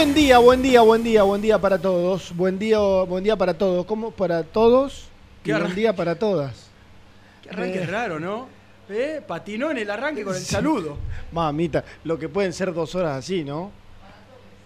[0.00, 2.34] Buen día, buen día, buen día, buen día para todos.
[2.34, 3.84] Buen día, buen día para todos.
[3.84, 5.08] ¿Cómo para todos?
[5.44, 6.68] Qué Y buen día para todas.
[7.42, 7.86] Qué arranque Eh.
[7.86, 8.48] raro, ¿no?
[8.88, 9.20] ¿Eh?
[9.28, 10.96] Patinó en el arranque con el saludo.
[11.32, 13.72] Mamita, lo que pueden ser dos horas así, ¿no?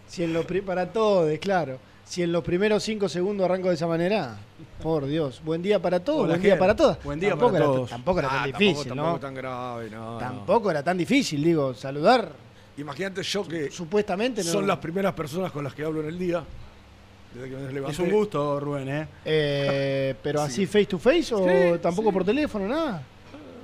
[0.07, 1.81] Si en los pri- para todos, claro.
[2.05, 4.37] Si en los primeros cinco segundos arranco de esa manera,
[4.85, 5.43] por Dios.
[5.45, 6.59] Buen día para todos, Hola, buen día Ger.
[6.61, 7.03] para todas.
[7.03, 7.91] Buen día Tampoco para era- todos.
[7.91, 9.03] Tampoco era tan Ah, difícil, tampoco, ¿no?
[9.03, 10.19] tampoco tan grave, no, no.
[10.19, 12.44] Tampoco era tan difícil, digo, saludar.
[12.77, 14.51] Imagínate yo que Supuestamente no.
[14.51, 16.43] son las primeras personas con las que hablo en el día.
[17.33, 17.93] Desde que me levanté.
[17.93, 19.09] Es un gusto, Rubén, ¿eh?
[19.25, 20.47] Eh, pero Sí.
[20.47, 21.39] así face to face o
[21.75, 22.13] Sí, tampoco sí.
[22.15, 23.03] por teléfono, nada.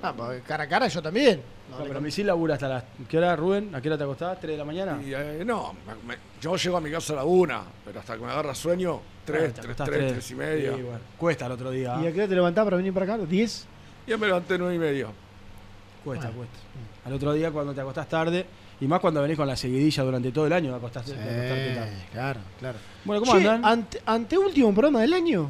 [0.02, 1.40] Ah, pues cara a cara yo también.
[1.70, 2.84] No, No, le pero mi sí labura hasta las.
[3.08, 3.72] ¿Qué hora, Rubén?
[3.74, 4.38] ¿A qué hora te acostás?
[4.40, 4.98] ¿3 de la mañana?
[5.04, 8.16] Y, eh, no, me- me- yo llego a mi casa a la una, pero hasta
[8.16, 10.12] que me agarra sueño, tres, Ah, te tres, acostás tres, tres.
[10.14, 10.74] tres y media.
[10.74, 10.98] Sí, bueno.
[11.16, 11.96] Cuesta el otro día.
[12.02, 13.22] ¿Y a qué hora te levantás para venir para acá?
[13.24, 13.64] ¿10?
[14.06, 15.06] Ya me levanté nueve y media.
[16.02, 16.38] Cuesta, Bueno.
[16.38, 16.58] cuesta.
[17.04, 18.46] Al otro día cuando te acostás tarde,
[18.80, 21.92] y más cuando venís con la seguidilla durante todo el año, acostaste, acostarte tarde.
[22.12, 22.78] claro, claro.
[23.04, 23.64] Bueno, ¿cómo Che, andan?
[23.64, 25.48] Ante, ante último programa del año,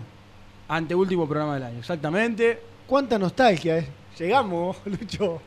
[0.69, 2.61] Ante último programa del año, exactamente.
[2.87, 3.87] ¿cuánta nostalgia es?
[4.19, 5.41] Llegamos, Lucho.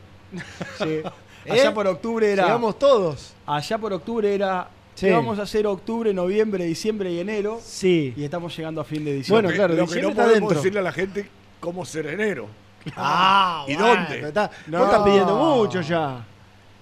[0.78, 1.02] Sí.
[1.50, 1.72] Allá ¿Eh?
[1.72, 2.44] por octubre era.
[2.44, 3.34] Llegamos todos.
[3.46, 4.70] Allá por octubre era.
[4.96, 5.08] Sí.
[5.08, 7.60] ¿qué vamos a hacer octubre, noviembre, diciembre y enero.
[7.62, 8.14] Sí.
[8.16, 9.48] Y estamos llegando a fin de diciembre.
[9.48, 10.56] Bueno, claro, lo que no podemos dentro.
[10.58, 11.28] decirle a la gente
[11.60, 12.48] cómo ser enero.
[12.96, 14.28] Ah, ¿Y bueno, dónde?
[14.28, 14.80] está- No.
[14.80, 16.26] Vos estás pidiendo mucho ya.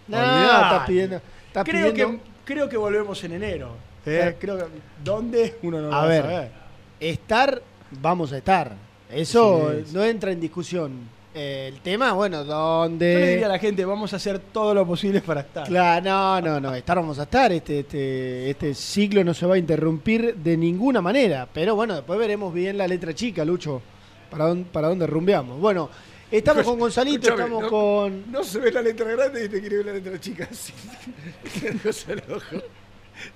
[0.07, 0.63] No, Olvidate.
[0.63, 1.21] estás pidiendo.
[1.47, 3.75] estás creo, pidiendo- que, creo que volvemos en enero.
[4.05, 4.17] ¿eh?
[4.19, 4.35] Claro.
[4.39, 4.63] Creo que,
[5.03, 5.55] ¿Dónde?
[5.63, 6.21] Uno no lo A va ver.
[6.21, 6.51] a saber.
[6.99, 7.61] Estar,
[7.99, 8.73] vamos a estar.
[9.09, 9.95] Eso Sí, sí.
[9.95, 11.21] no entra en discusión.
[11.33, 13.45] Eh, el tema, bueno, Yo le diría a ¿dónde?
[13.47, 15.65] la gente, vamos a hacer todo lo posible para estar.
[15.65, 17.51] Claro, no, no, no, estar vamos a estar.
[17.53, 21.47] Este, este, este ciclo no se va a interrumpir de ninguna manera.
[21.53, 23.81] Pero bueno, después veremos bien la letra chica, Lucho.
[24.29, 25.59] Para dónde, para dónde rumbeamos.
[25.59, 25.89] Bueno,
[26.31, 28.31] estamos con Gonzalito, estamos no- con.
[28.31, 30.47] No se ve la letra grande y te quiere ver la letra chica.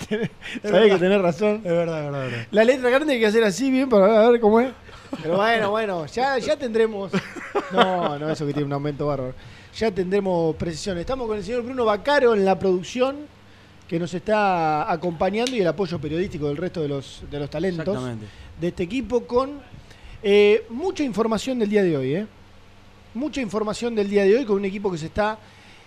[0.09, 0.15] Sí.
[0.63, 1.57] Sabés que tenés razón.
[1.57, 2.47] Es verdad, es verdad, es verdad.
[2.51, 4.71] La letra grande hay que hacer así bien para ver cómo es.
[5.21, 7.11] Pero bueno, bueno, ya, ya tendremos.
[7.71, 9.33] No, no, eso que tiene un aumento bárbaro.
[9.77, 10.97] Ya tendremos precisión.
[10.97, 13.27] Estamos con el señor Bruno Bacaro en la producción,
[13.87, 17.87] que nos está acompañando y el apoyo periodístico del resto de los, de los talentos
[17.87, 18.25] Exactamente.
[18.59, 19.59] de este equipo con
[20.23, 22.15] eh, mucha información del día de hoy.
[22.15, 22.27] ¿eh?
[23.15, 25.39] Mucha información del día de hoy con un equipo que se está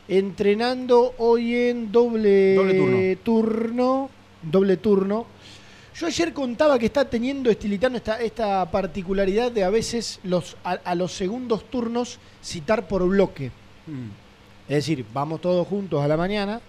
[0.09, 3.23] entrenando hoy en doble, Doble turno.
[3.23, 4.11] turno.
[4.43, 5.27] Doble turno.
[5.95, 10.73] Yo ayer contaba que está teniendo Estilitano esta, esta particularidad de a veces los, a,
[10.73, 13.51] a los segundos turnos citar por bloque.
[13.87, 14.09] Mm.
[14.69, 16.61] Es decir, vamos todos juntos a la mañana.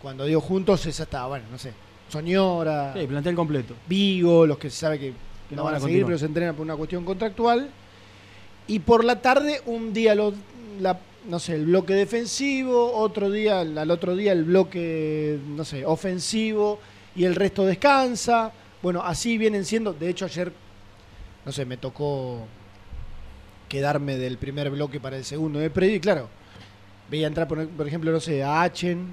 [0.00, 1.72] Cuando digo juntos es hasta, bueno, no sé,
[2.08, 3.74] Soñora, Sí, plantel completo.
[3.88, 5.12] Vigo, los que se sabe que,
[5.48, 7.68] Que no no van a a seguir, pero se entrenan por una cuestión contractual.
[8.72, 10.32] Y por la tarde, un día lo,
[11.28, 16.80] no sé, el bloque defensivo, otro día, al otro día el bloque, no sé, ofensivo,
[17.14, 18.50] y el resto descansa.
[18.82, 19.92] Bueno, así vienen siendo.
[19.92, 20.50] De hecho, ayer,
[21.44, 22.46] no sé, me tocó
[23.68, 26.30] quedarme del primer bloque para el segundo el predio, y claro,
[27.10, 29.08] veía entrar, por, por ejemplo, no sé, a Achen,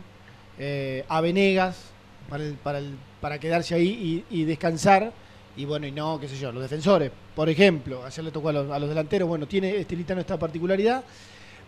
[0.58, 1.82] eh, a Venegas,
[2.30, 5.12] para, el- para, el- para quedarse ahí y, y descansar.
[5.58, 8.52] Y bueno, y no, qué sé yo, los defensores, por ejemplo, ayer le tocó a
[8.52, 11.02] los, a los delanteros, bueno, tiene Estilitano esta particularidad,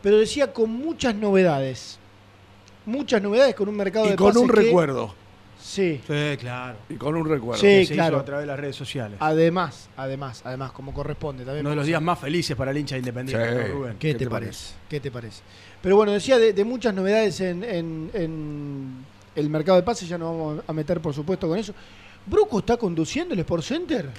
[0.04, 1.98] pero decía con muchas novedades.
[2.86, 5.16] Muchas novedades con un mercado Y de con un que- recuerdo.
[5.62, 6.76] Sí, Sí, claro.
[6.90, 7.62] Y con un recuerdo.
[7.62, 8.18] Sí, Que se claro.
[8.18, 9.18] hizo a través de las redes sociales.
[9.22, 11.66] además, además, además, como corresponde también.
[11.66, 13.56] Uno de los días más felices para el hincha independiente, Sí.
[13.70, 13.94] ¿no, Rubén?
[13.98, 14.74] ¿Qué, ¿Qué te, te parece?
[14.90, 15.42] ¿Qué te parece?
[15.82, 19.06] Pero bueno, decía de, de muchas novedades en, en- en
[19.38, 21.74] el mercado de pases, ya nos vamos a meter por supuesto con eso.
[22.26, 24.10] ¿Bruco está conduciendo el Sport Center?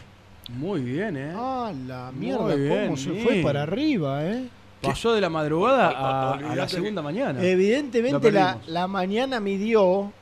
[0.51, 1.33] Muy bien, ¿eh?
[1.35, 4.49] Ah, la Muy mierda, bien, cómo se fue para arriba, ¿eh?
[4.81, 7.41] Pasó de la madrugada a, a la segunda mañana.
[7.43, 10.13] Evidentemente la, la mañana midió,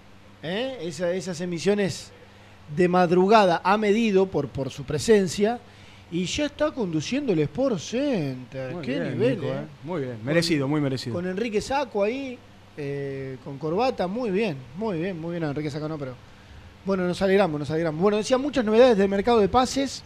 [0.42, 0.76] ¿eh?
[0.82, 2.12] Esa- esas emisiones
[2.76, 5.58] de madrugada ha medido por, por su presencia
[6.12, 8.74] y ya está conduciendo el Sport Center.
[8.74, 9.56] Muy Qué bien, nivel, Nico, ¿eh?
[9.60, 9.64] ¿eh?
[9.84, 11.14] Muy bien, merecido, muy merecido.
[11.14, 12.38] Con Enrique Saco ahí,
[12.76, 15.44] eh, con corbata, muy bien, muy bien, muy bien.
[15.44, 16.14] Enrique Saco no, pero.
[16.84, 18.00] Bueno, nos alegramos, nos alegramos.
[18.00, 20.02] Bueno, decía muchas novedades del mercado de pases,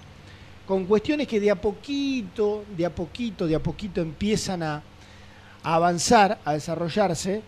[0.66, 4.82] con cuestiones que de a poquito, de a poquito, de a poquito empiezan a,
[5.62, 7.42] a avanzar, a desarrollarse.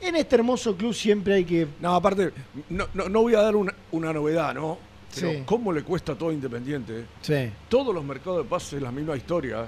[0.00, 1.66] En este hermoso club siempre hay que.
[1.80, 2.32] No, aparte,
[2.68, 4.78] no, no, no voy a dar una, una novedad, ¿no?
[5.14, 5.42] Pero Sí.
[5.46, 7.06] ¿cómo le cuesta a todo Independiente?
[7.22, 7.50] Sí.
[7.70, 9.66] Todos los mercados de pases es la misma historia.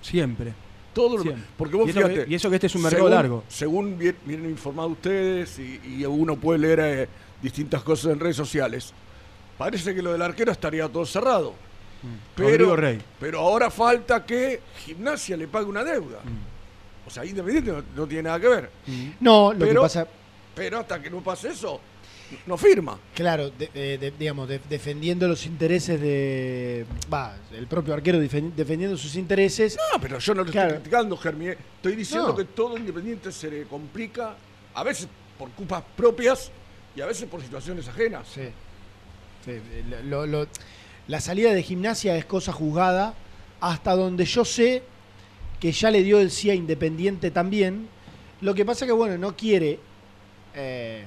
[0.00, 0.52] Siempre.
[0.92, 1.44] Todos los- Siempre.
[1.56, 3.44] porque vos y, eso fíjate, que, y eso que este es un mercado según- largo.
[3.48, 7.08] Según vi- vienen informados ustedes y, y uno puede leer eh,
[7.42, 8.92] distintas cosas en redes sociales,
[9.58, 11.54] parece que lo del arquero estaría todo cerrado.
[12.04, 12.16] Mm.
[12.36, 13.00] Pero, Rey.
[13.18, 16.18] pero ahora falta que Gimnasia le pague una deuda.
[16.22, 17.06] Mm.
[17.06, 18.70] O sea, Independiente no, no tiene nada que ver.
[19.20, 20.06] No, lo que Pero- pasa.
[20.54, 21.80] Pero hasta que no pase eso,
[22.46, 22.96] no firma.
[23.14, 26.86] Claro, de- de- de- digamos, de- defendiendo los intereses de.
[27.12, 29.76] Va, el propio arquero defen- defendiendo sus intereses.
[29.92, 30.68] No, pero yo no lo Claro.
[30.68, 31.48] estoy criticando, Germi.
[31.48, 31.58] eh.
[31.76, 32.36] Estoy diciendo No.
[32.36, 34.36] que todo Independiente se le complica,
[34.74, 35.08] a veces
[35.38, 36.50] por culpas propias
[36.94, 38.28] y a veces por situaciones ajenas.
[38.32, 38.48] Sí.
[39.44, 39.60] Sí,
[40.04, 40.46] lo- lo-
[41.08, 43.14] la salida de gimnasia es cosa juzgada,
[43.60, 44.82] hasta donde yo sé
[45.60, 47.88] que ya le dio el sí a Independiente también.
[48.40, 49.78] Lo que pasa que, bueno, no quiere
[50.54, 51.04] eh,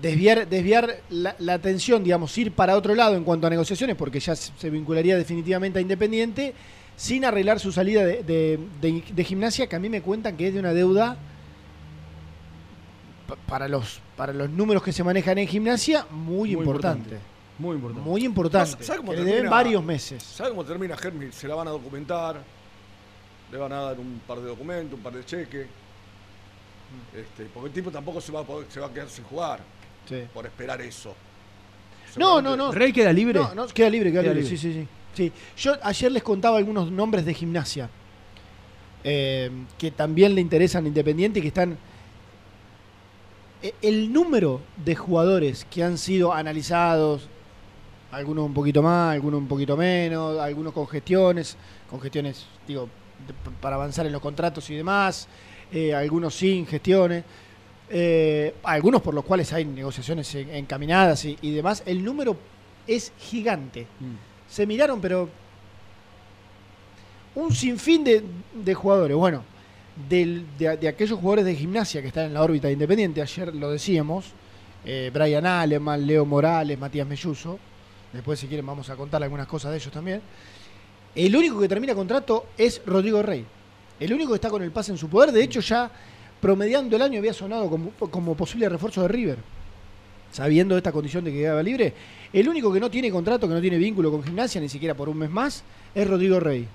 [0.00, 4.20] desviar, desviar la, la atención, digamos, ir para otro lado en cuanto a negociaciones, porque
[4.20, 6.54] ya se vincularía definitivamente a Independiente,
[6.96, 10.48] sin arreglar su salida de, de- de- de gimnasia, que a mí me cuentan que
[10.48, 11.16] es de una deuda
[13.26, 17.16] pa- para los, para los números que se manejan en gimnasia, muy, Muy importante.
[17.58, 18.08] Muy importante.
[18.08, 18.84] Muy importante.
[18.84, 20.22] ¿Sabe cómo que le deben varios meses.
[20.22, 21.32] ¿Sabe cómo termina Germi?
[21.32, 22.42] Se la van a documentar,
[23.50, 25.66] le van a dar un par de documentos, un par de cheques.
[27.14, 29.60] Este, porque el tipo tampoco se va a, poder- se va a quedar sin jugar
[30.08, 30.22] Sí.
[30.32, 31.14] por esperar eso.
[32.16, 32.72] No, no, no.
[32.72, 33.40] ¿Rey queda libre?
[33.40, 34.48] No, no, queda libre, queda, Queda libre.
[34.50, 34.56] libre.
[34.58, 35.32] Sí, sí, sí, sí.
[35.56, 37.90] Yo ayer les contaba algunos nombres de gimnasia
[39.02, 41.76] eh, que también le interesan a Independiente y que están.
[43.62, 47.28] e- El número de jugadores que han sido analizados,
[48.16, 51.56] algunos un poquito más, algunos un poquito menos, algunos con gestiones,
[51.90, 52.88] con gestiones, digo,
[53.26, 55.28] de- para avanzar en los contratos y demás,
[55.70, 57.24] eh, algunos sin gestiones.
[57.90, 62.36] Eh, algunos por los cuales hay negociaciones en- encaminadas y, y demás, el número
[62.86, 63.86] es gigante.
[64.00, 64.14] Mm.
[64.50, 65.28] Se miraron, pero
[67.34, 69.16] un sinfín de, de jugadores.
[69.16, 69.42] Bueno,
[70.08, 73.54] del- de, de aquellos jugadores de gimnasia que están en la órbita de Independiente, ayer
[73.54, 74.32] lo decíamos,
[74.84, 77.58] eh, Brian Aleman, Leo Morales, Matías Melluso,
[78.16, 80.20] después si quieren vamos a contar algunas cosas de ellos también.
[81.14, 83.44] El único que termina contrato es Rodrigo Rey.
[83.98, 85.90] El único que está con el pase en su poder, de hecho ya
[86.40, 89.38] promediando el año había sonado como, como posible refuerzo de River.
[90.30, 91.94] Sabiendo esta condición de que quedaba libre,
[92.32, 95.08] el único que no tiene contrato, que no tiene vínculo con gimnasia, ni siquiera por
[95.08, 96.68] un mes más, es Rodrigo Rey.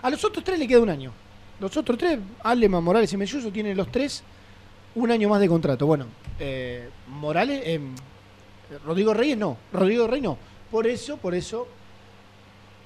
[0.00, 1.12] A los otros tres le queda un año.
[1.60, 4.22] Los otros tres, Aleman, Morales y Melluso, tienen los tres
[4.94, 5.86] un año más de contrato.
[5.86, 6.06] Bueno,
[6.38, 7.80] eh, Morales, eh,
[8.84, 10.38] Rodrigo Reyes no, Rodrigo Rey no.
[10.70, 11.68] Por eso, por eso,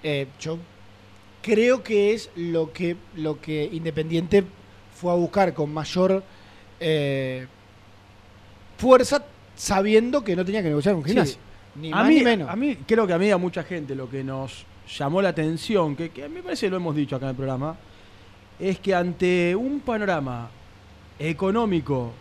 [0.03, 0.59] eh, yo
[1.43, 4.45] creo que es lo que, lo que Independiente
[4.95, 6.23] fue a buscar con mayor
[6.81, 7.47] eh,
[8.77, 9.25] fuerza,
[9.55, 11.11] sabiendo que no tenía que negociar con Sí.
[11.11, 11.39] Gimnasia.
[11.77, 12.49] Ni a más mí, ni menos.
[12.49, 14.65] A mí, creo que a mí, a mucha gente, lo que nos
[14.99, 17.31] llamó la atención, que, que a mí me parece que lo hemos dicho acá en
[17.31, 17.77] el programa,
[18.59, 20.49] es que ante un panorama
[21.19, 22.13] económico,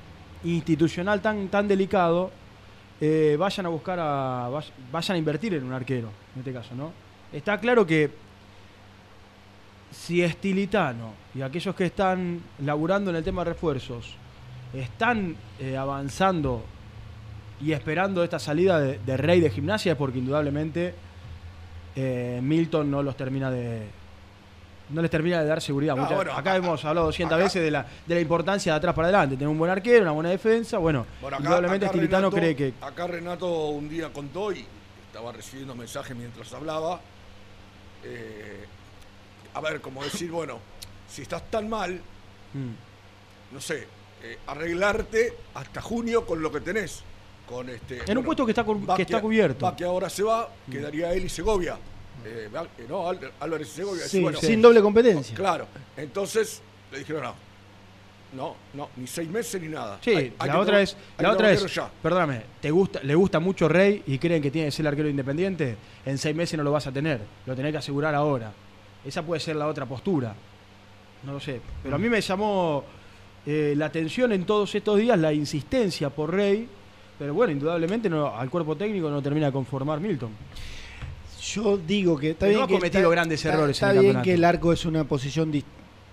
[0.44, 2.32] institucional tan, tan delicado,
[3.02, 4.50] eh, vayan a buscar a.
[4.50, 6.92] vay- vayan a invertir en un arquero, en este caso, ¿no?
[7.34, 8.10] Está claro que
[9.92, 14.16] si Estilitano y aquellos que están laburando en el tema de refuerzos
[14.74, 16.64] están eh, avanzando
[17.62, 20.94] y esperando esta salida de, de Rey de gimnasia es porque indudablemente
[21.96, 23.84] eh, Milton no los termina de
[24.90, 25.96] no les termina de dar seguridad.
[25.96, 28.78] No, bueno, acá acá- hemos hablado 200 acá- veces de la, de la importancia de
[28.78, 30.78] atrás para adelante, tener un buen arquero, una buena defensa.
[30.78, 34.66] Bueno, Bueno, acá- indudablemente Estilitano cree que Acá Renato un día contó y
[35.08, 37.00] estaba recibiendo mensajes mientras hablaba.
[38.04, 38.66] eh,
[39.56, 40.60] a ver, como decir, bueno,
[41.10, 42.00] si estás tan mal,
[42.54, 43.88] mm, no sé,
[44.22, 47.04] eh, arreglarte hasta junio con lo que tenés.
[47.48, 48.66] Con este, en un puesto que está,
[48.96, 49.66] que está cubierto.
[49.66, 51.78] Baque ahora se va, quedaría él y Segovia.
[52.24, 53.08] Eh, eh, no,
[53.40, 54.08] Álvarez y Segovia.
[54.08, 55.36] Sí, Bueno, sin doble competencia.
[55.36, 55.68] Claro,
[55.98, 57.46] entonces le dijeron no.
[58.34, 59.98] No, no, ni seis meses ni nada.
[60.02, 61.90] Sí, Hay- hay la otra tra- es, la otra es, ya.
[62.04, 65.08] perdóname, ¿te gusta, le gusta mucho Rey y creen que tiene que ser el arquero
[65.08, 65.78] independiente?
[66.06, 68.52] En seis meses no lo vas a tener, lo tenés que asegurar ahora.
[69.06, 70.36] Esa puede ser la otra postura.
[71.24, 71.62] No lo sé.
[71.82, 72.84] Pero a mí me llamó
[73.46, 76.68] eh, la atención en todos estos días la insistencia por Rey.
[77.18, 80.32] Pero bueno, indudablemente no, al cuerpo técnico no termina de conformar Milton.
[81.54, 83.92] Yo digo que está Pero bien no ha que cometido está- grandes está- errores Está
[83.92, 84.26] en el bien campeonato.
[84.26, 85.64] que el arco es una posición dis-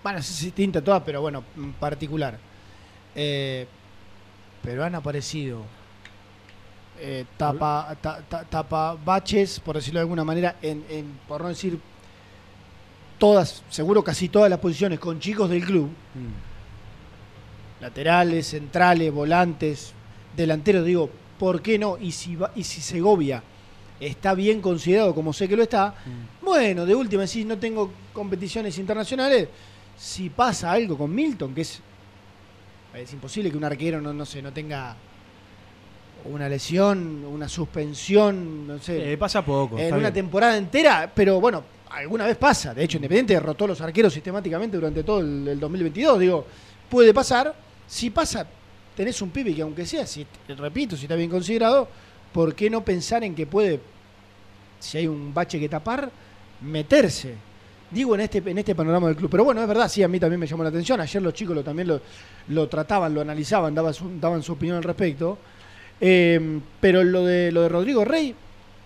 [0.03, 2.37] bueno, es distinta a todas, pero bueno, en particular.
[3.15, 3.65] Eh,
[4.61, 5.61] pero han aparecido
[6.99, 11.49] eh, tapa, ta- ta- tapa baches, por decirlo de alguna manera, en, en- por no
[11.49, 11.79] decir
[13.17, 15.89] todas, seguro casi todas las posiciones con chicos del club,
[17.81, 19.93] laterales, centrales, volantes,
[20.35, 21.09] delanteros, digo,
[21.39, 21.97] ¿por qué no?
[21.99, 23.43] Y si, va- y si Segovia
[24.07, 25.95] está bien considerado como sé que lo está,
[26.41, 29.47] bueno, de última, si no tengo competiciones internacionales,
[29.97, 31.79] si pasa algo con Milton, que es,
[32.95, 34.95] es imposible que un arquero no, no sé, no tenga
[36.25, 39.77] una lesión, una suspensión, no sé, Eh, pasa poco.
[39.77, 40.13] en una bien.
[40.13, 42.73] temporada entera, pero bueno, alguna vez pasa.
[42.73, 46.19] De hecho, Independiente derrotó a los arqueros sistemáticamente durante todo el, el 2022.
[46.19, 46.45] Digo,
[46.89, 47.53] puede pasar.
[47.85, 48.47] Si pasa,
[48.95, 51.89] tenés un pibe que aunque sea, si, repito, si está bien considerado,
[52.31, 53.81] ¿por qué no pensar en que puede,
[54.83, 56.09] si hay un bache que tapar,
[56.61, 57.35] meterse?
[57.91, 59.29] Digo en este, en este panorama del club.
[59.29, 60.99] Pero bueno, es verdad, sí, a mí también me llamó la atención.
[60.99, 62.01] Ayer los chicos lo, también lo,
[62.49, 65.37] lo trataban, lo analizaban, daban su, daban su opinión al respecto.
[66.01, 68.33] Eh, pero lo de, lo de Rodrigo Rey,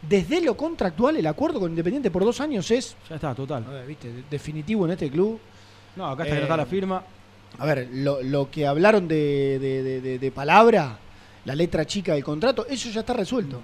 [0.08, 3.64] desde lo contractual, el acuerdo con Independiente por dos años es Ya está, total.
[3.68, 4.12] a ver, ¿viste?
[4.12, 5.40] de- definitivo en este club.
[5.96, 7.02] No, acá está, Eh, está la firma.
[7.60, 9.58] A ver, lo, lo que hablaron de-
[10.02, 11.00] de- de palabra,
[11.46, 13.62] la letra chica del contrato, eso ya está resuelto.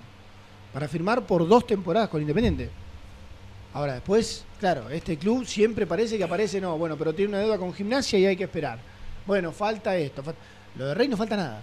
[0.74, 2.70] Para firmar por dos temporadas con Independiente.
[3.74, 7.58] Ahora, después, claro, este club siempre parece que aparece, no, bueno, pero tiene una deuda
[7.58, 8.80] con gimnasia y hay que esperar.
[9.26, 10.24] Bueno, falta esto.
[10.76, 11.62] Lo de Rey no falta nada.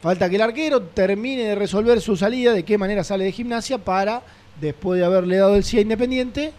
[0.00, 3.78] Falta que el arquero termine de resolver su salida, de qué manera sale de gimnasia,
[3.78, 4.22] para,
[4.60, 6.52] después de haberle dado el sí a Independiente,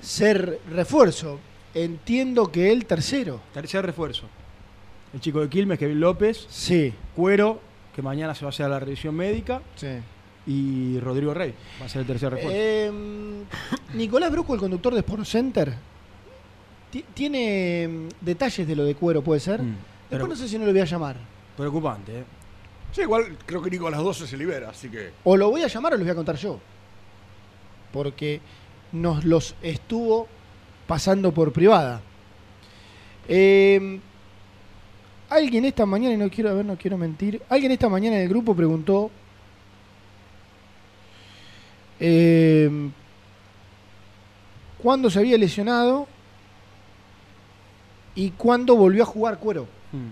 [0.00, 1.40] ser refuerzo.
[1.74, 3.40] Entiendo que el tercero.
[3.52, 4.26] Tercer refuerzo.
[5.12, 6.46] El chico de Quilmes, Kevin López.
[6.48, 7.60] Sí, Cuero,
[7.96, 9.60] que mañana se va a hacer la revisión médica.
[9.76, 9.88] sí.
[10.46, 12.56] Y Rodrigo Rey va a ser el tercer refuerzo.
[12.58, 12.92] Eh,
[13.94, 15.74] Nicolás Brusco, el conductor de Sport Center,
[16.90, 19.62] ti- tiene mm, detalles de lo de cuero, puede ser.
[19.62, 19.74] Mm,
[20.10, 21.16] Después no sé si no lo voy a llamar.
[21.56, 22.24] Preocupante, ¿eh?
[22.92, 25.10] Sí, igual creo que Nico a las 12 se libera, así que.
[25.24, 26.60] O lo voy a llamar o les voy a contar yo.
[27.92, 28.40] Porque
[28.92, 30.28] nos los estuvo
[30.86, 32.00] pasando por privada.
[33.28, 33.98] Eh,
[35.30, 38.22] alguien esta mañana, y no quiero, a ver, no quiero mentir, alguien esta mañana en
[38.24, 39.10] el grupo preguntó
[42.00, 42.90] eh,
[44.78, 46.06] cuándo se había lesionado
[48.14, 49.66] y cuándo volvió a jugar cuero.
[49.92, 50.08] Mm.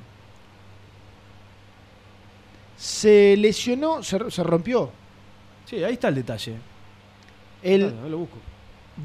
[2.76, 4.90] Se lesionó, se, se rompió.
[5.66, 6.56] Sí, ahí está el detalle.
[7.62, 8.38] El Claro, lo busco.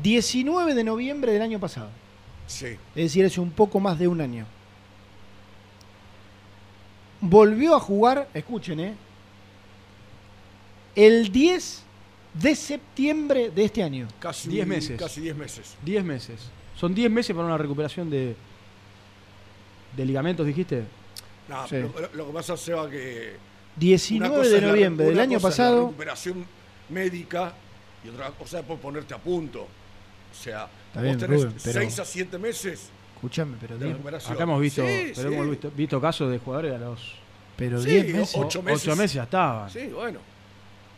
[0.01, 1.89] 19 de noviembre del año pasado.
[2.48, 2.77] Sí.
[2.96, 4.46] Es decir, hace un poco más de un año.
[7.22, 8.96] Volvió a jugar, escuchen, ¿eh?
[10.96, 11.84] El 10
[12.41, 14.08] de septiembre de este año.
[14.20, 15.00] Casi 10 meses.
[15.00, 15.75] Casi 10 meses.
[15.84, 16.39] 10 meses.
[16.75, 18.36] Son 10 meses para una recuperación de,
[19.96, 20.84] de ligamentos, dijiste.
[21.48, 21.77] No, Sí.
[21.77, 23.36] lo, lo que pasa, Seba, que.
[23.36, 25.86] una 19 cosa de es la- noviembre del año es la pasado.
[25.88, 26.46] recuperación
[26.89, 27.53] médica
[28.03, 29.62] y otra cosa es por ponerte a punto.
[29.62, 33.86] O sea, Está vos bien, tenés Rubén, pero- 6 a 7 meses Escúchame, pero de
[33.86, 34.34] 10 recuperación.
[34.34, 35.36] Acá hemos visto, Sí, pero sí.
[35.36, 37.15] hemos visto, visto casos de jugadores a los
[37.56, 38.36] pero Sí, 10 meses.
[38.38, 38.84] ocho meses.
[38.88, 39.70] 8 meses ya estaban.
[39.72, 40.20] Sí, bueno.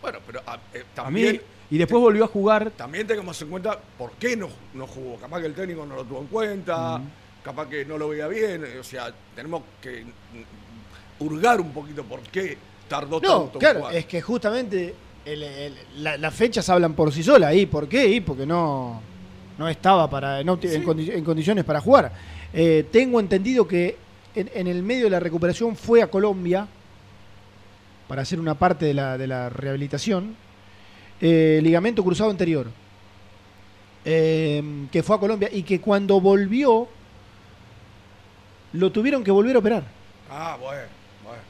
[0.01, 1.41] Bueno, pero a, eh, A también, mí,
[1.72, 2.72] y después volvió a jugar.
[2.72, 5.18] también tengamos en cuenta por qué no, no jugó.
[5.18, 7.01] Capaz que el técnico no lo tuvo en cuenta,
[7.44, 8.63] capaz que no lo veía bien.
[8.79, 10.06] O sea, tenemos que
[11.20, 13.96] hurgar un poquito por qué tardó No, tanto claro, jugar.
[13.96, 17.53] es que justamente el- el- la- las fechas hablan por sí solas.
[17.56, 18.08] ¿Y por qué?
[18.08, 19.01] Y porque no,
[19.58, 22.12] no estaba para, no en, condi- en condiciones para jugar.
[22.53, 23.98] Eh, tengo entendido que
[24.34, 26.68] en, en el medio de la recuperación fue a Colombia
[28.09, 30.35] para hacer una parte de la, de la rehabilitación.
[31.21, 32.67] eh, ligamento cruzado anterior.
[34.05, 36.87] Eh, que fue a Colombia y que cuando volvió
[38.73, 39.83] lo tuvieron que volver a operar.
[40.29, 40.83] Ah, bueno,
[41.23, 41.41] bueno.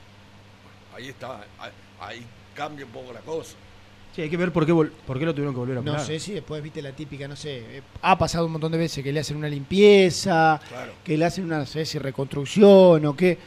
[0.95, 2.25] Ahí está, ahí, ahí
[2.55, 3.55] cambia un poco la cosa.
[4.15, 6.07] Sí, hay que ver por qué, por qué lo tuvieron que volver a No operar.
[6.07, 9.03] sé si después viste la típica, no sé, eh, ha pasado un montón de veces
[9.03, 10.93] que le hacen una limpieza, Claro.
[11.03, 13.37] que le hacen una, no sé si reconstrucción o qué.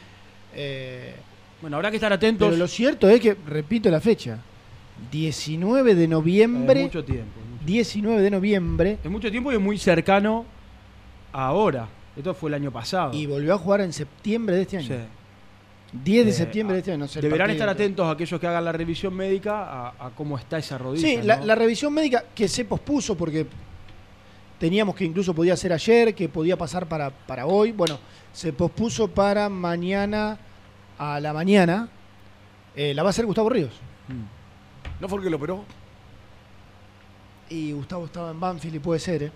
[0.55, 1.15] eh,
[1.63, 2.45] Bueno, habrá que estar atentos.
[2.49, 4.37] pero lo cierto es que, repito la fecha,
[5.11, 7.39] 19 de noviembre, Es mucho tiempo.
[7.51, 10.43] mucho- 19 de noviembre, Es mucho tiempo y es muy cercano
[11.31, 11.87] a ahora.
[12.17, 13.13] Esto fue el año pasado.
[13.13, 14.87] y volvió a jugar en septiembre de este año.
[14.89, 14.93] Sí.
[16.03, 17.19] 10 de Eh, septiembre de este año, no sé.
[17.19, 20.77] el Deberán estar atentos aquellos que hagan la revisión médica a, a cómo está esa
[20.77, 21.07] rodilla.
[21.07, 21.23] Sí, ¿no?
[21.23, 23.45] la, la revisión médica que se pospuso porque
[24.59, 27.71] teníamos que incluso podía ser ayer, que podía pasar para, para hoy.
[27.71, 27.99] Bueno,
[28.33, 30.37] se pospuso para mañana
[30.97, 31.89] a la mañana.
[32.75, 33.71] Eh, la va a hacer Gustavo Ríos.
[34.07, 35.01] Mm.
[35.01, 35.63] ¿No fue el que lo operó?
[37.49, 39.31] Y Gustavo estaba en Banfield y puede ser, ¿eh?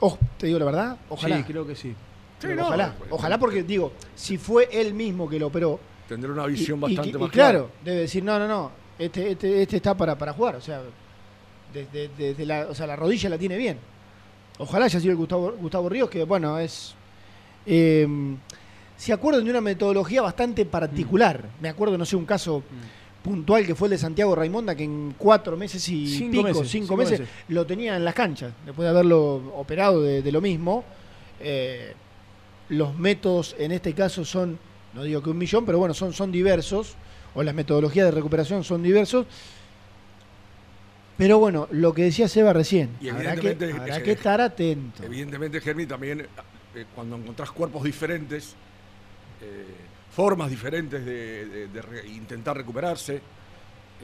[0.00, 1.38] Ojo, te digo la verdad, ojalá.
[1.38, 1.94] Sí, creo que sí.
[2.38, 6.30] Sí, no, ojalá, pues, ojalá porque digo, si fue él mismo que lo operó, Tendrá
[6.32, 9.76] una visión y- bastante y más claro, debe decir, no, no, no, este, este, este
[9.76, 10.82] está para, para jugar, o sea,
[11.72, 13.78] desde, desde la, o sea, la rodilla la tiene bien.
[14.58, 16.94] Ojalá haya sido el Gustavo, Gustavo Ríos, que bueno, es...
[17.64, 18.06] eh,
[18.96, 21.42] se acuerdan de una metodología bastante particular.
[21.42, 21.62] Mm.
[21.62, 22.62] Me acuerdo, no sé, un caso
[23.22, 26.68] puntual que fue el de Santiago Raimonda, que en cuatro meses y Cinco pico, meses,
[26.68, 27.34] cinco, cinco meses, meses.
[27.48, 30.84] lo tenía en las canchas, después de haberlo operado de, de lo mismo.
[31.40, 31.92] Eh,
[32.68, 34.58] los métodos en este caso son,
[34.94, 36.94] no digo que un millón, pero bueno, son, son diversos,
[37.34, 39.26] o las metodologías de recuperación son diversos.
[41.18, 45.02] Pero bueno, lo que decía Seba recién, Y habrá, que, habrá eh, que estar atento.
[45.02, 46.26] Evidentemente, Germi, también
[46.74, 48.54] eh, cuando encontrás cuerpos diferentes,
[49.40, 49.66] eh,
[50.10, 51.68] formas diferentes de,
[52.14, 53.20] intentar recuperarse,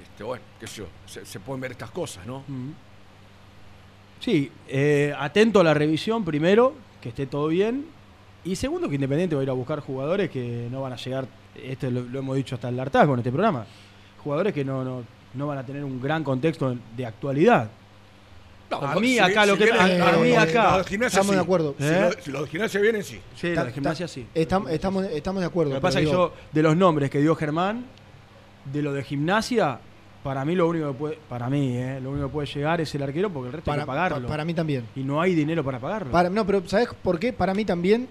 [0.02, 2.44] este, bueno, qué sé yo, se, pueden ver estas cosas, ¿no?
[4.20, 7.86] Sí, eh, atento a la revisión primero, que esté todo bien.
[8.44, 11.26] Y segundo, que Independiente va a ir a buscar jugadores que no van a llegar,
[11.54, 13.66] esto lo, lo hemos dicho hasta el hartazgo en este programa,
[14.22, 17.70] jugadores que no, no, no van a tener un gran contexto de actualidad.
[18.80, 21.40] No, A si mí acá, si lo que- vienen- a- mí acá, los estamos de
[21.40, 21.74] acuerdo.
[21.78, 22.00] Si, ¿Eh?
[22.00, 23.20] los, si los de gimnasia vienen, sí.
[23.36, 24.26] Sí, la Ta- gimnasia sí.
[24.34, 25.70] Estamos, estamos, estamos de acuerdo.
[25.72, 27.84] Lo que pasa es que yo, de los nombres que dio Germán,
[28.72, 29.78] de lo de gimnasia,
[30.22, 32.94] para mí lo único que puede, para mí, eh, lo único que puede llegar es
[32.94, 34.22] el arquero porque el resto para, hay que pagarlo.
[34.22, 34.86] pa- para mí también.
[34.96, 36.12] y no hay dinero para pagarlo.
[36.12, 37.32] Para- no, pero ¿sabes por qué?
[37.32, 38.08] Para mí también.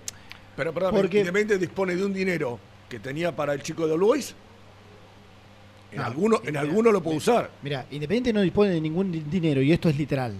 [0.55, 4.35] Pero perdón, Porque- Independiente dispone de un dinero que tenía para el chico de Luis.
[5.91, 7.49] En, No, alguno, en mira, alguno lo puede usar.
[7.61, 10.33] Mira, Independiente no dispone de ningún di- dinero y esto es literal.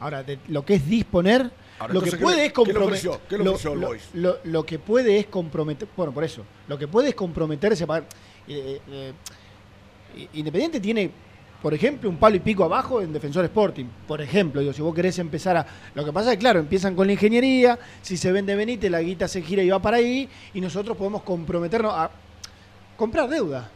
[0.00, 2.52] Ahora, de- lo que es disponer, Ahora, lo que entonces, ¿qué puede es qué le
[2.52, 3.10] comprometer.
[3.28, 5.88] ¿Qué lo, ofreció lo- lo- lo que puede es comprometer.
[5.96, 6.42] Bueno, por eso.
[6.68, 8.04] Lo que puede es comprometerse para.
[8.46, 9.12] eh, eh,
[10.16, 11.10] eh, Independiente tiene,
[11.62, 13.86] por ejemplo, un palo y pico abajo en Defensor Sporting.
[14.06, 15.66] Por ejemplo, digo, si vos querés empezar a.
[15.94, 17.78] Lo que pasa es que, claro, empiezan con la ingeniería.
[18.02, 20.28] Si se vende Benítez, la guita se gira y va para ahí.
[20.52, 22.10] Y nosotros podemos comprometernos a
[22.98, 23.70] comprar deuda.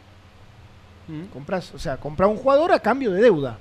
[1.09, 1.33] Mm.
[1.33, 3.59] Comprás, o sea, comprar un jugador a cambio de deuda.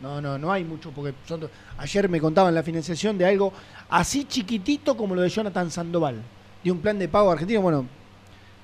[0.00, 3.52] No, no, no hay mucho, porque son- ayer me contaban la financiación de algo
[3.90, 6.16] así chiquitito como lo de Jonathan Sandoval,
[6.64, 7.60] de un plan de pago argentino.
[7.60, 7.86] Bueno,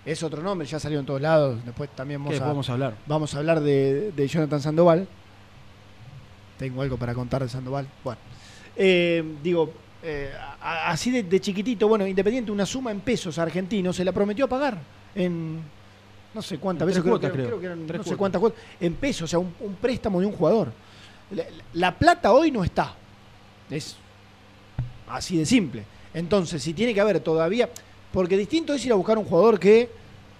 [0.04, 1.58] es otro nombre, ya salió en todos lados.
[1.64, 2.94] Después también ¿Qué vamos, a, podemos hablar?
[3.06, 5.06] vamos a hablar de, de Jonathan Sandoval.
[6.58, 7.86] Tengo algo para contar de Sandoval.
[8.02, 8.18] Bueno,
[8.76, 9.72] eh, digo,
[10.02, 14.12] eh, a- así de, de chiquitito, bueno, Independiente, una suma en pesos argentinos, se la
[14.12, 14.78] prometió pagar
[15.14, 15.60] en
[16.36, 17.58] no sé cuántas veces, creo, cuotas, creo- creo.
[17.58, 20.26] creo que eran no sé cuántas cuotas, en pesos, o sea, un, un préstamo de
[20.26, 20.68] un jugador.
[21.30, 22.94] La, la plata hoy no está.
[23.70, 23.96] Es
[25.08, 25.82] así de simple.
[26.14, 27.68] Entonces, si tiene que haber todavía,
[28.12, 29.88] porque distinto es ir a buscar un jugador que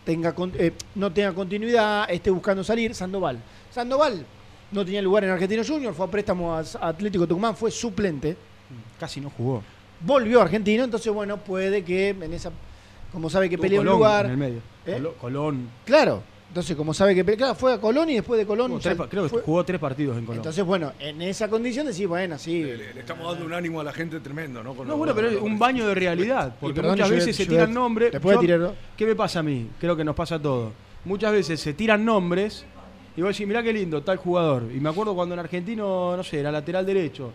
[0.04, 3.38] tenga eh, no tenga continuidad, esté buscando salir, Sandoval.
[3.72, 4.24] Sandoval
[4.70, 8.37] no tenía lugar en Argentino Junior, fue a préstamo a a Atlético Tucumán, fue suplente,
[9.00, 9.62] Casi no jugó.
[10.00, 12.50] volvió a Argentino, entonces bueno, puede que en esa,
[13.12, 14.60] como sabe que Tuvo pelea un lugar, En el medio.
[14.86, 15.02] ¿Eh?
[15.20, 15.68] Colón.
[15.84, 18.96] claro, entonces como sabe que pelea, claro, fue a Colón y después de Colón, tres
[18.96, 20.38] sal- creo que fue- jugó tres partidos en Colón.
[20.38, 23.84] entonces bueno, en esa condición decís, bueno, sí, Le, le estamos dando un ánimo a
[23.84, 24.74] la gente tremendo, ¿no?
[24.74, 26.54] Con no, los- bueno, pero es un baño de realidad.
[26.60, 28.10] Porque perdón, muchas veces se yo tiran nombres.
[28.12, 28.74] ¿te puedo Yo- tirar?
[28.96, 29.68] ¿Qué me pasa a mí?
[29.80, 30.72] Creo que nos pasa a todos.
[31.04, 32.64] Muchas veces se tiran nombres
[33.18, 34.64] Y vos decís, mirá qué lindo, tal jugador.
[34.74, 37.32] Y me acuerdo cuando en Argentino, no sé, era lateral derecho.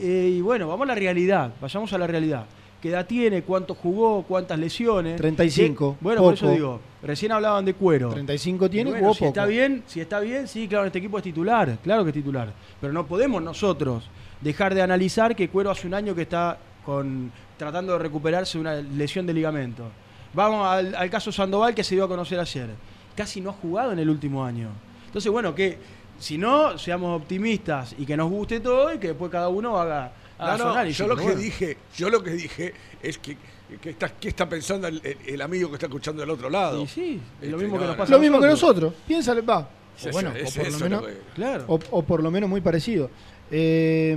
[0.00, 2.46] Eh, y bueno, vamos a la realidad, vayamos a la realidad.
[2.80, 3.42] ¿Qué edad tiene?
[3.42, 4.22] ¿Cuánto jugó?
[4.22, 5.16] ¿Cuántas lesiones?
[5.16, 5.98] 35, ¿Qué?
[6.00, 8.10] Bueno, por eso digo, recién hablaban de cuero.
[8.10, 9.28] 35 tiene, Y bueno, jugó si poco.
[9.30, 12.52] está bien, si está bien, sí, claro, este equipo es titular, claro que es titular.
[12.80, 14.04] Pero no podemos nosotros
[14.40, 18.62] dejar de analizar que Cuero hace un año que está con tratando de recuperarse de
[18.62, 19.84] una lesión de ligamento.
[20.32, 22.68] Vamos al, al caso Sandoval que se dio a conocer ayer.
[23.16, 24.68] Casi no ha jugado en el último año.
[25.06, 25.78] Entonces, bueno, que
[26.20, 30.12] si no, seamos optimistas y que nos guste todo y que después cada uno haga,
[30.38, 31.38] No, no, análisis, yo lo que bueno.
[31.40, 33.36] dije, yo lo que dije es que,
[33.80, 36.82] que está, ¿qué está pensando el, el- el amigo que está escuchando del otro lado?
[36.82, 38.82] Y sí, lo Este, mismo que nos pasa Lo mismo que nosotros.
[38.92, 39.06] nosotros.
[39.08, 39.58] Piénsale, va.
[39.58, 39.68] O
[40.00, 41.02] eso, bueno, es o por lo menos.
[41.02, 41.64] lo que- Claro.
[41.66, 43.10] O, o por lo menos muy parecido.
[43.50, 44.16] Eh,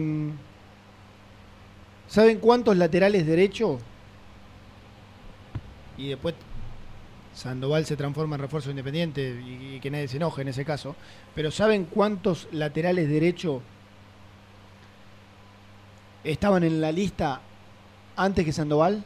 [2.07, 3.79] ¿Saben cuántos laterales derecho?
[5.97, 6.36] Y después
[7.34, 10.95] Sandoval se transforma en refuerzo independiente y, y que nadie se enoje en ese caso.
[11.34, 13.62] Pero ¿saben cuántos laterales derecho
[16.23, 17.41] estaban en la lista
[18.15, 19.03] antes que Sandoval?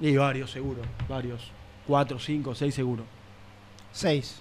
[0.00, 1.50] Y varios, seguro, varios.
[1.86, 3.04] Cuatro, cinco, seis, seguro.
[3.92, 4.40] Seis.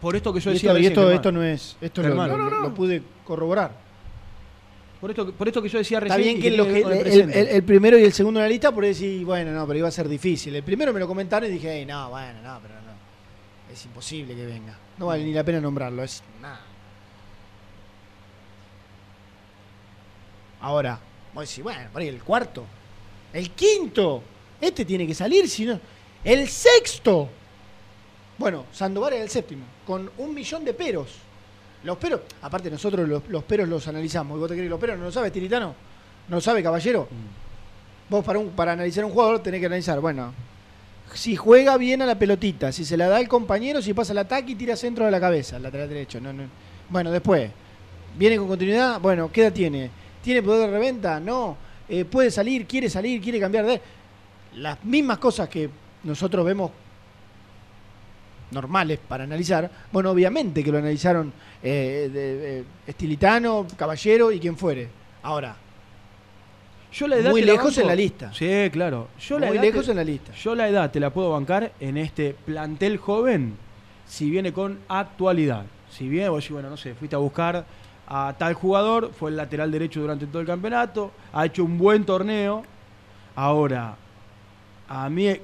[0.00, 1.16] Por esto que yo Y decía esto, y recién, esto, Germán.
[1.16, 1.76] esto no es.
[1.80, 3.72] Esto lo, lo- No, no, lo pude corroborar.
[5.00, 6.36] Por esto, por esto que yo decía Está recién.
[6.36, 7.40] bien y que, lo el el, presente.
[7.40, 9.88] el- el primero y el segundo en la lista, por decir, bueno, no, pero iba
[9.88, 10.54] a ser difícil.
[10.56, 13.72] El primero me lo comentaron y dije, "Ey, no, bueno, no, pero no.
[13.72, 14.76] Es imposible que venga.
[14.98, 16.60] No vale ni la pena nombrarlo, es nada.
[20.64, 20.98] Ahora,
[21.34, 22.64] vos decís, bueno, por ahí el cuarto.
[23.34, 24.22] El quinto.
[24.58, 25.78] Este tiene que salir, si no.
[26.24, 27.28] El sexto.
[28.38, 31.16] Bueno, Sandoval era el séptimo, con un millón de peros.
[31.82, 34.38] Los peros, aparte nosotros los, los peros los analizamos.
[34.38, 35.74] ¿Y vos te crees que los peros no lo sabes, Tiritano?
[36.28, 37.08] ¿No lo sabe, caballero?
[38.08, 40.32] Vos para, un, para analizar un jugador tenés que analizar, bueno,
[41.12, 44.18] si juega bien a la pelotita, si se la da al compañero, si pasa el
[44.18, 46.22] ataque y tira centro de la cabeza, el lateral derecho.
[46.22, 46.44] No, no.
[46.88, 47.50] Bueno, después,
[48.16, 50.03] viene con continuidad, bueno, ¿qué edad tiene?
[50.24, 51.20] ¿Tiene poder de reventa?
[51.20, 51.54] No.
[51.86, 52.66] Eh, ¿Puede salir?
[52.66, 53.20] ¿Quiere salir?
[53.20, 53.80] ¿Quiere cambiar de...?
[54.56, 55.68] Las mismas cosas que
[56.04, 56.70] nosotros vemos
[58.50, 61.32] normales para analizar, bueno, obviamente que lo analizaron
[61.62, 64.88] eh, de- eh, Estilitano, Caballero y quien fuere.
[65.22, 65.56] Ahora,
[66.92, 68.32] Yo la edad muy te la lejos en la lista.
[68.32, 69.08] Sí, claro.
[69.20, 70.32] Yo la muy lejos te- en la lista.
[70.34, 73.56] Yo la edad te la puedo bancar en este plantel joven
[74.06, 75.64] si viene con actualidad.
[75.90, 77.64] Si viene, vos bueno, no sé, fuiste a buscar
[78.06, 82.04] a tal jugador, fue el lateral derecho durante todo el campeonato, ha hecho un buen
[82.04, 82.62] torneo.
[83.34, 83.96] Ahora,
[84.88, 85.42] a mí eh,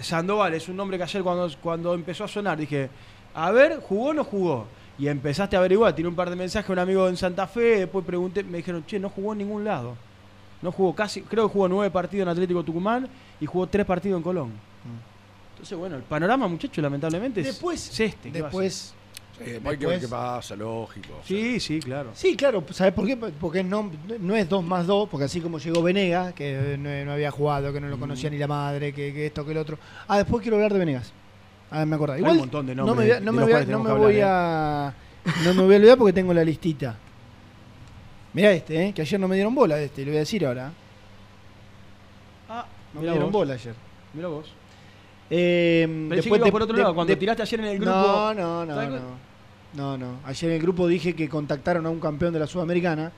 [0.00, 2.88] Sandoval es un nombre que ayer cuando, cuando empezó a sonar dije,
[3.34, 4.66] a ver, ¿jugó o no jugó?
[4.98, 8.04] Y empezaste a averiguar, tiene un par de mensajes, un amigo en Santa Fe, después
[8.04, 9.94] pregunté, me dijeron, che, no jugó en ningún lado.
[10.62, 13.06] No jugó casi, creo que jugó nueve partidos en Atlético Tucumán
[13.38, 14.52] y jugó tres partidos en Colón.
[15.52, 18.30] Entonces, bueno, el panorama, muchachos, lamentablemente es, Después, es este.
[18.30, 18.94] ¿qué va a después,
[19.38, 21.08] Sí, hay que ver qué pasa, lógico.
[21.20, 21.36] o sea.
[21.36, 22.10] Sí, sí, claro.
[22.14, 23.16] Sí, claro, ¿sabes por qué?
[23.16, 27.12] Porque no, no es 2 más 2, porque así como llegó Venega, que no, no
[27.12, 29.78] había jugado, que no lo conocía ni la madre, que, que esto, que el otro.
[30.08, 31.12] Ah, después quiero hablar de Venegas.
[31.70, 32.14] Ah, me acordé.
[32.14, 33.92] Hay un montón de no nombres me voy a, de no me voy no me
[33.92, 34.94] voy a,
[35.44, 36.96] no me voy a olvidar porque tengo la listita.
[38.32, 40.46] Mirá este, eh, que ayer no me dieron bola de este, lo voy a decir
[40.46, 40.70] ahora.
[42.48, 43.32] Ah, No me dieron vos.
[43.32, 43.74] bola ayer.
[44.14, 44.52] Mirá vos.
[45.30, 47.78] Eh, Pensé que después de- por otro de- lado, cuando de- tiraste ayer en el
[47.78, 47.90] grupo.
[47.96, 49.26] No, no, no, ¿Sabes no.
[49.74, 50.06] No, no.
[50.24, 53.12] Ayer en el grupo dije que contactaron a un campeón de la Sudamericana.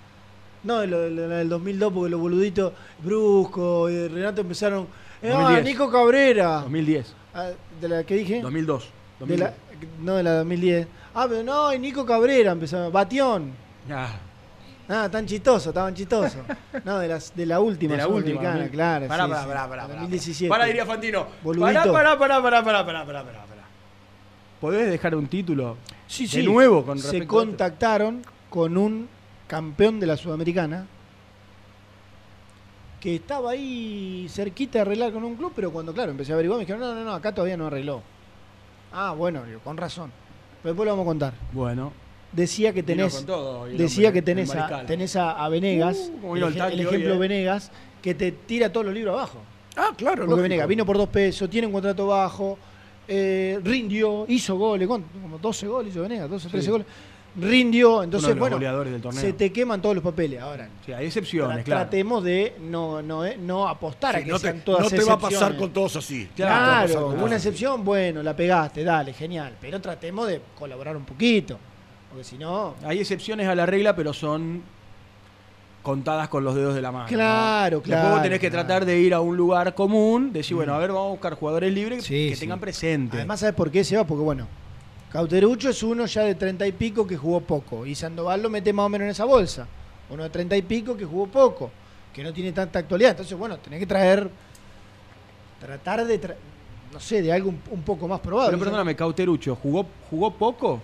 [0.65, 4.87] No, de lo- de lo- del 2002, porque los boluditos Brusco y Renato empezaron.
[5.23, 5.65] eh, ah, 2010.
[5.65, 6.61] Nico Cabrera.
[6.63, 7.15] 2010.
[7.35, 8.41] Ah, ¿De la que dije?
[8.41, 8.85] 2002.
[8.85, 8.91] De
[9.21, 9.51] 2002.
[9.51, 9.55] la,
[10.03, 10.87] no, de la 2010.
[11.15, 12.91] Ah, pero no, y Nico Cabrera empezó.
[12.91, 13.53] Batión.
[13.91, 14.17] Ah,
[14.89, 16.39] Ah, tan chistoso, tan chistoso.
[16.85, 17.93] No, de, las, de la última.
[17.93, 18.41] De la última.
[18.71, 20.49] Claro, pará, sí, pará, sí, pará, pará, 2017.
[20.49, 21.27] Pará, diría Fantino.
[21.43, 21.93] Boludito.
[21.93, 23.45] Pará, pará, pará, pará, pará, pará, pará,
[24.61, 25.77] ¿Podés dejar un título
[26.19, 27.27] de nuevo con Se este?
[27.29, 29.09] contactaron con un
[29.47, 30.87] campeón de la Sudamericana
[33.01, 36.59] que estaba ahí cerquita de arreglar con un club, pero cuando, claro, empecé a averiguar,
[36.59, 38.03] me dijeron, no, no, no, acá todavía no arregló.
[38.93, 40.11] Ah, bueno, con razón.
[40.63, 41.35] Pero después lo vamos a contar.
[41.53, 41.93] Bueno.
[42.33, 46.11] Decía que tenés, con todo hoy decía hombre, que tenés a, tenés a, a Venegas,
[46.23, 47.19] Uh, el, hoy, ejemplo eh.
[47.19, 47.71] Venegas,
[48.03, 49.39] que te tira todos los libros abajo.
[49.77, 50.43] Ah, claro, Porque.
[50.43, 52.59] Venegas vino por dos pesos, tiene un contrato bajo,
[53.07, 55.09] eh, rindió, hizo goles, ¿cuánto?
[55.23, 56.87] como 12 goles hizo Venegas, 12, 13 goles.
[57.37, 60.41] Rindió, entonces, bueno, del se te queman todos los papeles.
[60.41, 61.83] Ahora, Sí, hay excepciones, tra- claro.
[61.83, 65.05] tratemos de no, no, eh, no apostar a que no te, sean todas no te
[65.05, 66.29] va a pasar con todos así.
[66.35, 69.55] Claro, te Claro, con una excepción, bueno, la pegaste, dale, genial.
[69.61, 71.59] Pero tratemos de colaborar un poquito.
[72.11, 74.63] Porque si no, Hay excepciones a la regla, pero son
[75.83, 77.05] contadas con los dedos de la mano.
[77.05, 77.09] ¿no?
[77.09, 78.67] Claro, Después claro, vos tenés que claro.
[78.67, 81.73] tratar de ir a un lugar común, decir, bueno, a ver, vamos a buscar jugadores
[81.73, 82.41] libres Sí, que sí.
[82.41, 83.17] tengan presente.
[83.19, 84.05] Además, ¿sabes por qué se va?
[84.05, 84.47] Porque, bueno,
[85.11, 87.87] Cauterucho es uno ya de treinta y pico que jugó poco.
[87.87, 89.67] Y Sandoval lo mete más o menos en esa bolsa.
[90.11, 91.71] Uno de treinta y pico que jugó poco,
[92.13, 93.13] que no tiene tanta actualidad.
[93.13, 94.31] Entonces, bueno, tenés que traer.
[95.61, 96.21] Tratar de.
[96.21, 96.35] tra-
[96.93, 98.49] no sé, de algo un, un poco más probado.
[98.51, 100.81] Pero perdóname, Cauterucho, ¿jugó, jugó poco?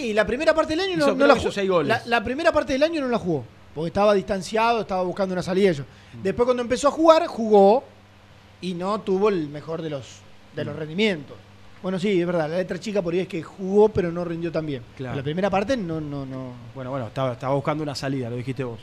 [0.00, 1.50] Y la primera parte del año no, Hizo- no creo la jugó.
[1.52, 1.88] seis goles.
[1.88, 3.44] La, la primera parte del año no la jugó.
[3.74, 5.66] Porque estaba distanciado, estaba buscando una salida.
[5.66, 5.84] y eso.
[6.14, 6.22] Mm.
[6.22, 7.84] Después, cuando empezó a jugar, jugó.
[8.60, 10.18] Y no tuvo el mejor de los,
[10.56, 10.66] de Mm.
[10.66, 11.36] los rendimientos.
[11.82, 12.48] Bueno, sí, es verdad.
[12.50, 14.82] La letra chica por ahí es que jugó, pero no rindió tan bien.
[14.96, 15.16] Claro.
[15.16, 16.52] La primera parte no, no, no.
[16.74, 18.80] Bueno, bueno, estaba, estaba buscando una salida, lo dijiste vos.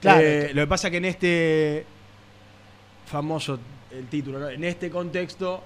[0.00, 0.20] Claro.
[0.22, 1.84] Eh, lo que pasa que en este
[3.06, 3.58] famoso
[3.90, 4.48] el título, ¿no?
[4.48, 5.62] en este contexto,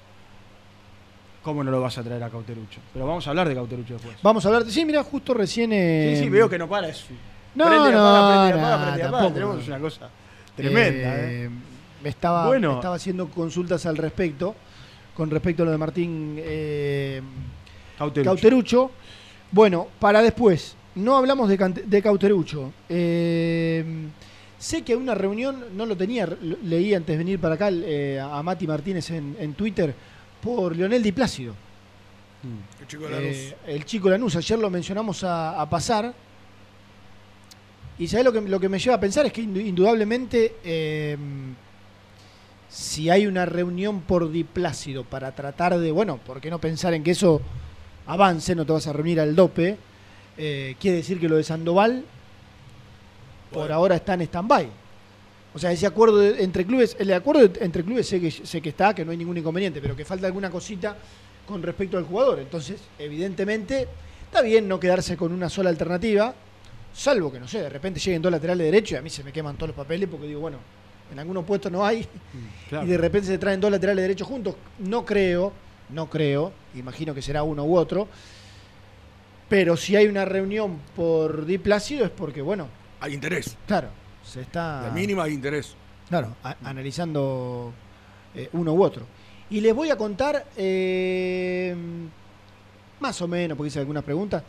[1.44, 2.80] ¿cómo no lo vas a traer a Cauterucho?
[2.92, 4.16] Pero vamos a hablar de Cauterucho después.
[4.22, 4.72] Vamos a hablar de.
[4.72, 5.70] Sí, mira, justo recién.
[5.72, 6.88] eh, Sí, sí, veo que no para.
[6.88, 7.04] Es,
[7.54, 9.18] No, prende no, apaga, prende apaga, prende apaga.
[9.22, 9.35] tampoco.
[9.35, 10.09] Tenemos una cosa
[10.57, 11.16] tremenda.
[11.20, 11.44] ¿eh?
[11.44, 11.50] Eh,
[12.02, 12.74] me estaba, Bueno.
[12.74, 14.54] estaba haciendo consultas al respecto,
[15.16, 17.22] con respecto a lo de Martín eh,
[17.98, 18.30] Cauterucho.
[18.30, 18.90] Cauterucho.
[19.52, 22.72] Bueno, para después, no hablamos de, de Cauterucho.
[22.88, 23.85] Eh,
[24.59, 26.28] sé que una reunión, no lo tenía,
[26.64, 29.94] leí antes de venir para acá eh, a Mati Martínez en, en Twitter,
[30.44, 31.54] por Leonel Di Plácido.
[32.42, 32.83] Mm.
[32.83, 33.28] El chico de la luz.
[33.37, 36.12] Eh, el chico Lanús, ayer lo mencionamos a, a pasar.
[37.98, 39.24] Y ¿sabés lo que, lo que me lleva a pensar?
[39.24, 41.16] Es que indu- indudablemente, eh,
[42.68, 47.02] si hay una reunión por diplácido para tratar de, bueno, ¿por qué no pensar en
[47.04, 47.40] que eso
[48.07, 48.54] avance?
[48.54, 49.78] No te vas a reunir al dope.
[50.37, 52.04] eh, quiere decir que lo de Sandoval
[53.50, 53.74] por Bueno.
[53.76, 54.68] ahora está en stand-by.
[55.55, 58.61] O sea, ese acuerdo de- entre clubes, el acuerdo de- entre clubes sé que, sé
[58.61, 60.97] que está, que no hay ningún inconveniente, pero que falta alguna cosita
[61.47, 62.40] con respecto al jugador.
[62.40, 63.87] Entonces, evidentemente,
[64.25, 66.35] está bien no quedarse con una sola alternativa,
[66.93, 69.33] salvo que, no sé, de repente lleguen dos laterales derechos y a mí se me
[69.33, 70.59] queman todos los papeles porque digo, bueno,
[71.12, 72.05] en algunos puestos no hay
[72.69, 72.87] Claro.
[72.87, 74.57] y de repente se traen dos laterales derechos juntos.
[74.81, 75.53] No creo,
[75.90, 78.09] no creo, imagino que será uno u otro,
[79.49, 82.69] pero si hay una reunión por Di Plácido es porque, bueno,
[83.01, 83.57] Hay interés.
[83.67, 83.88] claro,
[84.35, 84.83] se está...
[84.83, 85.75] De mínima hay interés.
[86.09, 87.73] Claro, a- analizando
[88.35, 89.07] eh, uno u otro.
[89.49, 91.75] Y les voy a contar, eh,
[93.01, 94.42] más o menos, porque hice algunas preguntas,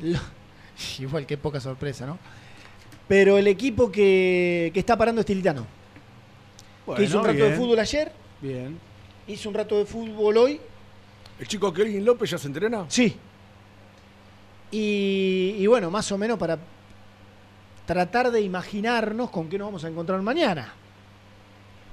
[0.00, 0.18] lo-
[1.00, 2.18] igual que poca sorpresa, ¿no?
[3.08, 5.66] Pero el equipo que, que está parando es Tilitano,
[6.96, 8.78] que hizo un rato de fútbol ayer, Bien.
[9.26, 10.60] hizo un rato de fútbol hoy,
[11.40, 12.86] ¿El chico Kelvin López ya se entrena?
[12.88, 13.16] sí.
[14.70, 16.58] Y, y bueno, más o menos para
[17.86, 20.72] tratar de imaginarnos con qué nos vamos a encontrar mañana.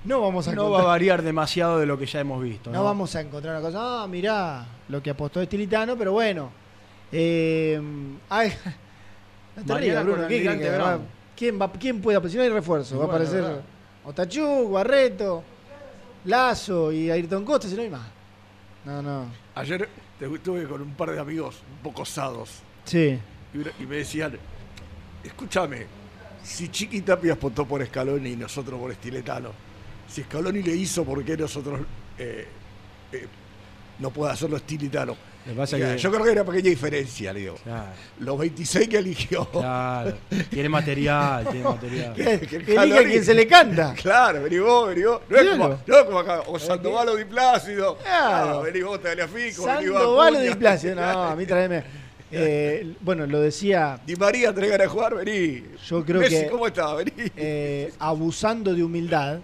[0.06, 2.70] No vamos a No encontrar- va a variar demasiado de lo que ya hemos visto.
[2.72, 6.52] No, No, vamos a encontrar una cosa, ah, mirá lo que apostó Estilitano, pero bueno.
[7.12, 7.82] Eh,
[8.30, 8.50] ay,
[9.58, 10.28] no te Mañana rías, Bruno.
[11.36, 12.32] ¿Quién, va, ¿Quién puede aparecer?
[12.32, 13.62] Si no hay refuerzo, va a aparecer verdad.
[14.06, 15.44] Otachú, Barreto,
[16.26, 18.08] Lazo y Ayrton Costa, si no hay más.
[18.86, 19.26] No, no.
[19.56, 23.18] Ayer te- estuve con un par de amigos un poco osados Sí.
[23.54, 24.38] y, y me decían,
[25.24, 25.86] escúchame,
[26.44, 29.52] si Chiqui Tapia apostó por Scaloni y nosotros por Estiletano,
[30.08, 31.82] si Scaloni le hizo, ¿por qué nosotros
[32.18, 32.48] eh,
[33.12, 33.28] eh,
[34.00, 35.16] no puede hacerlo Estiletano?
[35.46, 37.56] Que- Yo creo que hay una pequeña diferencia, le digo.
[37.64, 37.88] Claro,
[38.20, 39.46] Los 26 que eligió.
[39.50, 40.16] claro.
[40.50, 42.14] Tiene material, tiene material.
[42.14, 43.96] Que, que elija quien se le canta.
[44.02, 45.22] Claro, vení vos, vení vos.
[45.30, 47.98] No es como, no es como acá, o Sandoval o Di Plácido.
[47.98, 48.60] Claro.
[48.60, 49.98] Ah, vení vos, te Fico, vení vos.
[50.02, 50.40] Sandoval o.
[50.42, 50.96] Di Plácido.
[50.96, 51.84] No, a mí tráeme.
[52.32, 55.64] Eh, bueno, lo decía Di María, tenés ganas de jugar, vení.
[55.88, 56.94] Yo creo Messi, que- ¿cómo está?
[56.94, 57.12] Vení.
[57.36, 59.40] eh, abusando de humildad,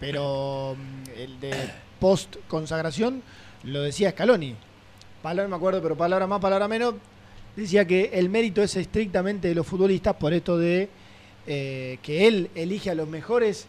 [0.00, 1.52] pero mm, el de
[2.00, 3.22] post consagración
[3.64, 4.56] lo decía Scaloni.
[5.22, 6.94] Palabra me acuerdo, pero palabra más, palabra menos.
[7.54, 10.88] Decía que el mérito es estrictamente de los futbolistas por esto de
[11.46, 13.66] eh, que él elige a los mejores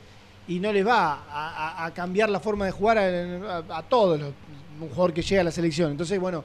[0.47, 3.83] y no les va a, a- a cambiar la forma de jugar a, a- a
[3.83, 4.31] todos los,
[4.79, 5.91] un jugador que llega a la selección.
[5.91, 6.43] Entonces, bueno,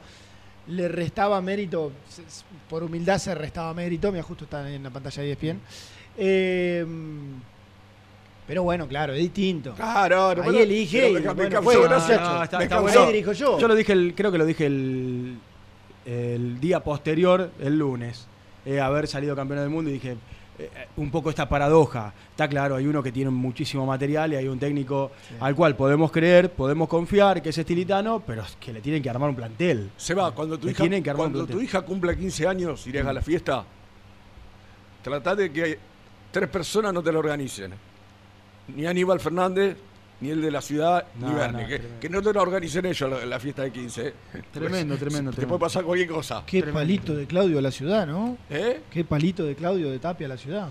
[0.69, 1.93] le restaba mérito,
[2.69, 5.61] por humildad se restaba mérito, mira, justo está en la pantalla de ESPN.
[6.17, 6.87] Eh,
[8.47, 9.75] pero bueno, claro, es distinto.
[9.75, 11.21] Claro, no, Ahí elige y, me
[11.61, 11.89] bueno.
[11.89, 13.01] No, está- está bueno.
[13.03, 13.59] Ahí dirijo yo.
[13.59, 15.37] Yo lo dije, el, creo que lo dije el,
[16.07, 18.27] el día posterior, el lunes,
[18.65, 20.17] eh, haber salido campeón del mundo y dije,
[20.59, 22.13] eh, un poco esta paradoja.
[22.31, 26.11] Está claro, hay uno que tiene muchísimo material y hay un técnico al cual podemos
[26.11, 29.91] creer, podemos confiar, que es estilitano, pero es que le tienen que armar un plantel.
[29.97, 32.47] Se va, cuando tu Le hija, tienen que armar un cuando tu hija cumpla 15
[32.49, 33.65] años, irás a la fiesta.
[35.03, 35.79] Tratá de que
[36.33, 37.73] tres personas no te lo organicen.
[38.75, 39.77] Ni Aníbal Fernández,
[40.21, 41.69] ni el de la ciudad, No, ni no,
[42.01, 44.15] que, no te lo organicen ellos la, la fiesta de 15.
[44.53, 45.49] Tremendo, Pues, tremendo, Te tremendo.
[45.49, 46.43] puede pasar cualquier cosa.
[46.47, 48.37] Qué palito de Claudio a la ciudad, ¿no?
[48.51, 48.81] ¿Eh?
[48.91, 50.69] Qué palito de Claudio de Tapia a la ciudad.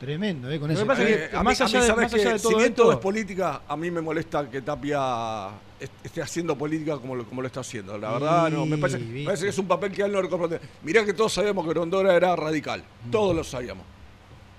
[0.00, 0.58] Tremendo, ¿eh?
[0.58, 0.82] Con Lo ese.
[0.82, 2.32] que pasa es que Eh, a mí, más a mí, allá de- ¿sabes más allá
[2.32, 5.92] de todo si bien esto- todo es política, a mí me molesta que Tapia est-
[6.02, 7.98] esté haciendo política como lo, como lo está haciendo.
[7.98, 10.22] La verdad, no, me parece, me parece que es un papel que a él no
[10.22, 10.58] le corresponde.
[10.84, 12.82] Mirá que todos sabíamos que Rondora era radical.
[13.06, 13.10] Mm.
[13.10, 13.84] Todos lo sabíamos.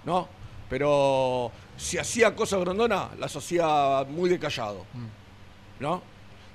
[0.06, 0.28] ¿No?
[0.70, 1.52] Pero
[1.82, 4.86] si hacía cosas Grondona, las hacía muy de callado.
[4.94, 5.82] Mm.
[5.82, 6.02] ¿No?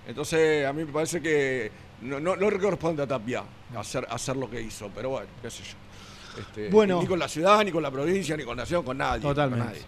[0.06, 1.70] Entonces, a mí me parece que
[2.02, 3.42] no, no, corresponde a Tapia
[3.76, 4.88] hacer, hacer lo que hizo.
[4.94, 6.40] Pero bueno, qué sé yo.
[6.40, 7.00] Este, Bueno.
[7.00, 9.22] Ni con la ciudad, ni con la provincia, ni con Nación, con nadie.
[9.22, 9.64] con Totalmente.
[9.66, 9.82] nadie.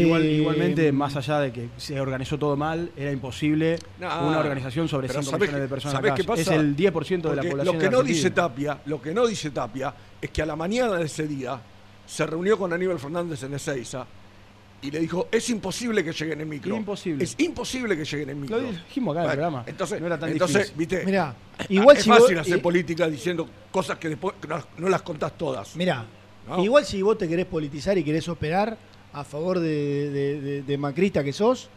[0.00, 4.88] Igual- Eh, igualmente, más allá de que se organizó todo mal, era imposible una organización
[4.88, 5.96] sobre pero 5 ¿sabés millones de personas.
[5.96, 6.40] sabés qué pasa?
[6.40, 7.74] Es el 10% de la Porque población.
[7.74, 8.16] Lo que no Argentina.
[8.16, 11.60] dice Tapia, lo que no dice Tapia es que a la mañana de ese día
[12.06, 14.06] se reunió con Aníbal Fernández en Ezeiza
[14.82, 16.76] y le dijo, es imposible que lleguen en micro.
[16.76, 17.22] Imposible.
[17.24, 18.58] Es imposible que lleguen en micro.
[18.58, 19.64] Lo dijimos acá en el programa.
[19.66, 20.76] Entonces, no era tan entonces difícil.
[20.76, 21.34] viste, Mirá,
[21.68, 25.02] igual es si vos- fácil hacer eh, política diciendo cosas que después no, no las
[25.02, 25.76] contás todas.
[25.76, 26.04] Mirá,
[26.48, 26.62] ¿no?
[26.64, 28.76] igual si vos te querés politizar y querés operar
[29.12, 31.68] a favor de, de- de- de macrista que sos,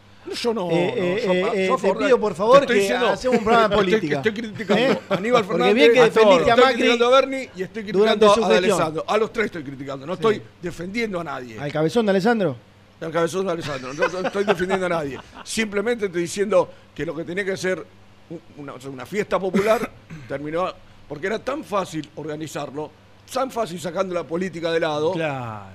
[0.42, 2.74] Yo no, Eh, no, eh, yo- eh, yo a eh, te pido por favor que
[2.74, 4.16] diciendo- hacemos un programa de estoy- política.
[4.16, 4.98] Estoy, criticando ¿Eh?
[5.08, 7.62] a Aníbal Porque Fernández, bien que a defendiste a estoy Macri criticando a Bernie y
[7.62, 8.56] estoy criticando a.
[8.56, 9.04] Alessandro.
[9.06, 11.60] A los tres estoy criticando, no estoy defendiendo a nadie.
[11.60, 12.56] al cabezón de Alessandro.
[13.00, 15.18] Al cabezón de Alessandro, no, no estoy defendiendo a nadie.
[15.44, 17.84] Simplemente estoy diciendo que lo que tenía que ser
[18.30, 19.90] un- una, fiesta popular
[20.26, 20.72] terminó
[21.08, 22.90] porque era tan fácil organizarlo,
[23.32, 25.12] tan fácil sacando la política de lado.
[25.12, 25.66] Claro.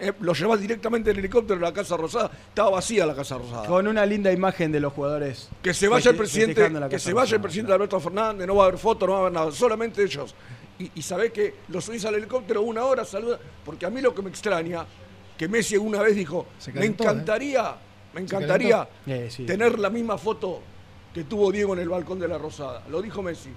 [0.00, 2.30] eh, lo llevas directamente en helicóptero a la Casa Rosada.
[2.48, 3.66] Estaba vacía la Casa Rosada.
[3.66, 5.48] Con una linda imagen de los jugadores.
[5.60, 8.66] Que se vaya el presidente, que se vaya el presidente Alberto Fernández, no va a
[8.68, 10.32] haber fotos, no va a haber nada, solamente ellos.
[10.78, 14.14] Y, y sabés que lo subís al helicóptero una hora, saluda, porque a mí lo
[14.14, 14.86] que me extraña,
[15.38, 17.74] que Messi una vez dijo, me calentó, encantaría,
[18.12, 18.88] me encantaría.
[19.06, 20.60] Eh, tener la misma foto
[21.14, 22.82] que tuvo Diego en el balcón de la Rosada.
[22.90, 23.50] Lo dijo Messi.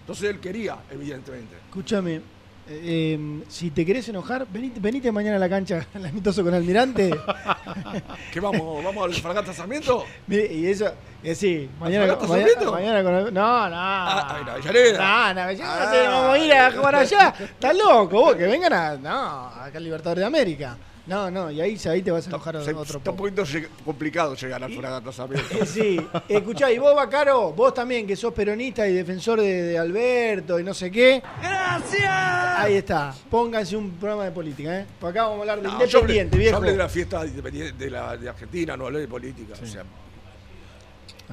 [0.00, 1.54] Entonces él quería, evidentemente.
[1.68, 2.20] Escúchame, eh,
[2.68, 7.10] eh, si te querés enojar, venite, venite mañana a la cancha, al amistoso con Almirante.
[8.32, 8.84] ¿Qué vamos?
[8.84, 10.04] ¿Vamos al Fragata Sarmiento?
[10.26, 12.72] Mire, y eso, eh, sí, mañana, ¿Fragata mañana, Sarmiento?
[12.72, 13.76] mañana con Al- No, no.
[13.78, 14.98] Ah, en Avellaneda.
[14.98, 16.10] No, no, Avellaneda, Ah.
[16.10, 17.34] vamos a ir a jugar allá.
[17.40, 18.96] Estás loco, vos, que vengan a.
[18.96, 20.76] No, acá al Libertadores de América.
[21.06, 23.42] No, no, y ahí, ahí te vas a enojar Se- otro está un poquito
[23.84, 25.54] complicado llegar al Fragata Sarmiento.
[25.54, 29.78] Eh, Sí, escuchá, y vos, Bacaro, vos también, que sos peronista y defensor de, de
[29.78, 31.22] Alberto y no sé qué.
[31.42, 32.10] ¡Gracias!
[32.10, 34.86] Ahí está, pónganse un programa de política, ¿eh?
[34.98, 36.56] Por acá vamos a hablar de No, yo hablé- independiente, yo viejo.
[36.56, 39.54] hablé de la fiesta independiente de, la, de Argentina, no hablé de política.
[39.62, 39.82] O sea,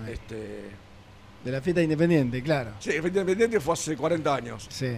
[0.09, 0.69] este,
[1.45, 2.71] De la fiesta independiente, claro.
[2.79, 4.67] sí, independiente fue hace 40 años.
[4.69, 4.97] Sí.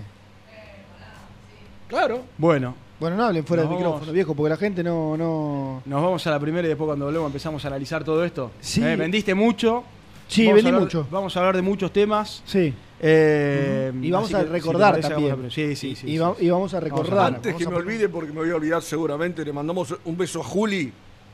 [1.87, 2.23] Claro.
[2.39, 3.91] Bueno, Bueno, no hablen fuera Nos del vamos.
[3.93, 5.17] micrófono, viejo, porque la gente no.
[5.17, 5.81] no...
[5.85, 8.51] nos vamos a la primera y después cuando volvemos empezamos a analizar todo esto.
[8.61, 8.83] Sí.
[8.83, 9.83] Eh, vendiste mucho.
[10.27, 11.07] Sí, Vamos vendí hablar- mucho.
[11.11, 12.41] Vamos a hablar de muchos temas.
[12.45, 12.73] Sí.
[13.01, 15.31] Eh, Y vamos a si recordar también.
[15.31, 16.07] vamos a- Sí, sí, sí.
[16.07, 16.17] y, sí.
[16.17, 17.33] va- y vamos a Vamos a recordar.
[17.35, 20.39] Antes que a me olvide, porque me voy a olvidar seguramente, le mandamos un beso
[20.39, 20.91] a Juli,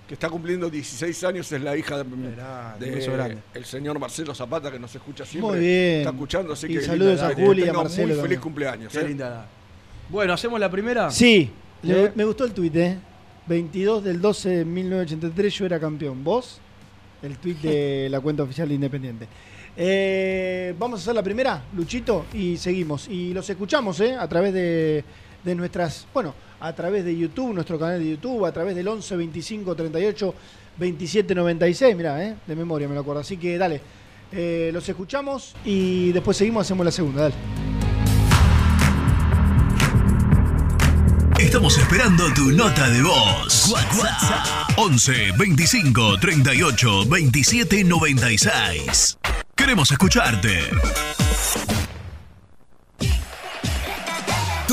[0.08, 3.38] que está cumpliendo 16 años, es la hija de, de- grande.
[3.54, 5.52] el señor Marcelo Zapata, que nos escucha siempre.
[5.52, 5.98] Muy bien.
[6.00, 8.22] Está escuchando, así Y que saludos linda, a Juli y a Marcelo Muy también.
[8.22, 8.92] feliz cumpleaños.
[8.92, 9.08] Qué ¿eh?
[9.08, 9.46] linda edad.
[10.10, 11.12] Bueno, ¿hacemos la primera?
[11.12, 11.50] Sí,
[11.84, 12.12] le- ¿Sí?
[12.16, 12.98] me gustó el tuit, ¿eh?
[13.48, 16.24] 22 del 12 de 1983 yo era campeón.
[16.24, 16.60] ¿Vos?
[17.22, 19.28] El tuit de la cuenta oficial de Independiente.
[19.78, 23.08] Eh, vamos a hacer la primera, Luchito, y seguimos.
[23.08, 24.16] Y los escuchamos, ¿eh?
[24.16, 25.04] A través de,
[25.44, 29.16] de nuestras, bueno, a través de YouTube, nuestro canal de YouTube, a través del 11
[29.16, 30.34] 25 38
[30.78, 31.96] 27 96.
[31.96, 32.36] Mirá, ¿eh?
[32.46, 33.22] De memoria me lo acuerdo.
[33.22, 33.80] Así que dale.
[34.32, 37.22] Eh, los escuchamos y después seguimos, hacemos la segunda.
[37.24, 37.69] Dale.
[41.70, 43.70] Estamos esperando tu nota de voz.
[43.70, 49.20] WhatsApp 11 25 38 27 96.
[49.56, 50.68] Queremos escucharte.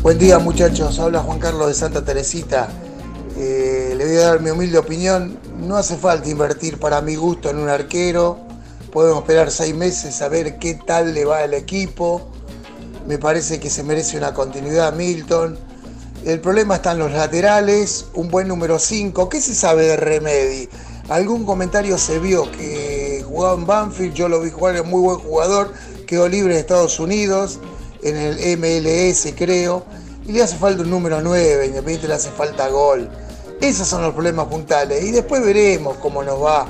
[0.02, 2.70] Buen día muchachos, habla Juan Carlos de Santa Teresita.
[3.36, 5.38] Eh, le voy a dar mi humilde opinión.
[5.68, 8.48] No hace falta invertir para mi gusto en un arquero.
[8.92, 12.28] Podemos esperar seis meses a ver qué tal le va al equipo.
[13.08, 15.60] Me parece que se merece una continuidad Milton.
[16.26, 19.30] El problema está en los laterales, un buen número 5.
[19.30, 20.70] ¿Qué se sabe de Remedy?
[21.08, 25.20] Algún comentario se vio que jugaba en Banfield, yo lo vi jugar, es muy buen
[25.20, 25.74] jugador,
[26.06, 27.60] quedó libre en Estados Unidos,
[28.04, 29.86] en el MLS creo,
[30.28, 33.10] y le hace falta un número 9, Independiente le hace falta gol.
[33.60, 36.68] Esos son los problemas puntales, y después veremos cómo nos va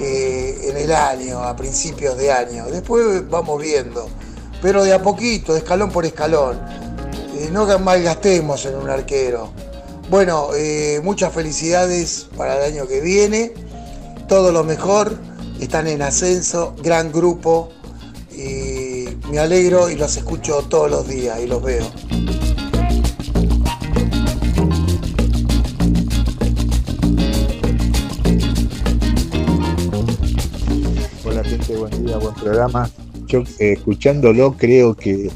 [0.00, 2.66] en el año, a principios de año.
[2.66, 4.08] Después vamos viendo,
[4.62, 6.58] pero de a poquito, de escalón por escalón.
[7.36, 9.52] Eh, no malgastemos en un arquero.
[10.10, 13.52] Bueno, eh, muchas felicidades para el año que viene.
[14.28, 15.16] Todo lo mejor.
[15.60, 17.70] Están en ascenso, gran grupo.
[18.32, 21.86] Y me alegro y los escucho todos los días y los veo.
[31.76, 32.90] Buen día, buen programa.
[33.26, 35.30] Yo eh, escuchándolo creo que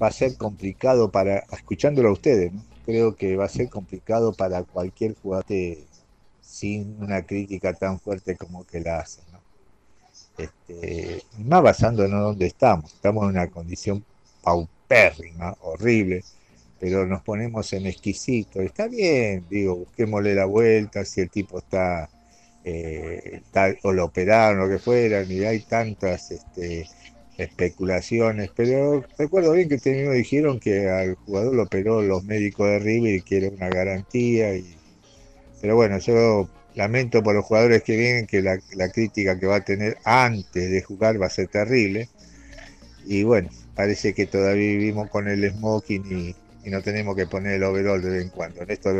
[0.00, 2.52] va a ser complicado para, escuchándolo a ustedes,
[2.84, 5.44] creo que va a ser complicado para cualquier jugador
[6.40, 9.20] sin una crítica tan fuerte como que la hace.
[9.32, 9.40] ¿no?
[10.38, 12.92] Este, más basándonos en donde estamos.
[12.92, 14.04] Estamos en una condición
[14.42, 16.24] paupérrima, horrible,
[16.80, 18.60] pero nos ponemos en exquisito.
[18.60, 22.08] Está bien, digo, busquémosle la vuelta, si el tipo está,
[22.68, 26.88] eh, está o lo operaron, lo que fuera, y hay tantas este,
[27.38, 32.78] especulaciones, pero recuerdo bien que mismo dijeron que al jugador lo operó los médicos de
[32.80, 34.56] River y que era una garantía.
[34.56, 34.76] Y...
[35.60, 38.58] Pero bueno, yo lamento por los jugadores que vienen que la,
[38.92, 42.08] crítica que va a tener antes de jugar va a ser terrible.
[43.06, 46.36] Y bueno, parece que todavía vivimos con el smoking y,
[46.68, 48.62] no tenemos que poner el overall de vez en cuando.
[48.62, 48.92] En esto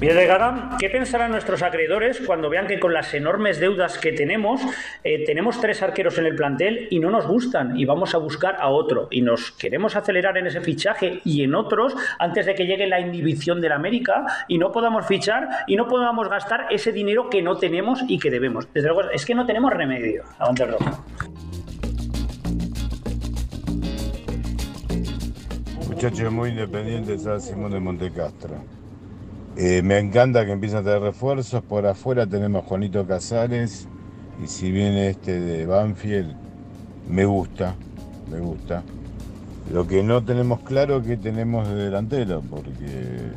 [0.00, 0.26] de.
[0.26, 4.60] Garán, ¿qué pensarán nuestros acreedores cuando vean que con las enormes deudas que tenemos,
[5.02, 8.56] eh, tenemos tres arqueros en el plantel y no nos gustan y vamos a buscar
[8.58, 12.66] a otro y nos queremos acelerar en ese fichaje y en otros antes de que
[12.66, 17.30] llegue la inhibición del América y no podamos fichar y no podamos gastar ese dinero
[17.30, 18.68] que no tenemos y que debemos?
[18.72, 20.24] Desde luego, es que no tenemos remedio.
[20.38, 21.04] Aguante el rojo.
[25.88, 28.83] Muchacho muy independiente, San Simón de Montecastro.
[29.56, 31.62] Eh, me encanta que empiecen a tener refuerzos.
[31.62, 33.86] Por afuera tenemos Juanito Casares.
[34.42, 36.34] Y si viene este de Banfield,
[37.08, 37.76] me gusta,
[38.30, 38.82] me gusta.
[39.72, 43.30] Lo que no tenemos claro es que tenemos de delantero, porque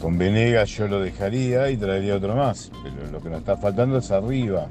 [0.00, 2.70] con Venegas yo lo dejaría y traería otro más.
[2.84, 4.68] Pero lo que nos está faltando es arriba.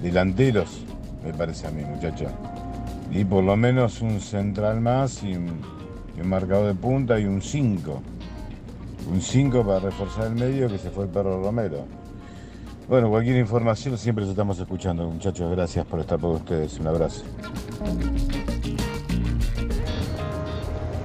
[0.00, 0.84] Delanteros,
[1.24, 2.28] me parece a mí, muchacha.
[3.10, 5.60] Y por lo menos un central más y un,
[6.16, 8.02] y marcador de punta y un 5.
[9.10, 11.84] Un 5 para reforzar el medio que se fue el perro Romero.
[12.88, 15.50] Bueno, cualquier información siempre estamos escuchando, muchachos.
[15.50, 16.78] Gracias por estar con ustedes.
[16.78, 17.24] Un abrazo.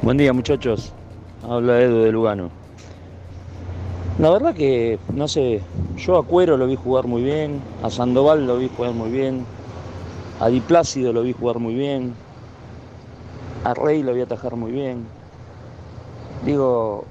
[0.02, 0.94] Buen día muchachos,
[1.48, 2.50] habla Edu de Lugano.
[4.18, 5.62] La verdad que, no sé,
[5.98, 9.46] yo a Cuero lo vi jugar muy bien, a Sandoval lo vi jugar muy bien,
[10.40, 12.14] a Di Plácido lo vi jugar muy bien,
[13.64, 15.06] a Rey lo vi atajar muy bien.
[16.46, 17.06] Digo,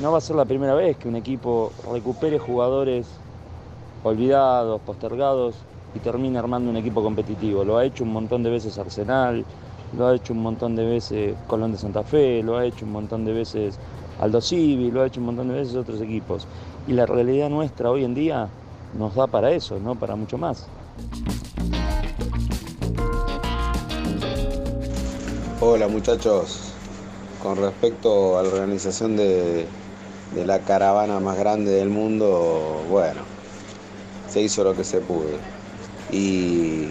[0.00, 3.06] no va a ser la primera vez que un equipo recupere jugadores
[4.04, 5.54] olvidados, postergados
[5.94, 7.64] y termine armando un equipo competitivo.
[7.64, 9.44] Lo ha hecho un montón de veces Arsenal,
[9.96, 12.92] lo ha hecho un montón de veces Colón de Santa Fe, lo ha hecho un
[12.92, 13.78] montón de veces
[14.20, 16.46] Aldo Civi, lo ha hecho un montón de veces otros equipos.
[16.86, 18.48] Y la realidad nuestra hoy en día
[18.98, 20.66] nos da para eso, no para mucho más.
[25.60, 26.71] Hola muchachos,
[27.42, 29.66] con respecto a la organización de,
[30.34, 33.22] de la caravana más grande del mundo, bueno,
[34.28, 35.30] se hizo lo que se pudo.
[36.12, 36.88] Y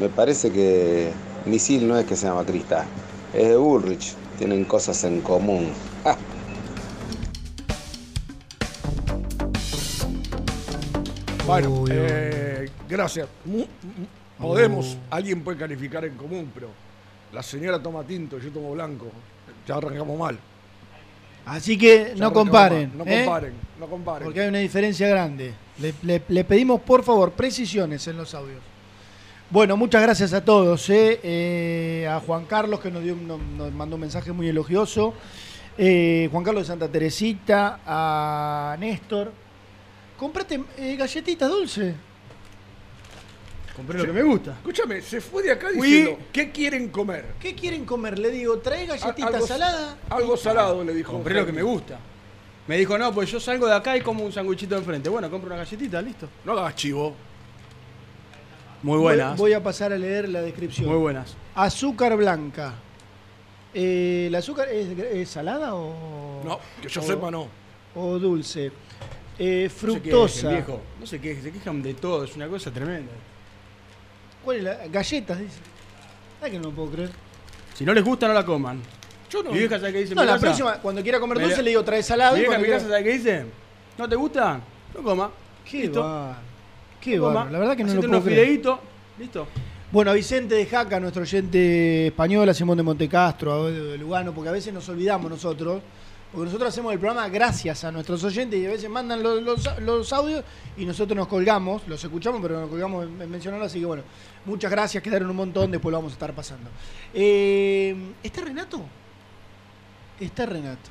[0.00, 1.12] me parece que
[1.44, 2.86] Misil no es que se llama Crista,
[3.34, 5.70] es de Bullrich, tienen cosas en común.
[6.04, 6.16] ¡Ja!
[11.46, 13.28] Bueno, eh, gracias.
[14.38, 16.68] Podemos, alguien puede calificar en común, pero
[17.32, 19.06] la señora toma tinto, yo tomo blanco.
[19.70, 20.36] Ya arrancamos mal.
[21.46, 22.92] Así que Ya no comparen.
[23.06, 23.22] ¿eh?
[23.24, 24.24] comparen, no comparen.
[24.24, 25.54] Porque hay una diferencia grande.
[25.78, 28.58] Le, le- le pedimos, por favor, precisiones en los audios.
[29.48, 30.90] Bueno, muchas gracias a todos.
[30.90, 31.20] ¿eh?
[31.22, 35.14] Eh, a Juan Carlos, que nos, dio, nos, nos mandó un mensaje muy elogioso.
[35.76, 37.78] Juan Carlos de Santa Teresita.
[37.86, 39.32] A Néstor.
[40.18, 40.60] Comprate
[40.98, 41.94] galletitas dulces.
[43.80, 44.52] Compré lo que me gusta.
[44.52, 47.24] Escúchame, se fue de acá diciendo, ¿qué quieren comer?
[47.40, 48.18] ¿Qué quieren comer?
[48.18, 49.96] Le digo, trae galletitas algo- saladas.
[50.10, 51.12] Algo salado, le dijo.
[51.12, 51.98] Compré lo que me gusta.
[52.66, 55.08] Me dijo, no, pues yo salgo de acá y como un sanguichito de enfrente.
[55.08, 56.28] Bueno, compro una galletita, listo.
[56.44, 57.14] No hagas chivo.
[58.82, 59.36] Muy buenas.
[59.36, 60.88] Voy, a pasar a leer la descripción.
[60.88, 61.34] Muy buenas.
[61.54, 62.74] Azúcar blanca.
[63.74, 66.42] Eh, ¿El azúcar es, es salada o.?
[66.44, 67.48] No, que yo o- sepa, no.
[67.94, 68.70] O dulce.
[69.38, 70.34] Eh, No se fructosa.
[70.48, 70.80] quejen, viejo.
[71.00, 73.12] No sé qué, se quejan de todo, es una cosa tremenda.
[74.44, 74.76] ¿Cuál es la?
[74.88, 75.58] Galletas, dice.
[76.42, 77.10] Ay, que no lo puedo creer.
[77.74, 78.80] Si no les gusta, no la coman.
[79.30, 79.52] Yo no.
[79.52, 80.14] Mi vieja sabe qué dice.
[80.14, 80.46] No, mi la casa?
[80.46, 82.32] próxima, cuando quiera comer Me dulce, le digo trae salado.
[82.34, 83.44] Mi y vieja, cuando mi quiera- casa sabe qué dice.
[83.98, 84.60] ¿No te gusta?
[84.94, 85.30] No coma.
[85.70, 86.02] Qué Listo.
[86.02, 86.36] bárbaro.
[87.00, 87.34] Qué No coma.
[87.34, 87.52] bárbaro.
[87.52, 88.44] La verdad que no lo Hacete puedo unos creer.
[88.46, 88.78] fideitos.
[89.18, 89.46] Listo.
[89.92, 93.98] Bueno, a Vicente de Jaca, nuestro oyente español, a Simón de Montecastro, a Edu de
[93.98, 95.82] Lugano, porque a veces nos olvidamos nosotros,
[96.32, 99.42] porque nosotros hacemos el programa gracias a nuestros oyentes y a veces mandan los,
[99.80, 100.44] los- audios
[100.76, 104.02] y nosotros nos colgamos, los escuchamos, pero nos colgamos en, en mencionarlo, así que bueno,
[104.44, 106.70] muchas gracias, quedaron un montón, después lo vamos a estar pasando.
[107.12, 108.80] Eh, ¿Está Renato?
[110.20, 110.90] Está Renato.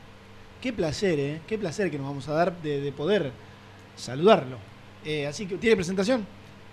[0.61, 1.41] Qué placer, ¿eh?
[1.47, 3.31] Qué placer que nos vamos a dar de, de poder
[3.95, 4.57] saludarlo.
[5.05, 6.25] Eh, así que, ¿tiene presentación?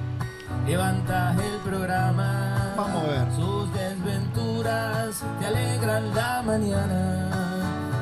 [0.68, 2.74] levanta el programa.
[2.76, 3.32] Vamos a ver.
[3.36, 7.30] Sus desventuras te alegran la mañana.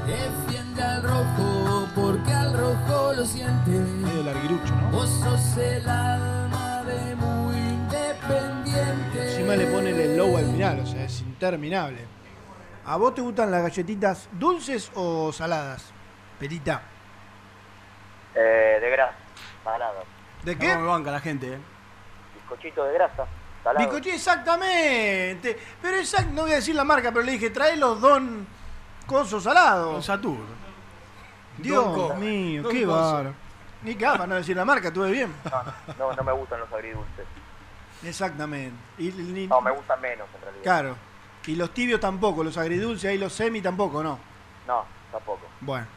[0.07, 3.71] Defiende al rojo, porque al rojo lo siente.
[3.71, 4.91] Medio larguirucho, ¿no?
[4.91, 9.31] Vos sos el alma de muy independiente.
[9.31, 12.20] Encima le ponen el logo al final, o sea, es interminable.
[12.85, 15.91] ¿A vos te gustan las galletitas dulces o saladas?
[16.39, 16.81] Perita.
[18.33, 19.13] Eh, de grasa,
[19.63, 20.03] salado.
[20.43, 20.75] ¿De qué?
[20.75, 21.59] me banca la gente, eh.
[22.35, 23.25] Bizcochito de grasa,
[23.63, 23.85] salado.
[23.85, 25.59] Bizcochi, exactamente.
[25.81, 28.47] Pero exact, no voy a decir la marca, pero le dije, trae los don
[29.05, 29.93] cosos salados.
[29.93, 30.37] Don Satur.
[31.57, 32.97] Dios Don mío, Don qué Coso.
[32.97, 33.33] bárbaro.
[33.83, 35.33] Ni que para no decir la marca, tuve bien.
[35.99, 37.25] No, no me gustan los agridulces.
[38.03, 38.75] Exactamente.
[38.97, 40.63] Y, ni- No, me gustan menos en realidad.
[40.63, 40.95] Claro.
[41.47, 44.19] Y los tibios tampoco, los agridulces, ahí los semi tampoco, ¿no?
[44.67, 45.41] No, tampoco.
[45.61, 45.87] Bueno.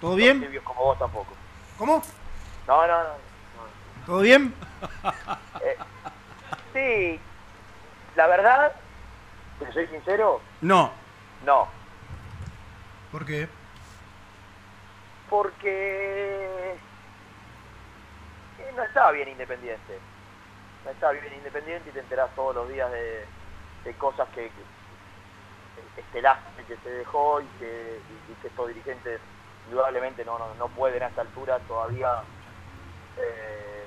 [0.00, 0.40] ¿Todo bien?
[0.40, 1.32] Los tibios como vos tampoco.
[1.78, 2.02] ¿Cómo?
[2.66, 3.10] No, no, no.
[4.06, 4.54] ¿Todo bien?
[5.64, 5.76] Eh,
[6.72, 7.20] sí,
[8.16, 8.72] la verdad,
[9.60, 10.90] te soy sincero, No.
[11.46, 11.68] no.
[13.12, 13.48] ¿Por qué?
[15.30, 16.72] Porque
[18.58, 19.98] eh, no está bien Independiente.
[20.84, 23.24] No está bien Independiente y te enterás todos los días de,
[23.84, 28.00] de cosas que, que este lastre que se dejó y que,
[28.44, 29.20] estos dirigentes
[29.66, 32.22] indudablemente no, no, no pueden a esta altura todavía
[33.16, 33.86] eh,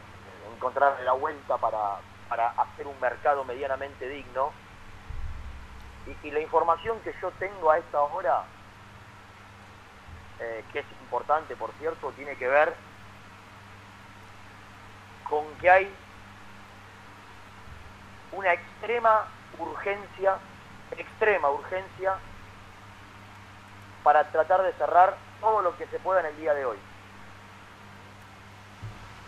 [0.56, 1.98] encontrar la vuelta para,
[2.30, 4.52] para hacer un mercado medianamente digno.
[6.08, 8.43] Y, y la información que yo tengo a esta hora,
[10.39, 12.74] eh, que es importante por cierto, tiene que ver
[15.30, 15.96] con que hay
[18.32, 19.26] una extrema
[19.60, 20.38] urgencia,
[20.91, 22.14] extrema urgencia
[24.03, 26.78] para tratar de cerrar todo lo que se pueda en el día de hoy.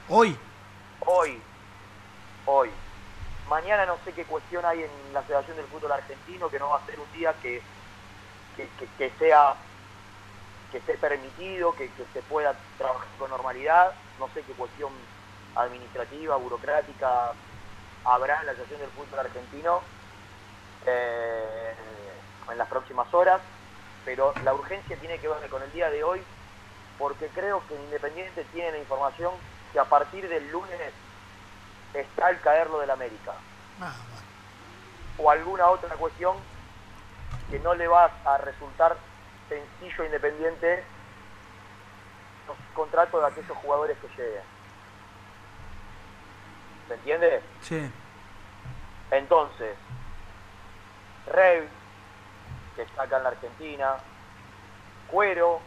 [0.10, 0.38] Hoy.
[1.06, 1.42] Hoy,
[2.46, 2.72] hoy.
[3.50, 6.78] Mañana no sé qué cuestión hay en la Federación del Fútbol Argentino, que no va
[6.78, 7.62] a ser un día que,
[8.56, 9.56] que, que- que sea
[10.72, 13.94] que esté permitido, que, que se pueda trabajar con normalidad.
[14.20, 14.92] No sé qué cuestión
[15.56, 17.32] administrativa, burocrática
[18.04, 19.82] habrá en la Asociación del Fútbol Argentino
[20.88, 21.74] eh,
[22.50, 23.42] en las próximas horas,
[24.06, 26.24] pero la urgencia tiene que ver con el día de hoy,
[26.98, 29.34] porque creo que Independiente tiene la información
[29.74, 30.80] que a partir del lunes
[31.94, 33.34] está el caerlo del América.
[35.18, 36.38] O alguna otra cuestión
[37.50, 38.98] que no le va a resultar
[39.50, 40.84] sencillo Independiente
[42.48, 44.42] los contratos de aquellos jugadores que lleguen.
[46.88, 47.42] ¿Se entiende?
[47.62, 47.92] Sí.
[49.12, 49.76] Entonces,
[51.28, 51.70] Rey,
[52.76, 54.02] que está acá en la Argentina,
[55.06, 55.62] Cuero,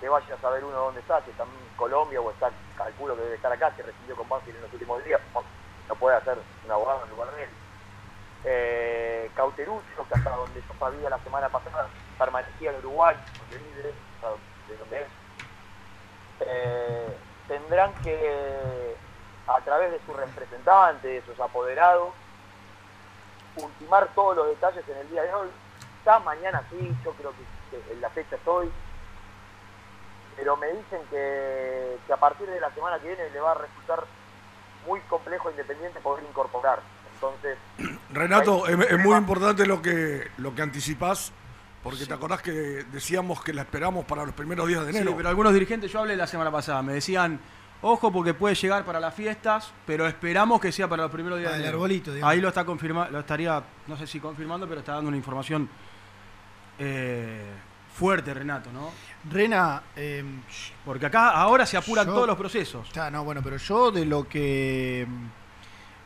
[0.00, 3.22] que vaya a saber uno dónde está, si está en Colombia o está, calculo que
[3.22, 5.20] debe estar acá, que recibió con Banfield en los últimos días,
[5.88, 7.50] no puede hacer un abogado en lugar de él.
[8.44, 13.94] Eh, Cauterucho, que hasta donde yo sabía la semana pasada, permanecía en Uruguay, donde vive,
[14.66, 15.12] de donde es.
[16.40, 18.98] Eh, tendrán que,
[19.46, 22.14] a través de sus representantes, de sus apoderados,
[23.56, 25.48] ultimar todos los detalles en el día de hoy.
[26.04, 28.70] Ya mañana sí, yo creo que, que en la fecha es hoy.
[30.36, 33.54] Pero me dicen que, que a partir de la semana que viene le va a
[33.54, 34.04] resultar
[34.86, 36.80] muy complejo Independiente poder incorporar.
[37.14, 37.56] Entonces,
[38.12, 41.32] Renato, es, es muy importante lo que, lo que anticipás,
[41.82, 45.16] porque te acordás que decíamos que la esperamos para los primeros días de Sí, enero.
[45.16, 47.40] pero algunos dirigentes, yo hablé la semana pasada, me decían,
[47.82, 51.50] ojo porque puede llegar para las fiestas, pero esperamos que sea para los primeros días
[51.50, 52.32] Para de el arbolito, digamos.
[52.32, 55.68] Ahí lo está confirmando, lo estaría, no sé si confirmando, pero está dando una información
[56.78, 57.52] eh,
[57.94, 58.90] fuerte, Renato, ¿no?
[59.30, 60.22] Rena, eh,
[60.84, 62.90] Porque acá ahora se apuran Yo- todos los procesos.
[62.92, 65.06] Ya, no, bueno, pero yo de lo que,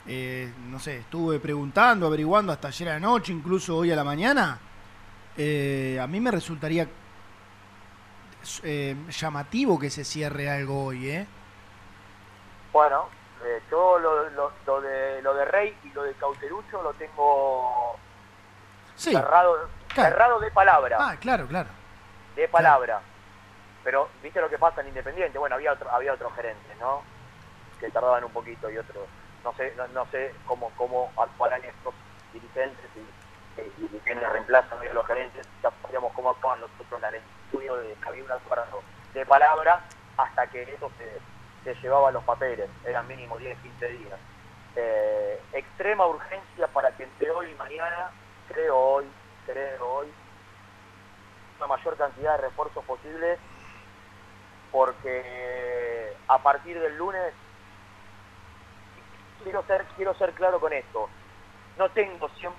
[0.07, 4.05] eh, no sé, estuve preguntando, averiguando hasta ayer a la noche, incluso hoy a la
[4.05, 4.59] mañana,
[5.37, 6.87] eh, a mí me resultaría
[8.62, 11.27] eh, llamativo que se cierre algo hoy, ¿eh?
[12.73, 13.09] Bueno,
[13.45, 17.97] eh, yo lo, lo- lo de, lo de Rey y lo de Cauterucho lo tengo
[18.97, 19.12] Sí.
[19.12, 20.11] cerrado, Claro.
[20.11, 20.97] cerrado de palabra.
[21.01, 21.68] Ah, claro, claro.
[22.37, 23.01] de palabra.
[23.83, 25.39] Pero, ¿viste lo que pasa en Independiente?
[25.39, 27.03] Bueno, había otro, había otros gerentes, ¿no?
[27.81, 29.09] Que tardaban un poquito y otros.
[29.43, 31.95] No sé, no, no sé cómo, cómo actuarán estos
[32.33, 35.47] dirigentes y, y, quienes reemplazan a los gerentes.
[35.62, 37.14] Ya sabíamos cómo actuaban los otros en el
[37.47, 37.93] estudio de
[38.33, 38.83] acuerdo
[39.14, 39.81] de palabra
[40.18, 41.18] hasta que eso se,
[41.65, 42.69] se llevaba los papeles.
[42.85, 44.21] Eran mínimo 10, 15 días.
[44.77, 48.11] Eh, extrema urgencia para que entre hoy y mañana,
[48.49, 49.07] creo hoy,
[49.47, 50.09] creo hoy,
[51.61, 53.39] la mayor cantidad de refuerzos posibles
[54.73, 57.35] porque a partir del lunes
[59.43, 61.09] quiero ser quiero ser claro con esto
[61.77, 62.53] no tengo 100%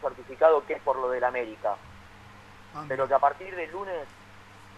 [0.00, 1.76] certificado que es por lo del América
[2.88, 4.06] pero que a partir del lunes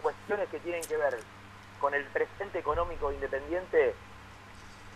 [0.01, 1.19] cuestiones que tienen que ver
[1.79, 3.95] con el presente económico de Independiente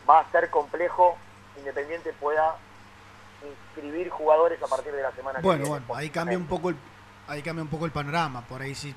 [0.09, 1.17] va a ser complejo
[1.57, 2.55] Independiente pueda
[3.43, 6.69] inscribir jugadores a partir de la semana que Bueno, viene bueno, ahí cambia un poco
[6.69, 6.77] el,
[7.27, 8.95] ahí cambia un poco el panorama, por ahí sí.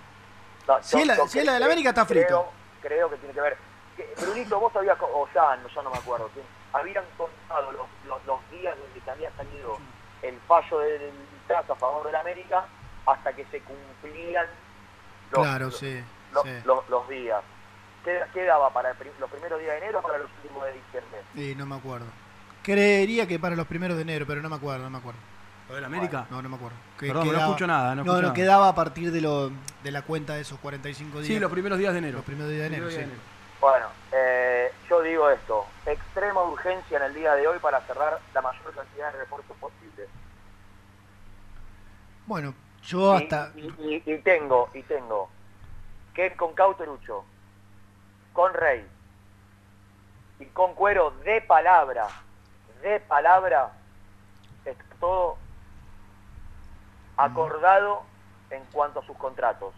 [0.68, 2.26] No, Si es la- si es la del creo- América, está frito.
[2.26, 2.48] Creo,
[2.82, 3.56] creo que tiene que ver.
[3.96, 6.40] que- Brunito, vos habías, o ya, no, ya no me acuerdo, ¿sí?
[6.72, 9.78] habían contado los, los, los días desde que había salido
[10.22, 11.12] el fallo del
[11.46, 12.66] TAS a favor del América
[13.06, 14.46] hasta que se cumplían
[15.30, 16.50] los, Claro, sí, los, sí.
[16.64, 17.42] los- los días.
[18.04, 20.72] ¿Qué, qué daba para el los primeros días de enero o para los últimos de
[20.72, 21.20] diciembre?
[21.34, 22.06] Sí, no me acuerdo.
[22.62, 25.20] Creería que para los primeros de enero, pero no me acuerdo, no me acuerdo.
[25.68, 26.26] ¿Lo del América?
[26.30, 26.76] No, no me acuerdo.
[26.98, 28.34] Que Perdón, no escucho nada, no escucho no, nada.
[28.34, 29.50] quedaba a partir de, lo,
[29.82, 31.26] de la cuenta de esos 45 días.
[31.26, 32.18] Sí, los primeros días de enero.
[32.18, 32.96] Los primeros días de enero, sí.
[32.98, 33.16] días de
[33.60, 38.42] Bueno, eh, yo digo esto, extrema urgencia en el día de hoy para cerrar la
[38.42, 40.08] mayor cantidad de refuerzos posibles.
[42.26, 43.52] Bueno, yo Y- hasta...
[43.56, 45.30] Y, y- y tengo, y tengo
[46.14, 47.24] que con Cauterucho,
[48.34, 48.86] con Rey
[50.38, 52.08] y con Cuero de palabra,
[52.82, 53.72] de palabra,
[54.66, 55.38] está todo
[57.16, 58.02] acordado
[58.50, 59.72] en cuanto a sus contratos.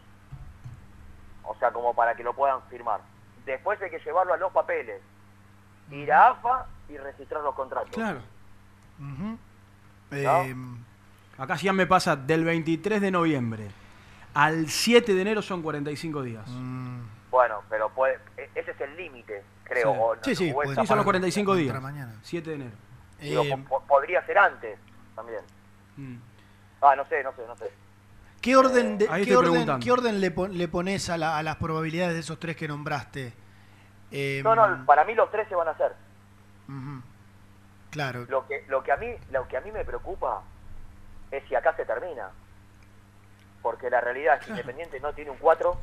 [1.45, 3.01] O sea, como para que lo puedan firmar.
[3.45, 5.01] Después hay que llevarlo a los papeles,
[5.93, 7.91] ir a AFA y registrar los contratos.
[7.91, 8.19] Claro.
[8.99, 9.39] ¿No?
[10.11, 10.57] Eh,
[11.39, 13.71] acá ya me pasa del 23 de noviembre
[14.37, 16.47] al 7 de enero son 45 días.
[16.47, 17.16] Mm.
[17.37, 19.93] Bueno, pero puede, e- ese es el límite, creo.
[19.93, 19.99] Sí.
[20.01, 21.05] o no- Sí, sí, pues, son los parte.
[21.05, 21.76] 45 días.
[22.22, 22.76] 7 de enero.
[23.20, 24.78] Digo, Eh, po- po- podría ser antes
[25.14, 25.41] también.
[25.99, 26.16] Mm.
[26.80, 27.70] Ah, no sé, no sé, no sé.
[28.41, 31.43] ¿Qué orden, de- Ahí qué orden, qué orden le, pon- le pones a, la- a
[31.43, 33.34] las probabilidades de esos tres que nombraste?
[34.11, 35.93] Eh, No, no, para mí los tres se van a hacer.
[37.91, 38.24] Claro.
[38.30, 40.43] Lo que, lo que a mí, lo que a mí me preocupa
[41.30, 42.30] es si acá se termina.
[43.61, 45.76] Porque la realidad es que Independiente no tiene un 4.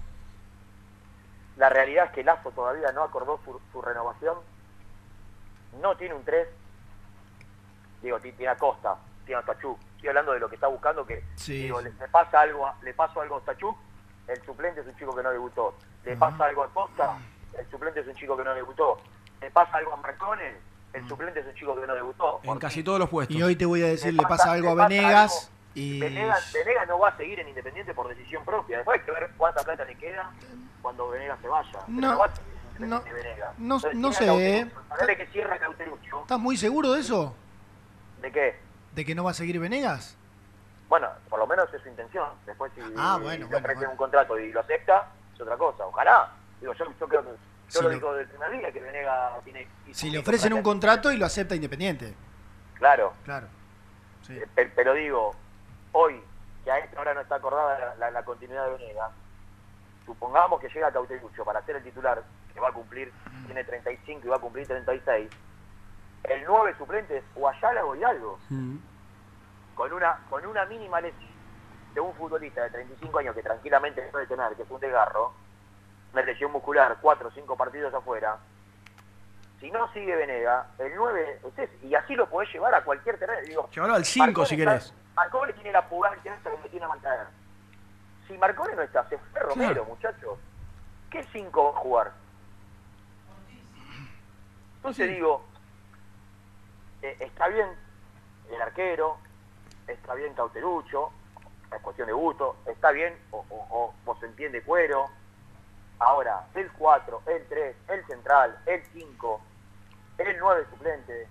[1.57, 4.37] La realidad es que Lazo todavía no acordó su, su renovación.
[5.81, 6.47] No tiene un 3.
[8.01, 8.95] Digo, ti- tiene a Costa,
[9.25, 9.77] tiene a Tachú.
[9.95, 11.85] Estoy hablando de lo que está buscando que Sí, digo, sí.
[11.85, 13.75] le, le pasa algo a, le pasó algo a Tachú,
[14.27, 15.75] el suplente es un chico que no debutó.
[16.03, 17.17] Le pasa algo a Costa,
[17.57, 18.99] el suplente es un chico que no debutó.
[19.39, 20.55] Le pasa algo a Marcone,
[20.91, 22.39] el suplente es un chico que no debutó.
[22.43, 23.35] En casi todos los puestos.
[23.35, 25.99] Y hoy te voy a decir, Le le pasa pasa- algo a pasa Venegas y...
[26.01, 28.77] Venegas, Venegas no va a seguir en Independiente por decisión propia.
[28.77, 30.29] Después hay que ver cuánta plata le queda
[30.83, 31.71] cuando Venegas se vaya.
[31.71, 33.01] Pero No, va a seguir en no,
[33.57, 34.61] no- Entonces, no sé, ¿eh?
[34.61, 34.89] Cauterucho.
[34.89, 36.21] Ponele que cierra Cauterucho.
[36.21, 37.35] ¿Estás muy seguro de eso?
[38.21, 38.59] ¿De qué?
[38.93, 40.15] ¿De que no va a seguir Venegas?
[40.89, 42.29] Bueno, por lo menos es su intención.
[42.45, 43.91] Después si Ah, bueno, le bueno, ofrecen bueno.
[43.91, 45.85] un contrato y lo acepta, es otra cosa.
[45.87, 46.31] Ojalá.
[46.59, 47.29] Digo, yo, yo creo que...
[47.29, 49.67] Yo Si lo digo del primer día que Venegas tiene...
[49.93, 52.13] Si le ofrecen un contrato y lo acepta Independiente.
[52.75, 53.13] Claro.
[53.23, 53.47] Claro.
[54.27, 54.33] Sí.
[54.37, 55.33] Eh, pe- Pero digo,
[55.93, 56.21] hoy,
[56.63, 59.11] que a esta hora no está acordada la, la- la continuidad de Venegas,
[60.05, 62.23] supongamos que llega Cauterucho para ser el titular,
[62.53, 63.11] que va a cumplir,
[63.45, 65.29] tiene 35 y va a cumplir 36,
[66.23, 68.39] el 9 suplente es o Ayala o Hidalgo,
[69.75, 71.33] con una, con una mínima lesión
[71.93, 75.33] de un futbolista de 35 años que tranquilamente puede tener, que es un desgarro,
[76.11, 78.37] una lesión muscular, 4 o 5 partidos afuera,
[79.59, 83.17] si no sigue Venega, el 9 es ese, y así lo podés llevar a cualquier
[83.17, 83.41] terreno.
[83.47, 84.93] Digo, Llévalo al 5 Marcone si querés.
[85.15, 87.27] Marcone tiene la pugancia que tiene a mantener.
[88.33, 90.39] Si Marcone no está, se fue Romero, muchachos.
[91.11, 92.11] ¿Qué 5 va a jugar?
[94.77, 95.45] Entonces digo,
[97.03, 97.67] eh, está bien
[98.49, 99.17] el arquero,
[99.87, 101.11] está bien Cauterucho,
[101.75, 105.05] es cuestión de gusto, está bien, o, o, o, o se entiende cuero.
[105.99, 109.41] Ahora, el 4, el 3, el central, el 5,
[110.17, 111.27] el 9 suplente,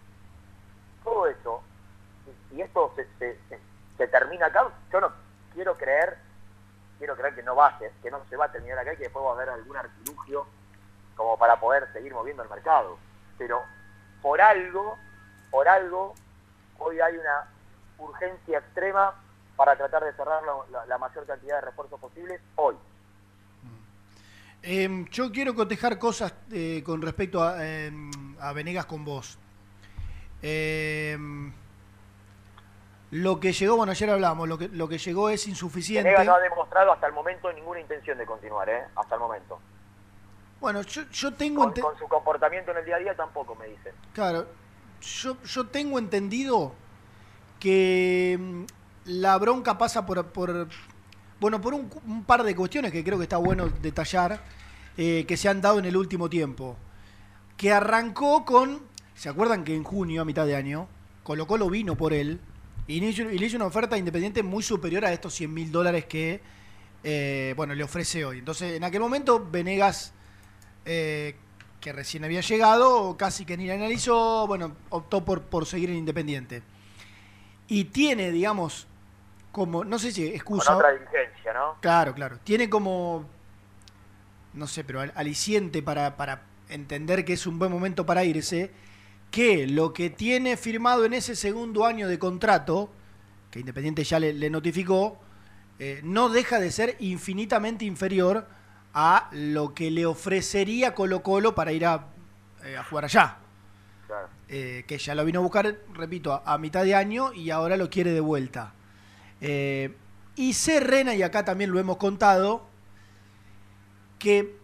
[1.03, 1.63] todo eso,
[2.53, 3.61] y, y esto se, se, se-
[3.99, 5.11] se termina acá, yo no
[5.53, 6.17] quiero creer,
[7.03, 8.97] quiero creer que no va a ser, que no se va a terminar acá y
[8.97, 10.47] que después va a haber algún artilugio
[11.17, 12.97] como para poder seguir moviendo el mercado.
[13.37, 13.61] Pero
[14.23, 14.97] por algo,
[15.51, 16.15] por algo,
[16.79, 17.49] hoy hay una
[17.99, 19.21] urgencia extrema
[19.57, 20.45] para tratar de cerrar
[20.87, 22.77] la, mayor cantidad de refuerzos posibles hoy.
[24.63, 29.41] Em, yo quiero cotejar cosas eh, con respecto a, em, a Venegas con vos.
[30.41, 31.53] Em,
[33.13, 36.25] lo que llegó, bueno, ayer hablamos, lo que, lo que llegó es insuficiente.
[36.25, 38.85] No ha demostrado hasta el momento ninguna intención de continuar, ¿eh?
[38.97, 39.61] Hasta el momento.
[40.59, 41.63] Bueno, yo, yo tengo...
[41.63, 43.93] Con, con su comportamiento en el día a día tampoco me dicen.
[44.15, 44.47] Claro,
[45.03, 46.73] yo, yo tengo entendido
[47.61, 48.65] que mm,
[49.05, 50.69] la bronca pasa por, por
[51.39, 54.41] bueno, por un, un par de cuestiones que creo que está bueno detallar,
[54.97, 56.79] eh, que se han dado en el último tiempo.
[57.59, 58.81] Que arrancó con,
[59.15, 60.89] ¿se acuerdan que en junio, a mitad de año,
[61.25, 62.41] Colo Colo vino por él
[62.89, 66.41] y le hizo, una oferta independiente muy superior a estos 100 mil dólares que,
[67.05, 68.39] eh, bueno, le ofrece hoy.
[68.39, 70.13] Entonces, en aquel momento, Venegas
[70.85, 71.37] eh,
[71.81, 75.97] que recién había llegado, casi que ni la analizó, bueno, optó por, por seguir en
[75.97, 76.63] Independiente.
[77.69, 78.87] Y tiene, digamos,
[79.53, 80.77] como, no sé si Con excusa.
[80.77, 81.77] otra dirigencia, ¿no?
[81.81, 82.39] Claro, claro.
[82.45, 83.25] Tiene como,
[84.55, 88.71] no sé, pero al- aliciente para, para entender que es un buen momento para irse,
[89.33, 92.93] que lo que tiene firmado en ese segundo año de contrato,
[93.51, 95.19] que Independiente ya le, le notificó,
[95.79, 98.47] eh, no deja de ser infinitamente inferior
[98.93, 102.09] a lo que le ofrecería Colo Colo para ir a,
[102.63, 103.39] eh, a jugar allá.
[104.07, 104.29] Claro.
[104.51, 107.79] Eh, que ya lo vino a buscar, repito, a, a mitad de año y ahora
[107.79, 108.75] lo quiere de vuelta.
[110.37, 112.67] Y Serrena, y acá también lo hemos contado,
[114.19, 114.57] que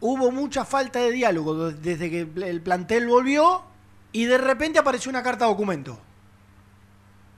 [0.00, 3.69] hubo mucha falta de diálogo desde que el plantel volvió
[4.12, 5.98] y de repente apareció una carta documento.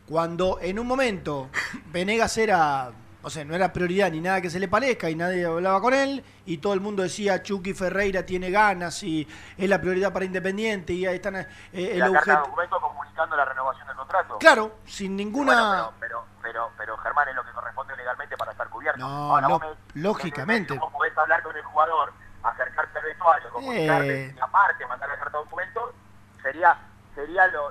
[0.09, 1.49] Cuando en un momento
[1.87, 2.91] Venegas era
[3.25, 5.95] o sea, no era prioridad ni nada que se le parezca y nadie hablaba con
[5.95, 10.25] él y todo el mundo decía Chucky Ferreira tiene ganas y es la prioridad para
[10.25, 12.41] Independiente y ahí están eh, el la carta de objeto.
[12.49, 14.39] documento comunicando la renovación del contrato.
[14.39, 15.55] Claro, sin ninguna...
[15.55, 18.99] Bueno, pero, pero, pero, pero Germán es lo que corresponde legalmente para estar cubierto.
[18.99, 20.77] No, Ahora, lo- vos me- lógicamente.
[20.77, 22.13] Vos podés hablar con el jugador,
[22.43, 24.35] acercarte al vestuario, comunicarte, Eh.
[24.37, 25.95] y aparte mandar la carta de documento,
[26.43, 26.77] sería,
[27.15, 27.71] sería lo,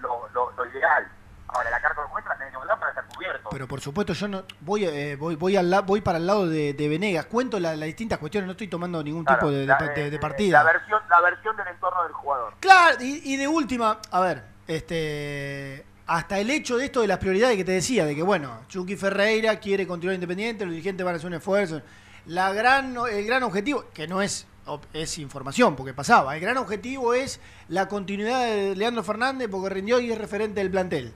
[0.00, 1.06] lo, lo, lo- ideal.
[1.48, 3.48] Ahora, la carta de la tenés que mandar para estar cubierto.
[3.50, 6.48] Pero por supuesto yo no voy eh, voy voy al la- voy para el lado
[6.48, 9.58] de, de Venegas, cuento la- las distintas cuestiones, no estoy tomando ningún Claro, tipo de,
[9.58, 10.62] de la, pa- de- eh, de eh, partida.
[10.64, 12.54] La versión, la versión del entorno del jugador.
[12.60, 17.18] Claro, y, y de última, a ver, este hasta el hecho de esto de las
[17.18, 21.14] prioridades que te decía, de que bueno, Chucky Ferreira quiere continuar independiente, los dirigentes van
[21.14, 21.80] a hacer un esfuerzo.
[22.26, 24.46] La gran, el gran objetivo, que no es,
[24.92, 30.00] es información, porque pasaba, el gran objetivo es la continuidad de Leandro Fernández, porque rindió
[30.00, 31.12] y es referente del plantel.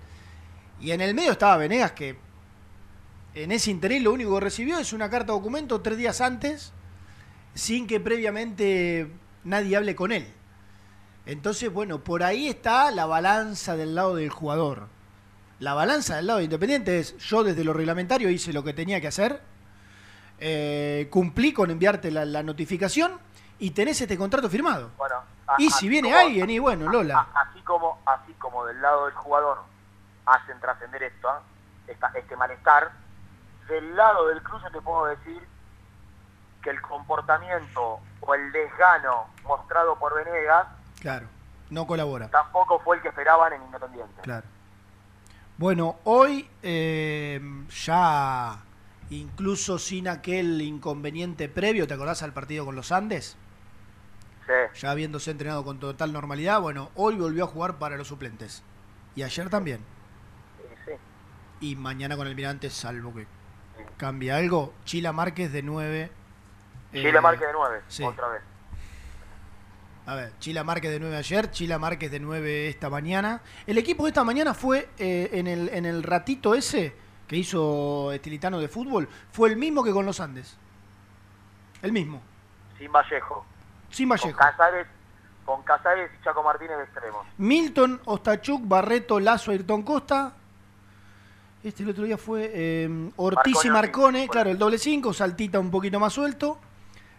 [0.80, 2.16] Y en el medio estaba Venegas, que
[3.34, 6.72] en ese interés lo único que recibió es una carta de documento tres días antes,
[7.54, 9.10] sin que previamente
[9.44, 10.26] nadie hable con él.
[11.24, 14.88] Entonces, bueno, por ahí está la balanza del lado del jugador.
[15.58, 19.00] La balanza del lado de Independiente es, yo desde lo reglamentario hice lo que tenía
[19.00, 19.40] que hacer,
[20.38, 23.18] eh, cumplí con enviarte la, la notificación
[23.58, 24.90] y tenés este contrato firmado.
[24.98, 25.16] Bueno,
[25.46, 27.26] a- Y si viene como- alguien, y bueno, Lola.
[27.34, 29.58] a- así como así como del lado del jugador
[30.26, 31.40] hacen trascender esto ¿ah?
[31.86, 32.90] esta- este malestar
[33.68, 35.40] del lado del club yo te puedo decir
[36.62, 40.66] que el comportamiento o el desgano mostrado por Venegas
[41.00, 41.26] Claro,
[41.70, 42.28] no colabora.
[42.28, 44.46] tampoco fue el que esperaban en Independiente Claro.
[45.58, 47.40] Bueno, hoy eh,
[47.84, 48.58] ya
[49.10, 53.36] incluso sin aquel inconveniente previo, ¿te acordás al partido con los Andes?
[54.46, 54.80] Sí.
[54.80, 58.62] Ya habiéndose entrenado con total normalidad, bueno, hoy volvió a jugar para los suplentes.
[59.14, 59.80] Y ayer también.
[60.84, 60.92] sí.
[61.60, 63.26] Y mañana con el Mirante, salvo que
[63.96, 64.74] cambie algo.
[64.84, 66.10] Chila Márquez de 9.
[66.92, 68.02] Chile Márquez de 9 sí.
[68.04, 68.42] otra vez
[70.06, 73.42] A ver, Chila Márquez de 9 ayer, Chila Márquez de 9 esta mañana.
[73.66, 76.94] El equipo de esta mañana fue eh, en, el, en el ratito ese
[77.26, 80.56] que hizo Estilitano de fútbol, fue el mismo que con los Andes.
[81.82, 82.20] El mismo,
[82.78, 83.44] sin Vallejo
[83.90, 84.38] sin con Vallejo.
[84.38, 84.86] Casares
[85.44, 90.32] con Casares y Chaco Martínez de extremos Milton, Ostachuk, Barreto, Lazo, Ayrton Costa.
[91.62, 95.70] Este el otro día fue eh, Ortiz y Marcone, claro, el doble 5, Saltita un
[95.70, 96.58] poquito más suelto.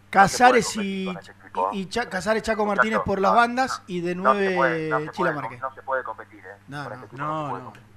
[0.09, 1.33] Casares y, este
[1.73, 4.99] y Cha- Casares Chaco Martínez por las bandas y de no se 9 puede, no
[4.99, 5.61] se Chila puede, Márquez.
[5.61, 6.55] no se puede competir ¿eh?
[6.69, 7.65] No, con no, este no, se puede no.
[7.65, 7.87] competir.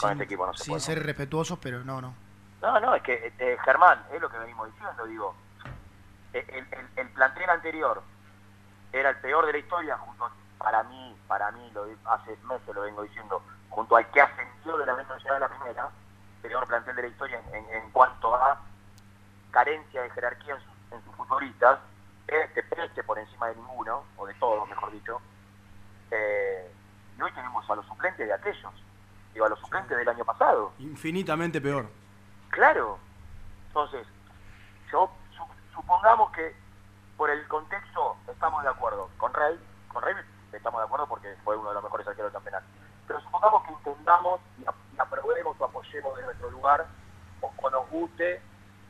[0.00, 2.14] Con Sin, este equipo no se sin puede ser respetuosos, pero no, no.
[2.60, 5.34] No, no, es que eh, Germán, es lo que venimos diciendo, digo.
[6.32, 8.02] Eh, El, el- el plantel anterior
[8.92, 12.74] era el peor de la historia, junto a- para mí, para mí, lo, hace meses
[12.74, 15.88] lo vengo diciendo, junto al que ascendió de la Nacional a la primera,
[16.40, 18.60] peor plantel de la historia en, en- en cuanto a
[19.50, 21.78] carencia de jerarquía en, sus- en sus futbolistas,
[22.28, 25.20] este, este por encima de ninguno, o de todos, mejor dicho.
[26.10, 26.70] Eh,
[27.18, 28.72] y hoy tenemos a los suplentes de aquellos,
[29.34, 30.72] digo, a los suplentes del año pasado.
[30.78, 31.86] Infinitamente peor.
[32.50, 32.98] Claro.
[33.68, 34.06] Entonces,
[34.90, 36.54] yo su- supongamos que
[37.16, 39.58] por el contexto estamos de acuerdo con Rey,
[39.92, 40.14] con Rey
[40.52, 42.66] estamos de acuerdo porque fue uno de los mejores arqueros del campeonato.
[43.06, 46.86] Pero supongamos que entendamos y, ap- y aprobemos o apoyemos de nuestro lugar
[47.40, 48.40] o, o nos guste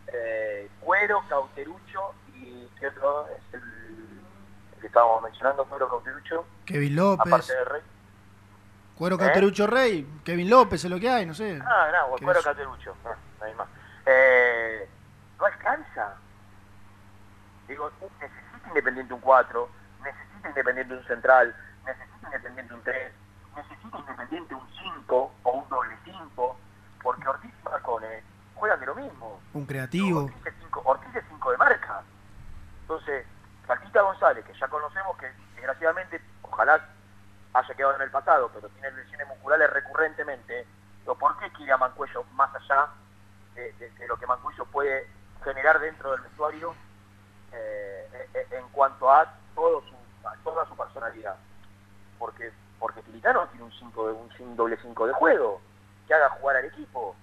[0.09, 3.63] eh, Cuero, Cauterucho y ¿qué otro es el,
[4.75, 5.65] el que estábamos mencionando?
[5.67, 7.83] Cuero, Cauterucho, Kevin López, aparte de Rey.
[8.97, 9.19] Cuero ¿Eh?
[9.19, 11.59] Cauterucho Rey, Kevin López es lo que hay, no sé.
[11.65, 13.69] Ah, no, Cuero, no- Cauterucho, no, no hay más.
[14.07, 14.89] Eh,
[15.39, 16.15] no alcanza.
[17.69, 17.91] Digo,
[18.21, 19.69] necesita Independiente un 4,
[20.05, 23.13] necesita Independiente un central, necesita Independiente un 3,
[23.57, 26.57] necesita Independiente un 5 o un doble 5,
[27.03, 28.23] porque Ortiz y Marcone
[28.55, 29.41] juegan de lo mismo.
[29.55, 30.25] Un creativo.
[30.25, 32.03] Ortiz es 5 Ortiz es 5 de marca.
[32.83, 33.27] Entonces,
[33.67, 36.81] Saltita González, que ya conocemos que desgraciadamente, ojalá
[37.55, 40.67] haya quedado en el pasado, pero tiene lesiones musculares recurrentemente,
[41.05, 42.89] ¿por qué quiere a Mancuello más allá
[43.55, 45.09] de, lo que Mancuello puede
[45.45, 46.75] generar dentro del vestuario
[47.53, 51.37] eh, eh, en cuanto a, toda su personalidad?
[52.19, 54.03] Porque porque Tilitano tiene un, cinco
[54.41, 55.61] un, doble 5 de juego,
[56.09, 57.15] que haga jugar al equipo.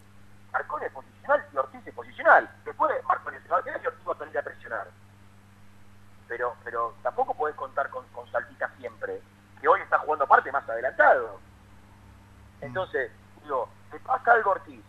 [0.53, 2.49] Marcone es posicional y Ortiz es posicional.
[2.63, 4.87] Después va a quedar y Ortiz va a tener que presionar.
[6.29, 8.25] Pero, pero tampoco podés contar con, con
[8.77, 9.21] siempre,
[9.61, 11.39] que hoy está jugando aparte más adelantado.
[12.61, 13.11] Entonces,
[13.43, 14.81] digo, le pasa algo a Ortiz,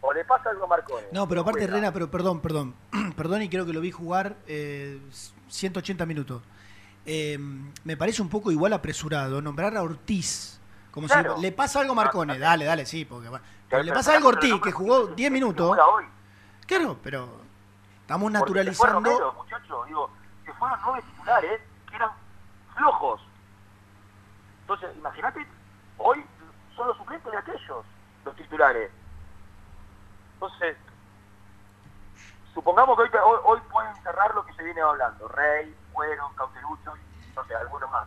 [0.00, 1.06] o le pasa algo a Marcone.
[1.12, 1.66] No, pero aparte.
[1.66, 2.74] Rena, pero perdón, perdón.
[3.16, 5.00] perdón, y creo que lo vi jugar eh,
[5.48, 6.42] 180 minutos.
[7.06, 7.38] Eh,
[7.84, 10.60] me parece un poco igual apresurado nombrar a Ortiz
[10.90, 11.36] Como Claro.
[11.36, 13.30] si le pasa algo a Marcone, dale, dale, sí, porque
[13.70, 15.76] pero le pasa algo a Ortiz, que jugó 10 minutos.
[16.66, 17.40] Claro, pero
[18.02, 19.10] estamos Porque se fue naturalizando.
[19.10, 20.10] Romero, muchacho, digo,
[20.44, 22.10] se fueron nueve titulares que eran
[22.76, 23.20] flojos.
[24.70, 25.44] Entonces, imagínate,
[25.98, 26.24] hoy
[26.76, 27.84] son los suplentes de aquellos,
[28.24, 28.88] los titulares.
[30.34, 30.76] Entonces,
[32.54, 35.26] supongamos que hoy, hoy, hoy pueden cerrar lo que se viene hablando.
[35.26, 38.06] Rey, Cuero, Cauterucho y no sé, algunos más.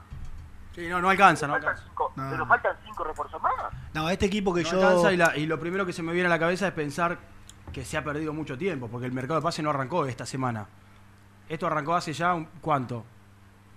[0.74, 1.90] Sí, no, no alcanza, no Faltan alcanza.
[1.90, 2.30] cinco- No.
[2.32, 3.54] Pero faltan cinco refuerzos más.
[3.94, 4.88] No, este equipo que No yo.
[4.88, 7.18] alcanza y, la- y lo primero que se me viene a la cabeza es pensar
[7.74, 10.66] que se ha perdido mucho tiempo, porque el mercado de pase no arrancó esta semana.
[11.50, 13.04] Esto arrancó hace ya un, cuánto.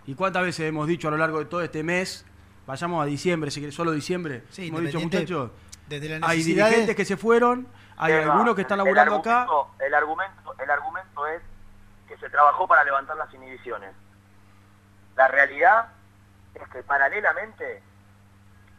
[0.06, 2.24] ¿Y cuántas veces hemos dicho a lo largo de todo este mes?
[2.66, 4.42] Vayamos a diciembre, si querés, solo diciembre.
[4.50, 5.50] Sí, hemos dicho, muchachos,
[5.86, 9.46] desde la hay dirigentes que se fueron, hay algunos que están laburando el acá.
[9.78, 11.42] El argumento, el argumento es
[12.08, 13.92] que se trabajó para levantar las inhibiciones.
[15.16, 15.88] La realidad
[16.54, 17.82] es que paralelamente,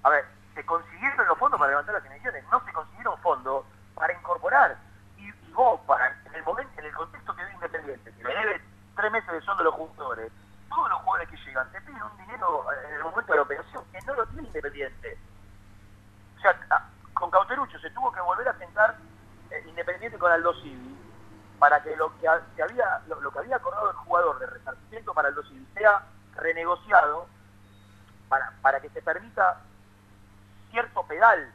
[0.04, 3.66] a ver, se consiguieron los fondos para levantar las inhibiciones, no se consiguieron fondos
[3.96, 4.78] para incorporar.
[5.18, 8.36] Y, y vos, para, en el momento, en el contexto que vive Independiente, que le
[8.36, 8.62] debe
[8.98, 10.32] tres meses de sueldo a los jugadores,
[10.70, 13.42] todos los jugadores que llegan te piden un dinero eh, en el momento de la
[13.44, 15.18] operación que no lo tiene Independiente.
[16.38, 18.96] O sea, a- con Cauterucho se tuvo que volver a sentar
[19.50, 20.96] eh, Independiente con Aldo Civi
[21.58, 24.46] para que lo que, ha- que había lo, lo que había acordado el jugador de
[24.48, 26.04] resarcimiento para Aldo Civi sea
[26.36, 27.28] renegociado
[28.30, 29.62] para, para que se permita
[30.70, 31.50] cierto pedal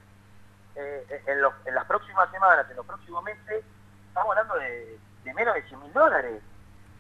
[0.75, 3.63] eh, en, los- en las próximas semanas, en los próximos meses,
[4.09, 6.43] estamos hablando de, de menos de 100 mil dólares.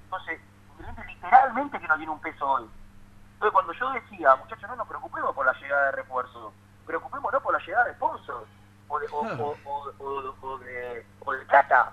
[0.04, 0.38] Entonces,
[0.78, 2.68] Independiente literalmente que no tiene un peso hoy.
[3.34, 6.52] Entonces, cuando yo decía, muchachos, no nos preocupemos por la llegada de refuerzos,
[6.86, 8.46] preocupémonos por la llegada de sponsors,
[8.88, 11.92] o de, o, de, plata,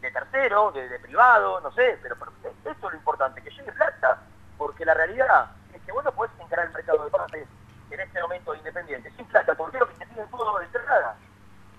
[0.00, 2.32] de tercero, de, de privado, no sé, pero, pero
[2.64, 4.18] esto es lo importante, que llegue plata,
[4.58, 7.48] porque la realidad es que vos no podés encarar el mercado de pases
[7.90, 11.16] en este momento independiente sin plata, porque es lo que te piden todo de entrada.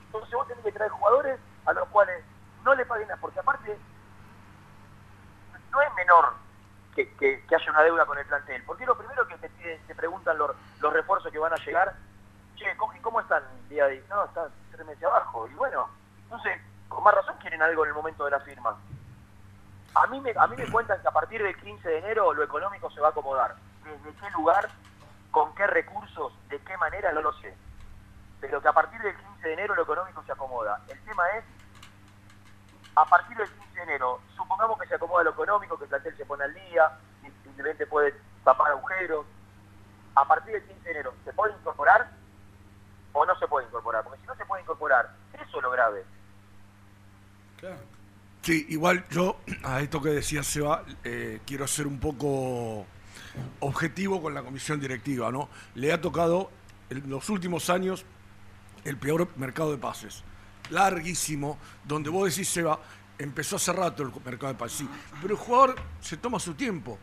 [0.05, 2.24] Entonces vos tenés que traer jugadores a los cuales
[2.64, 3.78] no le paguen nada, porque aparte
[5.72, 6.42] no es menor
[6.95, 9.49] que, que- que haya una deuda con el plantel, porque lo primero que te,
[9.87, 11.93] te preguntan los, los refuerzos que van a llegar,
[12.55, 14.01] che, ¿cómo, cómo están día a día?
[14.09, 15.89] No, están tres meses abajo, y bueno,
[16.23, 18.75] entonces, con más razón quieren algo en el momento de la firma.
[19.95, 22.43] A mí, me, a mí me cuentan que a partir del 15 de enero lo
[22.43, 23.55] económico se va a acomodar.
[23.83, 24.69] ¿Desde qué lugar,
[25.29, 27.55] con qué recursos, de qué manera, no lo sé.
[28.41, 30.79] Pero que a partir del 15 de enero lo económico se acomoda.
[30.89, 31.45] El tema es,
[32.95, 36.17] a partir del 15 de enero, supongamos que se acomoda lo económico, que el plantel
[36.17, 36.91] se pone al día,
[37.43, 38.13] simplemente puede
[38.43, 39.25] tapar agujeros.
[40.15, 42.11] A partir del 15 de enero, ¿se puede incorporar
[43.13, 44.03] o no se puede incorporar?
[44.03, 46.03] Porque si no se puede incorporar, eso es lo grave.
[48.41, 52.85] Sí, igual yo a esto que decía Seba, eh, quiero ser un poco
[53.61, 55.49] objetivo con la comisión directiva, ¿no?
[55.75, 56.51] Le ha tocado
[56.89, 58.05] en los últimos años
[58.83, 60.23] el peor mercado de pases.
[60.70, 62.80] Larguísimo, donde vos decís, Seba,
[63.18, 64.89] empezó hace rato el mercado de pases, sí,
[65.22, 66.97] pero el jugador se toma su tiempo.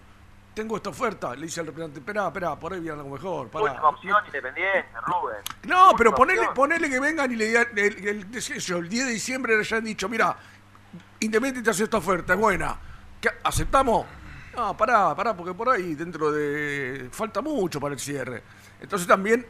[0.53, 3.49] Tengo esta oferta, le dice al representante, espera, espera, por ahí viene algo mejor.
[3.49, 3.67] pará".
[3.67, 5.37] Última opción independiente, Rubén.
[5.63, 9.55] No, pero ponele, ponele que vengan y le digan, el, el- el 10 de diciembre
[9.55, 10.37] le hayan dicho, mira,
[11.21, 12.77] Independiente te hace esta oferta, es buena.
[13.21, 14.07] ¿Qué, ¿Aceptamos?
[14.57, 17.09] No, pará, pará, porque por ahí dentro de...
[17.13, 18.43] falta mucho para el cierre.
[18.80, 19.47] Entonces también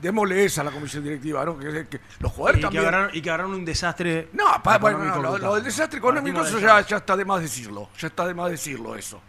[0.00, 1.58] démosle esa a la comisión directiva, ¿no?
[1.58, 2.84] Que, que los jugadores Y que, también...
[2.86, 4.28] agarraron, y que agarraron un desastre.
[4.32, 7.88] No, pa- bueno, no, lo, del desastre económico eso ya, ya está de más decirlo,
[7.98, 9.20] ya está de más decirlo eso,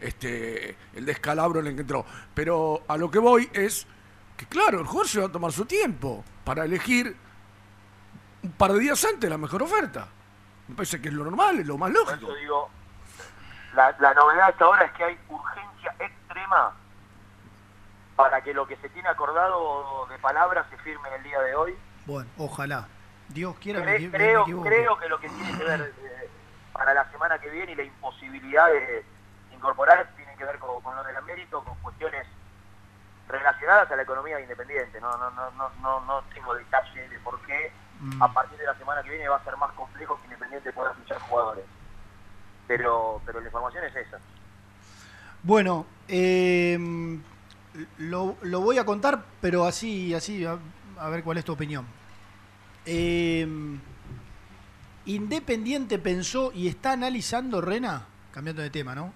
[0.00, 2.04] este, el descalabro en el que entró.
[2.34, 3.86] Pero a lo que voy es
[4.36, 7.16] que claro, el jugador se va a tomar su tiempo para elegir
[8.42, 10.08] un par de días antes la mejor oferta.
[10.68, 12.26] Me parece que es lo normal, es lo más Por lógico.
[12.32, 12.70] eso digo,
[13.74, 16.74] la, la novedad hasta ahora es que hay urgencia extrema
[18.16, 21.54] para que lo que se tiene acordado de palabras se firme en el día de
[21.54, 21.74] hoy.
[22.06, 22.88] Bueno, ojalá.
[23.28, 26.28] Dios quiera que Cre- me creo, creo que lo que tiene que ver eh,
[26.72, 29.04] para la semana que viene y la imposibilidad de
[29.54, 32.26] incorporar tiene que ver con, con lo del mérito, con cuestiones
[33.28, 35.00] relacionadas a la economía independiente.
[35.00, 38.20] No, no, no, no, no, no tengo detalle de por qué Mm.
[38.20, 40.92] a partir de la semana que viene va a ser más complejo que Independiente pueda
[40.94, 41.64] fichar jugadores.
[42.66, 44.18] Pero, pero la información es esa.
[45.44, 46.76] Bueno, eh,
[47.98, 50.58] lo, lo voy a contar, pero así, así, a,
[50.98, 51.86] a ver cuál es tu opinión.
[52.84, 53.46] Eh,
[55.04, 59.12] Independiente pensó y está analizando, Rena, cambiando de tema, ¿no?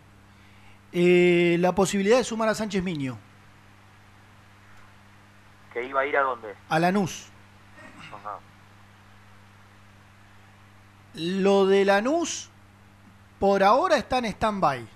[0.92, 3.18] Eh, la posibilidad de sumar a Sánchez Miño,
[5.72, 6.54] Que iba a ir a dónde.
[6.68, 7.26] a Lanús.
[8.12, 8.38] Ajá.
[11.14, 12.50] Lo de Lanús,
[13.38, 14.86] por ahora está en stand-by.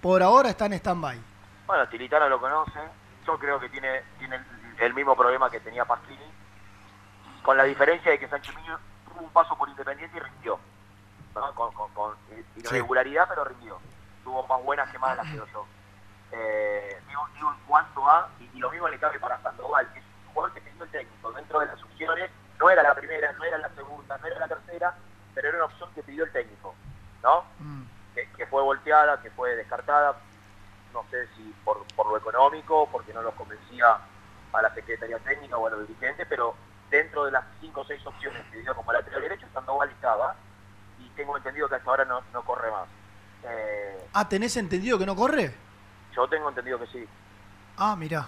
[0.00, 1.18] Por ahora está en stand-by.
[1.66, 2.78] Bueno, Tilitano lo conoce.
[3.26, 4.38] yo creo que tiene, tiene
[4.78, 6.30] el, mismo problema que tenía Pasquini,
[7.42, 8.78] con la diferencia de que Sánchez Miño
[9.08, 10.58] tuvo un paso por Independiente y rindió.
[11.34, 11.54] ¿no?
[11.54, 12.14] Con, con- con
[12.56, 13.78] irregularidad, pero rindió.
[14.22, 15.66] Tuvo más buenas que malas, creo yo.
[16.32, 19.98] Eh, digo, digo en cuanto a, y, y lo mismo le cabe para Sandoval, que
[20.00, 23.32] es un jugador que pidió el técnico dentro de las opciones, no era la primera,
[23.32, 24.94] no era la segunda, no era la tercera,
[25.34, 26.74] pero era una opción que pidió el técnico,
[27.22, 27.44] ¿no?
[28.14, 30.16] Que, que fue volteada, que fue descartada,
[30.94, 33.98] no sé si por, por lo económico, porque no los convencía
[34.52, 36.54] a la Secretaría Técnica o a los dirigentes, pero
[36.90, 40.34] dentro de las cinco o seis opciones que dio como lateral derecho, Sandoval estaba,
[41.00, 42.88] y tengo entendido que hasta ahora no, no corre más.
[43.44, 45.52] Eh, Ah, ¿tenés entendido que no corre?
[46.14, 47.06] yo tengo entendido que sí,
[47.76, 48.24] Ah, mirá.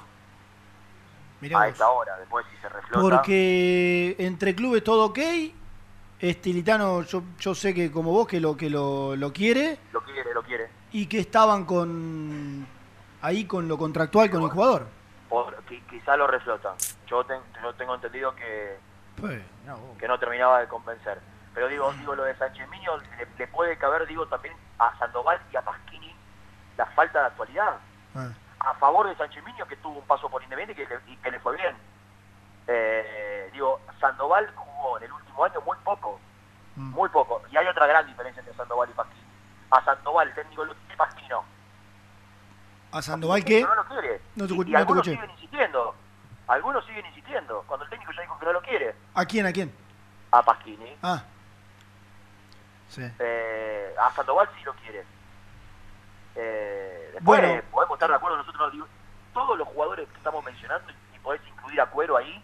[1.41, 3.01] Mirá a esta hora, después si se reflota.
[3.01, 5.19] Porque entre clubes todo ok.
[6.19, 10.33] Estilitano, yo, yo sé que como vos que lo que lo, lo quiere Lo quiere,
[10.35, 10.69] lo quiere.
[10.93, 12.67] Y que estaban con
[13.23, 14.87] ahí con lo contractual con el jugador.
[15.29, 15.57] Por-
[15.91, 16.75] quizá lo reflota.
[17.07, 18.79] Yo, ten- yo tengo entendido que,
[19.21, 21.21] Pues, no, que no terminaba de convencer.
[21.55, 25.41] Pero digo, digo lo de Sánchez Miño, le, le puede caber, digo, también a Sandoval
[25.53, 26.15] y a Pasquini
[26.77, 27.77] la falta de actualidad.
[28.15, 28.29] Ah.
[28.61, 31.17] A favor de Sánchez Miño, que tuvo un paso por Independiente y que le, y
[31.17, 31.75] que le fue bien.
[32.67, 36.21] Eh, digo, Sandoval jugó en el último año muy poco.
[36.77, 37.41] Muy poco.
[37.51, 39.26] Y hay otra gran diferencia entre Sandoval y Pasquini.
[39.71, 41.45] A Sandoval el técnico lo quiere, Pasquini no.
[42.93, 43.63] ¿A Sandoval qué?
[43.63, 44.21] No lo quiere.
[44.37, 45.95] No te, y y no algunos siguen insistiendo.
[46.49, 47.65] Algunos siguen insistiendo.
[47.67, 48.95] Cuando el técnico ya dijo que no lo quiere.
[49.15, 49.47] ¿A quién?
[49.47, 49.75] ¿A quién?
[50.31, 50.97] A Pasquini.
[51.03, 51.23] Ah.
[52.89, 53.03] Sí.
[53.19, 55.05] Eh, a Sandoval sí lo quiere.
[56.37, 57.63] Eh, después Bueno.
[57.71, 58.73] podemos estar de acuerdo nosotros.
[59.35, 62.43] Todos los jugadores que estamos mencionando, y podés incluir a Cuero ahí,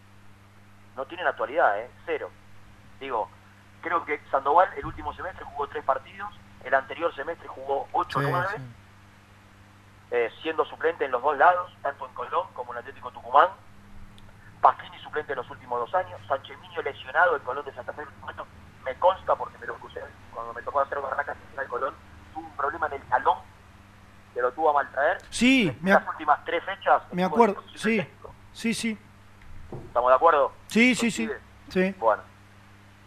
[0.96, 1.90] no tienen actualidad, ¿eh?
[2.04, 2.30] Cero.
[3.00, 3.30] Digo,
[3.80, 6.28] creo que Sandoval el último semestre jugó tres partidos,
[6.64, 8.62] el anterior semestre jugó ocho o Sí, nueve, sí.
[10.12, 13.48] eh, siendo suplente en los dos lados, tanto en Colón como en Atlético Tucumán.
[14.60, 18.02] Pasquini suplente en los últimos dos años, Sánchez Miño lesionado en Colón de Santa Fe.
[18.20, 18.46] Bueno,
[18.84, 20.00] me consta porque me lo puse
[20.32, 21.94] cuando me tocó hacer barracas en el Colón,
[22.32, 23.38] tuvo un problema en el talón
[24.34, 25.18] que lo tuvo a maltraer.
[25.30, 27.02] Sí, me, Las últimas tres fechas.
[27.12, 27.60] me acuerdo.
[27.72, 28.08] en- Sí,
[28.52, 28.98] sí, sí.
[29.88, 30.52] ¿Estamos de acuerdo?
[30.68, 31.28] Sí, sí, sí.
[31.68, 31.94] Sí.
[31.98, 32.22] Bueno,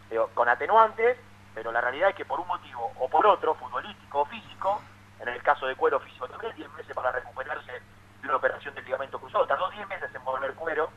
[0.10, 1.18] digo, con atenuantes,
[1.56, 4.82] pero la realidad es que por un motivo o por otro, futbolístico o físico,
[5.20, 8.84] en el caso de cuero físico también, 10 meses para recuperarse de una operación del
[8.86, 10.90] ligamento cruzado, tardó 10 meses en volver cuero.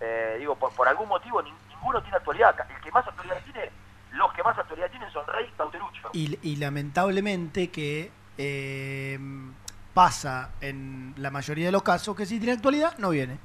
[0.00, 2.56] Eh, digo, por, por algún motivo nin- ninguno tiene actualidad.
[2.70, 3.70] El que más actualidad tiene,
[4.12, 6.08] los que más actualidad tienen son Rey Cauterucho.
[6.14, 9.18] Y, y lamentablemente que eh,
[9.92, 13.36] pasa en la mayoría de los casos que si tiene actualidad no viene.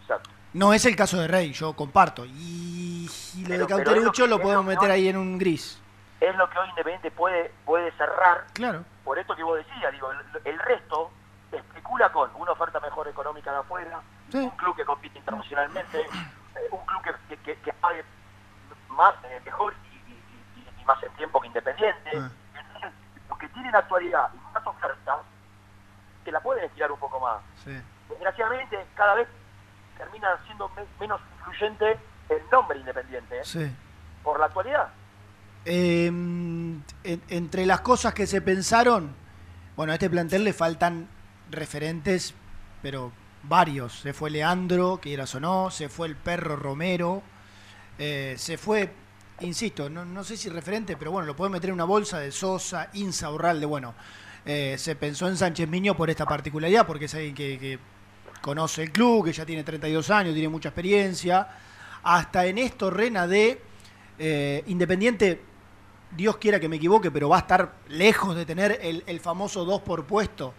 [0.00, 0.30] Exacto.
[0.54, 2.24] No es el caso de Rey, yo comparto.
[2.26, 5.16] Y, y lo Pero- de lo Cauterucho lo podemos lo que meter hoy- ahí en
[5.16, 5.78] un gris.
[6.20, 8.84] Es lo que hoy Independiente puede, puede cerrar Claro.
[9.04, 11.10] por esto que vos decías, digo, el, el resto
[11.50, 14.00] especula con una oferta mejor económica de afuera,
[14.34, 18.04] un club que compite internacionalmente, eh, un club que, que, que- pague
[18.88, 20.24] más, eh, mejor y, y-
[20.60, 22.10] y- y más en tiempo que Independiente.
[22.12, 22.92] Entonces,
[23.28, 25.16] los que tienen actualidad y más ofertas,
[26.24, 27.42] que la pueden estirar un poco más.
[27.64, 27.76] Sí.
[28.10, 29.26] Desgraciadamente, cada vez
[30.02, 31.98] termina siendo me- menos influyente
[32.28, 33.44] el nombre Independiente, ¿eh?
[33.44, 33.70] Sí.
[34.22, 34.88] por la actualidad.
[35.64, 36.84] Eh, en-
[37.28, 39.14] entre las cosas que se pensaron,
[39.76, 41.08] bueno, a este plantel le faltan
[41.50, 42.34] referentes,
[42.82, 43.12] pero
[43.44, 44.00] varios.
[44.00, 47.22] Se fue Leandro, que era o no, se fue el perro Romero,
[47.98, 48.92] eh, se fue,
[49.40, 52.32] insisto, no, no sé si referente, pero bueno, lo pueden meter en una bolsa de
[52.32, 53.94] Sosa, Insaurralde, bueno.
[54.44, 57.78] eh, se pensó en Sánchez Miño por esta particularidad, porque es alguien que, que
[58.42, 61.48] conoce el club, que ya tiene 32 años, tiene mucha experiencia.
[62.02, 63.62] Hasta en esto, Rena, de
[64.18, 65.40] eh, Independiente,
[66.10, 69.64] Dios quiera que me equivoque, pero va a estar lejos de tener el, el famoso
[69.64, 70.52] 2 por puesto.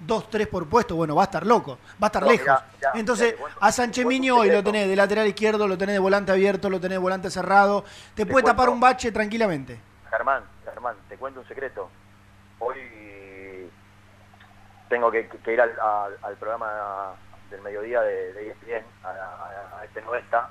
[0.00, 2.58] 2, 3 por puesto, bueno, va a estar loco, va a estar No, lejos.
[2.94, 6.70] Entonces, a Sánchez Miño hoy lo tenés de lateral izquierdo, lo tenés de volante abierto,
[6.70, 7.84] lo tenés de volante cerrado.
[8.14, 9.78] Te, puede tapar un bache tranquilamente.
[10.08, 11.90] Germán, Germán, te cuento un secreto.
[12.60, 12.78] Hoy
[14.88, 17.14] tengo que, que ir al programa
[17.50, 20.50] del mediodía de, de ESPN, a, a- a este 90.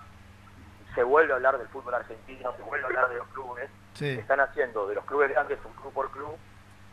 [0.95, 3.69] Se vuelve a hablar del fútbol argentino, se vuelve a hablar de los clubes.
[3.93, 4.09] Sí.
[4.09, 6.35] Están haciendo de los clubes grandes un club por club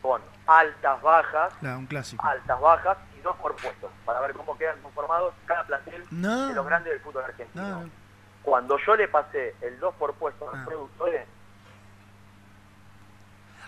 [0.01, 2.25] con altas, bajas, Claro, un clásico.
[2.25, 6.47] altas, bajas y dos por puesto, para ver cómo quedan conformados cada plantel No.
[6.49, 7.63] de los grandes del fútbol argentino.
[7.67, 7.89] No, no.
[8.43, 10.65] Cuando yo le pasé el 2 por puesto a los Ah.
[10.65, 11.27] productores,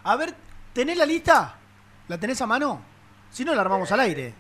[0.03, 0.33] A ver,
[0.73, 1.55] ¿tenés la lista?
[2.07, 2.81] ¿La tenés a mano?
[3.29, 4.33] Si no, la armamos al aire.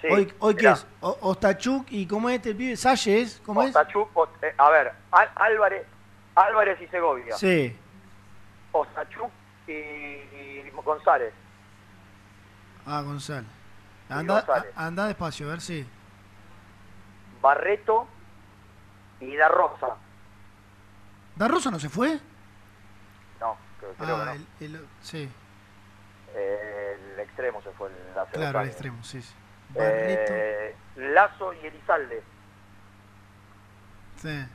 [0.00, 0.86] Sí, hoy, hoy ¿qué es?
[1.00, 2.76] O- Ostachuk y ¿cómo es este pibe?
[2.76, 3.40] ¿Salles?
[3.44, 3.68] ¿Cómo es?
[3.68, 5.86] Ostachuk, Ot- eh, a ver, Al- Álvarez,
[6.34, 7.36] Álvarez y Segovia.
[7.36, 7.76] Sí.
[8.72, 9.30] Ostachuk
[9.66, 11.32] y, y González.
[12.86, 13.46] Ah, Gonzalo.
[14.08, 14.72] Anda, González.
[14.76, 15.86] a- anda despacio, a ver si.
[17.40, 18.06] Barreto
[19.20, 19.96] y Da Rosa.
[21.36, 22.18] ¿Da Rosa no se fue?
[23.40, 24.44] No, creo, creo ah, que no.
[24.68, 25.28] el, el- sí,
[26.34, 28.70] Eh, el extremo se fue el hace claro, años.
[28.72, 29.22] extremo, sí.
[29.22, 29.34] sí.
[29.78, 32.22] Eh, Lazo y Elizalde.
[34.16, 34.46] Sí.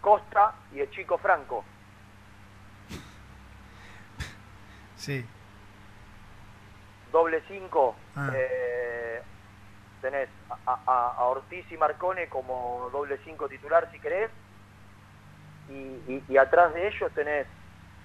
[0.00, 1.64] Costa y el chico Franco.
[4.96, 5.24] Sí.
[7.12, 7.96] Doble 5.
[8.16, 8.30] Ah.
[8.34, 9.22] eh,
[10.00, 10.28] tenés
[10.66, 14.30] a, a- a Ortiz y Marcone como doble 5 titular si querés.
[15.68, 17.46] Y, y- y atrás de ellos tenés,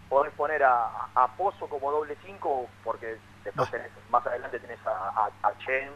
[0.07, 4.91] podés poner a, a Pozo como doble 5 porque después tenés, más adelante tenés a,
[4.91, 5.93] a, a Chen,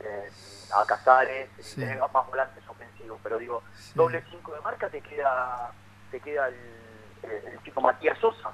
[0.00, 0.30] eh,
[0.74, 1.80] a Casares, Sí.
[1.80, 3.20] tenés más volantes ofensivos.
[3.22, 3.62] Pero digo,
[3.94, 5.72] doble 5 de marca te queda
[6.10, 8.52] te queda el, el- el chico Matías Sosa.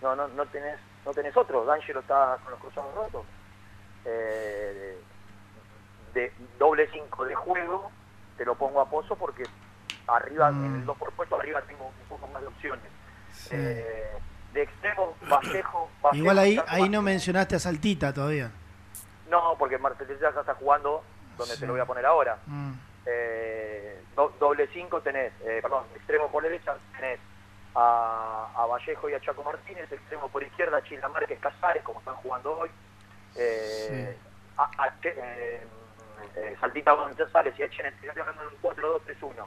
[0.00, 1.64] No, no, no tenés, no tenés otro.
[1.64, 3.26] D'Angelo está con los cruzados rotos.
[4.04, 5.04] Eh,
[6.12, 7.92] de doble 5 de juego,
[8.36, 9.48] te lo pongo a pozo porque
[10.08, 10.64] arriba, Mm.
[10.64, 12.92] en el 2 por puesto, arriba tengo un poco más de opciones.
[13.50, 14.08] Eh,
[14.52, 18.50] de extremo, Vallejo, Vallejo Igual ahí, ahí no mencionaste a Saltita todavía.
[19.30, 21.02] No, porque Marcelo ya está jugando
[21.38, 21.60] donde Sí.
[21.60, 22.38] te lo voy a poner ahora.
[22.46, 22.72] Mm.
[23.06, 27.18] Eh, do- doble 5 tenés, eh, perdón, extremo por derecha tenés
[27.74, 32.14] a, a Vallejo y a Chaco Martínez, extremo por izquierda Chila Márquez Casares, como están
[32.16, 32.70] jugando hoy.
[33.36, 34.16] Eh,
[34.58, 35.66] a, a Che- eh,
[36.60, 39.46] Saltita González y a Chen estoy un 4-2-3-1.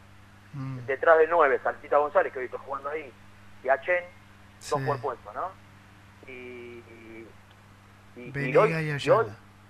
[0.54, 0.80] Mm.
[0.86, 3.12] Detrás del 9, Saltita González, que hoy está jugando ahí,
[3.66, 4.04] y a Chen,
[4.70, 4.86] dos Sí.
[4.86, 5.50] por puesto, ¿no?
[6.28, 7.28] Y, y,
[8.16, 8.70] y- y Venegas hoy,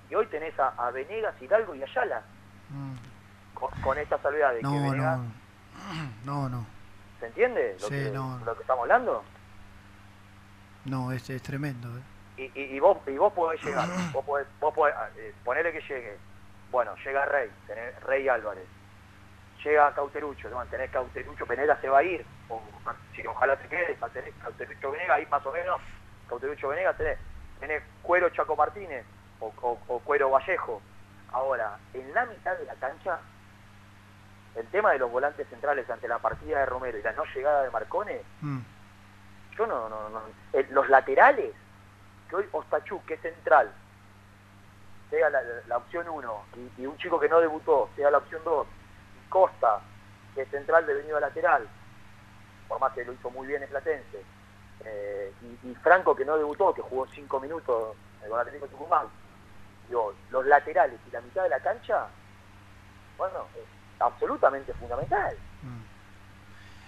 [0.10, 2.22] y hoy- tenés a, a Venegas, Hidalgo y Ayala,
[2.70, 2.94] Mm.
[3.54, 5.26] con, con esta salvedad de que No, Venegas, no.
[6.26, 6.66] No, no.
[7.20, 8.40] ¿se entiende lo, Sí, que, no.
[8.46, 9.24] lo que estamos hablando?
[10.86, 11.88] No, es, es tremendo.
[11.98, 12.02] ¿eh?
[12.38, 15.82] Y, y, y vos y vos podés llegar, vos podés, vos podés eh, ponerle que
[15.82, 16.18] llegue,
[16.72, 18.68] bueno, llega Rey, tenés Rey Álvarez,
[19.64, 22.62] llega Cauterucho, tenés Cauterucho, Venega se va a ir, o
[23.16, 25.82] si ojalá se quede, tenés Cauterucho Venega, ahí más o menos,
[26.28, 27.18] Cauterucho Venega tenés,
[27.60, 29.06] tenés Cuero Chaco Martínez,
[29.40, 30.82] o, o- o Cuero Vallejo.
[31.32, 33.20] Ahora, en la mitad de la cancha,
[34.56, 37.64] el tema de los volantes centrales ante la partida de Romero y la no llegada
[37.64, 38.62] de Marcone, Mm.
[39.58, 40.22] yo no, no, no.
[40.54, 41.54] el- los laterales,
[42.30, 43.74] que hoy Ostachuk, que es central,
[45.10, 48.18] sea la, la- la opción 1, y, y un chico que no debutó, sea la
[48.20, 48.68] opción 2,
[49.16, 49.82] y Costa,
[50.34, 51.68] que es central devenido a lateral,
[52.68, 54.22] por más que lo hizo muy bien en Platense,
[54.84, 55.32] eh,
[55.64, 59.08] y, y Franco, que no debutó, que jugó 5 minutos eh, con Atlético Tucumán,
[59.88, 62.08] digo, los laterales y la mitad de la cancha,
[63.18, 65.36] bueno, es absolutamente fundamental.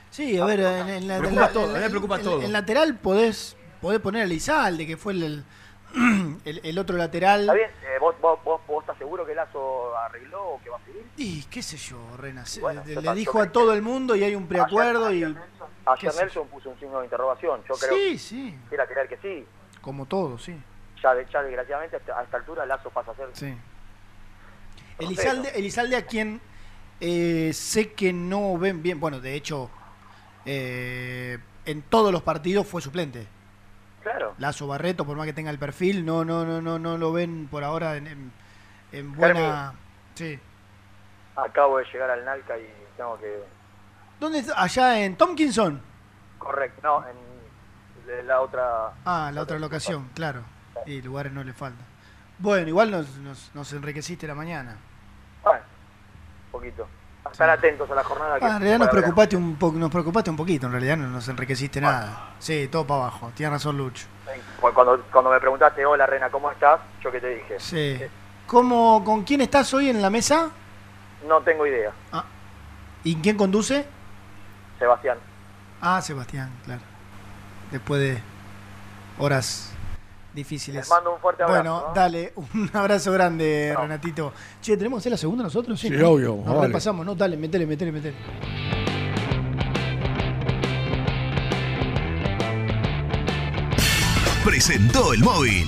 [0.09, 2.41] Sí, a ver, en, en la, Me en todo, me preocupa en- todo.
[2.41, 5.45] en lateral podés, podés poner a Lizalde, que fue el,
[6.45, 7.41] el, el otro lateral.
[7.41, 7.69] ¿Está bien?
[7.83, 11.05] Eh, ¿vos, vos, vos, vos estás seguro que Lazo arregló o que va a seguir?
[11.17, 12.45] Y qué sé yo, Rena.
[12.45, 15.23] se- Bueno, le le dijo a todo el mundo y hay un preacuerdo y.
[15.93, 17.61] Ayer Nelson puso un signo de interrogación.
[17.67, 18.59] Yo creo Sí, sí.
[18.69, 19.45] quiera creer que sí.
[19.81, 20.57] Como todo, sí.
[21.01, 23.29] Ya, de- ya desgraciadamente a esta- altura Lazo pasa a ser.
[23.33, 23.55] Sí.
[24.99, 26.41] Elizalde, Elizalde a quien
[26.99, 29.69] eh, sé que no ven bien, bueno, de hecho,
[30.45, 33.27] eh, en todos los partidos fue suplente.
[34.01, 34.33] Claro.
[34.39, 37.47] Lazo Barreto, por más que tenga el perfil, no, no, no, no, no lo ven
[37.51, 38.31] por ahora en, en-
[38.93, 39.73] en buena.
[40.15, 40.39] Sí.
[41.35, 43.43] Acabo de llegar al Nalca y tengo que.
[44.19, 44.61] ¿Dónde está?
[44.61, 45.81] Allá en Tompkinson.
[46.39, 48.91] Correcto, no, en la otra.
[49.05, 50.41] Ah, la otra locación, claro.
[50.85, 51.85] Y lugares no le faltan.
[52.39, 54.77] Bueno, igual nos, nos, nos enriqueciste la mañana.
[55.43, 55.59] Bueno,
[56.45, 56.87] un poquito.
[57.31, 58.45] Estar atentos a la jornada que.
[58.45, 61.27] Ah, en realidad nos preocupaste un poco, nos preocupaste un poquito, en realidad no nos
[61.27, 62.29] enriqueciste nada.
[62.39, 63.31] Sí, todo para abajo.
[63.35, 64.07] Tienes razón, Lucho.
[64.61, 66.79] Cu- Cuando, cuando me preguntaste, hola Rena, ¿cómo estás?
[67.01, 67.59] Yo que te dije.
[67.59, 67.99] Sí.
[68.45, 70.49] ¿Cómo, ¿Con quién estás hoy en la mesa?
[71.27, 71.91] No tengo idea.
[73.03, 73.85] ¿Y quién conduce?
[74.79, 75.17] Sebastián.
[75.81, 76.81] Ah, Sebastián, claro.
[77.71, 78.21] Después de
[79.19, 79.71] horas
[80.33, 80.81] difíciles.
[80.81, 81.93] Les mando un fuerte abrazo, Bueno, ¿no?
[81.93, 84.33] dale, un abrazo grande, Renatito.
[84.61, 85.79] Che, ¿tenemos que hacer la segunda nosotros?
[85.79, 86.09] Sí, ¿no?
[86.09, 86.67] obvio, Nos vale.
[86.67, 87.15] repasamos, ¿no?
[87.15, 88.15] Dale, metele, metele, metele.
[94.43, 95.67] Presentó el móvil.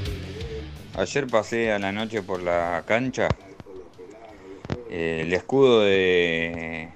[0.97, 3.29] Ayer pasé a la noche por la cancha.
[4.89, 6.89] Eh, el escudo de,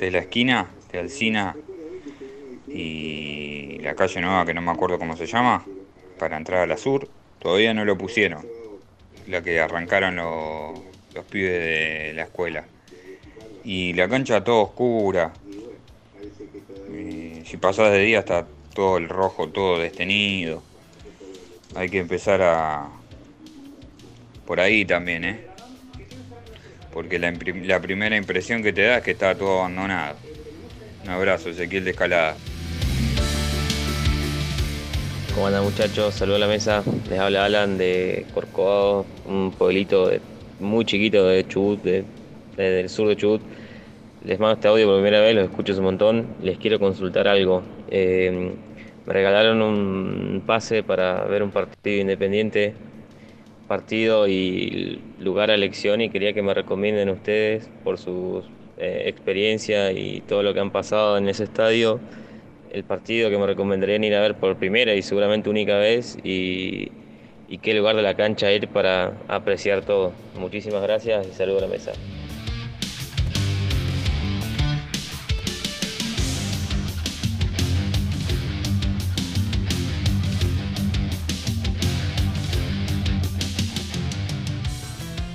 [0.00, 1.54] de la esquina, de Alcina
[2.66, 5.64] y la calle nueva que no me acuerdo cómo se llama,
[6.18, 7.06] para entrar a la sur,
[7.38, 8.46] todavía no lo pusieron.
[9.26, 10.80] La que arrancaron los,
[11.14, 12.64] los pibes de la escuela.
[13.62, 15.32] Y la cancha toda oscura.
[16.88, 20.62] Y si pasás de día está todo el rojo, todo destenido.
[21.74, 23.03] Hay que empezar a,
[24.46, 25.40] por ahí también, ¿eh?
[26.92, 30.16] Porque la, primera impresión que te da es que está todo abandonado.
[31.04, 32.36] Un abrazo, Ezequiel de Escalada.
[35.34, 36.14] ¿Cómo andan muchachos?
[36.14, 36.84] Saludos a la mesa.
[37.10, 40.10] Les habla Alan de Corcovado, un pueblito
[40.60, 42.04] muy chiquito de Chubut, de-
[42.56, 43.42] de- del sur de Chubut.
[44.24, 46.26] Les mando este audio por primera vez, los escucho un montón.
[46.42, 47.62] Les quiero consultar algo.
[47.90, 48.52] Eh,
[49.04, 52.72] me regalaron un pase para ver un partido independiente,
[53.68, 58.42] partido y lugar a elección y quería que me recomienden ustedes por su
[58.76, 62.00] eh, experiencia y todo lo que han pasado en ese estadio
[62.74, 66.90] el partido que me recomendarían ir a ver por primera y seguramente única vez y,
[67.48, 70.12] y qué lugar de la cancha ir para apreciar todo.
[70.36, 71.92] Muchísimas gracias y saludo a la mesa.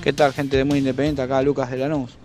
[0.10, 1.22] ¿Qué tal, gente de Muy Independiente?
[1.22, 2.18] Acá Lucas de Lanús.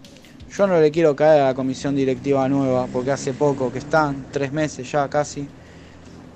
[0.57, 4.25] Yo no le quiero caer a la comisión directiva nueva, porque hace poco que están,
[4.33, 5.47] tres meses ya casi,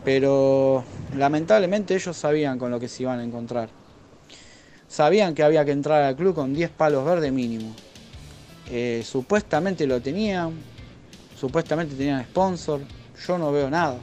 [0.04, 0.84] pero
[1.16, 3.70] lamentablemente ellos sabían con lo que se iban a encontrar.
[4.88, 7.74] Sabían que había que entrar al club con 10 palos verdes mínimo.
[8.70, 10.52] Eh, supuestamente lo tenían,
[11.34, 12.82] supuestamente tenían sponsor,
[13.26, 13.96] yo no veo nada.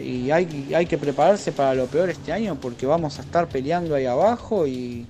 [0.00, 3.96] Y hay, hay que prepararse para lo peor este año porque vamos a estar peleando
[3.96, 5.08] ahí abajo y,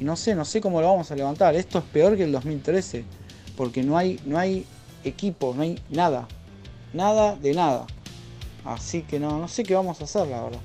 [0.00, 1.54] y no sé, no sé cómo lo vamos a levantar.
[1.54, 3.04] Esto es peor que el 2013
[3.56, 4.64] porque no hay, no hay
[5.04, 6.26] equipo, no hay nada,
[6.92, 7.86] nada de nada.
[8.64, 10.60] Así que no, no sé qué vamos a hacer, la verdad.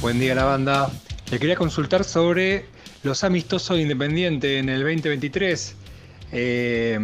[0.00, 0.90] Buen día la banda.
[1.30, 2.66] Le quería consultar sobre
[3.02, 5.74] los amistosos de Independiente en el 2023.
[6.32, 6.98] Eh,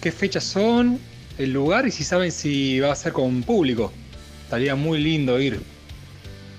[0.00, 0.98] ¿Qué fechas son?
[1.38, 1.86] ¿El lugar?
[1.86, 3.92] Y si saben si va a ser con público.
[4.44, 5.60] Estaría muy lindo ir.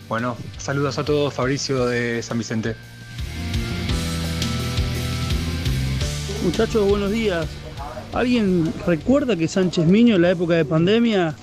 [0.10, 2.76] Bueno, saludos a todos, Fabricio de San Vicente.
[6.44, 7.46] Muchachos, buenos días.
[8.14, 11.36] ¿Alguien recuerda que Sánchez Miño en la época de pandemia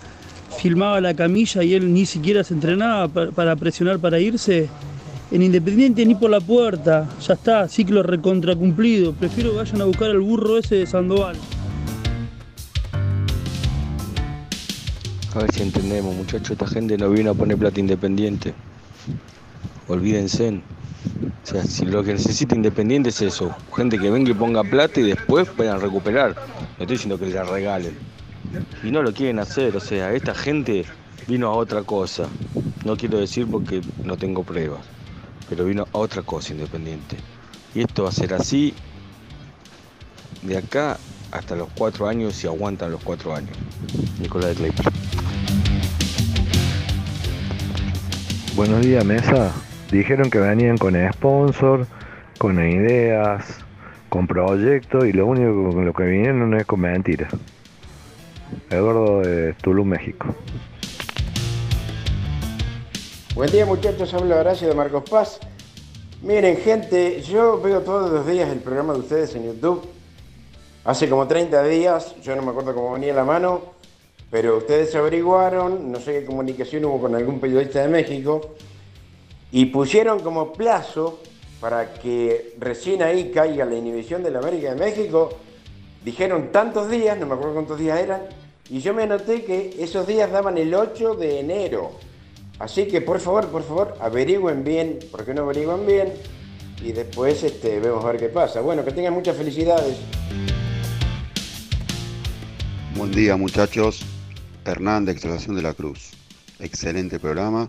[0.58, 4.68] filmaba la camilla y él ni siquiera se entrenaba pa- para presionar para irse?
[5.30, 9.12] En Independiente ni por la puerta, ya está, ciclo recontracumplido.
[9.12, 11.36] Prefiero que vayan a buscar al burro ese de Sandoval.
[15.34, 18.54] A ver si entendemos, muchachos, esta gente no vino a poner plata independiente.
[19.88, 20.60] Olvídense.
[21.42, 25.00] O sea, si lo que necesita Independiente es eso, gente que venga y ponga plata
[25.00, 26.34] y después puedan recuperar.
[26.34, 27.96] No estoy diciendo que la regalen.
[28.84, 30.84] Y no lo quieren hacer, o sea, esta gente
[31.26, 32.28] vino a otra cosa.
[32.84, 34.80] No quiero decir porque no tengo pruebas,
[35.48, 37.16] pero vino a otra cosa Independiente.
[37.74, 38.72] Y esto va a ser así
[40.42, 40.96] de acá
[41.34, 43.50] hasta los cuatro años si aguantan los cuatro años.
[44.20, 44.92] Nicolás de Clayper.
[48.54, 49.52] Buenos días, mesa.
[49.90, 51.86] Dijeron que venían con sponsor,
[52.38, 53.44] con ideas,
[54.08, 57.32] con proyectos y lo único con lo que vinieron es con mentiras.
[58.70, 60.28] Eduardo de Tulum, México.
[63.34, 65.40] Buen día muchachos, habla Horacio de Marcos Paz.
[66.22, 69.93] Miren gente, yo veo todos los días el programa de ustedes en YouTube.
[70.84, 73.62] Hace como 30 días, yo no me acuerdo cómo venía la mano,
[74.30, 78.50] pero ustedes averiguaron, no sé qué comunicación hubo con algún periodista de México,
[79.50, 81.20] y pusieron como plazo
[81.58, 85.30] para que recién ahí caiga la inhibición de la América de México.
[86.04, 88.20] Dijeron tantos días, no me acuerdo cuántos días eran,
[88.68, 91.92] y yo me anoté que esos días daban el 8 de enero.
[92.58, 96.12] Así que por favor, por favor, averigüen bien, porque no averigüen bien,
[96.82, 98.60] y después este, vemos a ver qué pasa.
[98.60, 99.96] Bueno, que tengan muchas felicidades.
[102.96, 104.04] Buen día muchachos,
[104.64, 106.12] Hernán de Extracción de la Cruz.
[106.60, 107.68] Excelente programa.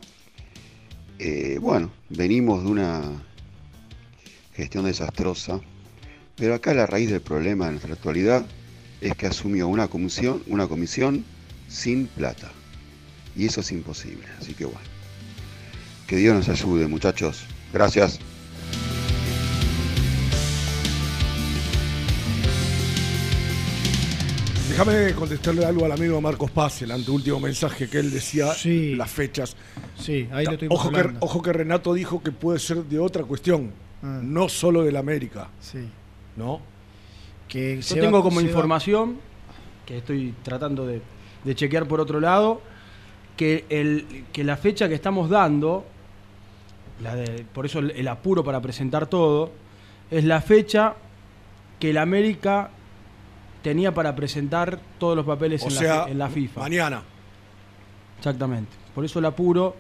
[1.18, 3.02] Eh, bueno, venimos de una
[4.54, 5.60] gestión desastrosa,
[6.36, 8.46] pero acá la raíz del problema en nuestra actualidad
[9.02, 11.26] es que asumió una comisión, una comisión
[11.68, 12.52] sin plata.
[13.36, 14.28] Y eso es imposible.
[14.40, 14.80] Así que bueno.
[16.06, 17.46] Que Dios nos ayude muchachos.
[17.74, 18.20] Gracias.
[24.78, 28.48] Déjame contestarle algo al amigo Marcos Paz, el anteúltimo mensaje que él decía,
[28.98, 29.56] las fechas.
[29.98, 33.24] Sí, ahí lo estuvimos ojo que, ojo que Renato dijo que puede ser de otra
[33.24, 33.72] cuestión,
[34.04, 34.20] Ah.
[34.22, 35.48] no solo del América.
[35.62, 35.80] Sí.
[36.36, 36.60] ¿No?
[37.48, 39.16] Que Yo se tengo va- como se va- información,
[39.86, 41.02] que estoy tratando de,
[41.46, 42.62] de chequear por otro lado,
[43.38, 45.86] que, el, que la fecha que estamos dando,
[47.02, 49.52] la de, por eso el, el apuro para presentar todo,
[50.12, 50.96] es la fecha
[51.80, 52.72] que el América
[53.66, 56.62] tenía para presentar todos los papeles O en, sea, la, en la FIFA.
[56.62, 57.02] Mañana.
[58.20, 58.70] Exactamente.
[58.94, 59.76] Por eso el apuro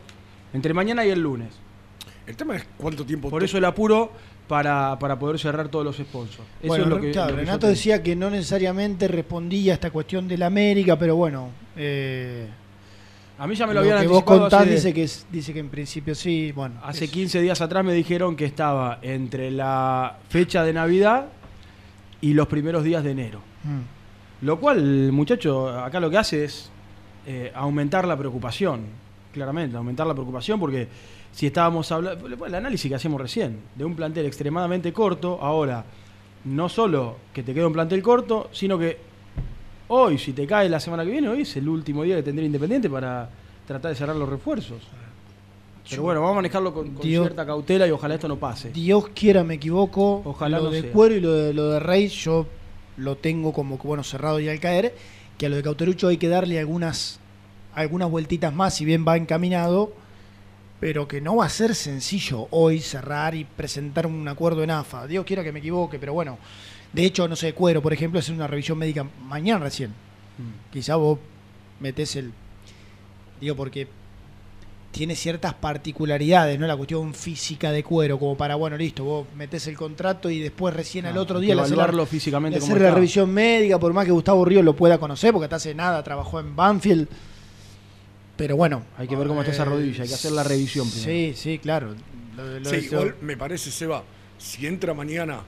[0.53, 1.49] entre mañana y el lunes.
[2.25, 3.29] El tema es cuánto tiempo.
[3.29, 4.11] Por eso el apuro
[4.47, 6.47] para, para poder cerrar todos los sponsors.
[6.59, 9.73] Eso Bueno, es lo que, claro, lo que yo Renato decía que no necesariamente respondía
[9.73, 11.49] a esta cuestión de la América, pero bueno.
[11.77, 12.47] eh,
[13.37, 15.27] A mí ya me lo lo habían que vos anticipado contás hace- dice que, es-
[15.31, 16.51] dice que en principio sí.
[16.55, 21.27] Bueno, Hace es- 15 días atrás me dijeron que estaba entre la fecha de Navidad
[22.21, 23.41] y los primeros días de enero.
[23.65, 24.45] Mm.
[24.45, 26.69] Lo cual, muchacho, acá lo que hace es
[27.25, 28.81] eh, aumentar la preocupación,
[29.33, 30.87] claramente, aumentar la preocupación porque
[31.31, 35.83] si estábamos hablando, el análisis que hacíamos recién, de un plantel extremadamente corto, ahora,
[36.45, 38.97] no solo que te queda un plantel corto, sino que
[39.87, 42.45] hoy, si te cae la semana que viene, hoy es el último día que tendría
[42.45, 43.29] Independiente para
[43.65, 44.81] tratar de cerrar los refuerzos.
[45.89, 48.71] Pero bueno, vamos a manejarlo con, con Dios- cierta cautela y ojalá esto no pase.
[48.71, 50.21] Dios quiera me equivoco.
[50.25, 50.91] Ojalá lo no de sea.
[50.91, 52.47] Cuero y lo de, lo de Rey yo
[52.97, 54.95] lo tengo como que bueno cerrado y al caer.
[55.38, 57.19] Que a lo de Cauterucho hay que darle algunas
[57.73, 59.93] algunas vueltitas más, si bien va encaminado.
[60.80, 65.07] pero que no va a ser sencillo hoy cerrar y presentar un acuerdo en AFA.
[65.07, 66.38] Dios quiera que me equivoque, pero bueno.
[66.93, 69.93] De hecho, no sé, Cuero, por ejemplo, hacer una revisión médica mañana recién.
[70.72, 71.19] Quizá vos
[71.80, 72.31] metés el.
[73.41, 73.88] Digo, porque
[74.95, 76.65] tiene ciertas particularidades, ¿no?
[76.67, 80.73] La cuestión física de cuero, como para, bueno, listo, vos metés el contrato y después
[80.73, 82.95] recién al No, otro día le haces la- evaluarlo físicamente hacer la está.
[82.95, 86.39] revisión médica, por más que Gustavo Ríos lo pueda conocer, porque hasta hace nada trabajó
[86.39, 87.09] en Banfield.
[88.38, 88.84] Pero bueno.
[88.97, 91.11] Hay que ver cómo está esa eh, rodilla, hay que hacer la revisión primero.
[91.11, 91.93] Sí, sí, claro.
[92.38, 94.01] Lo- lo Sí, igual me parece, Seba,
[94.38, 95.41] si entra mañana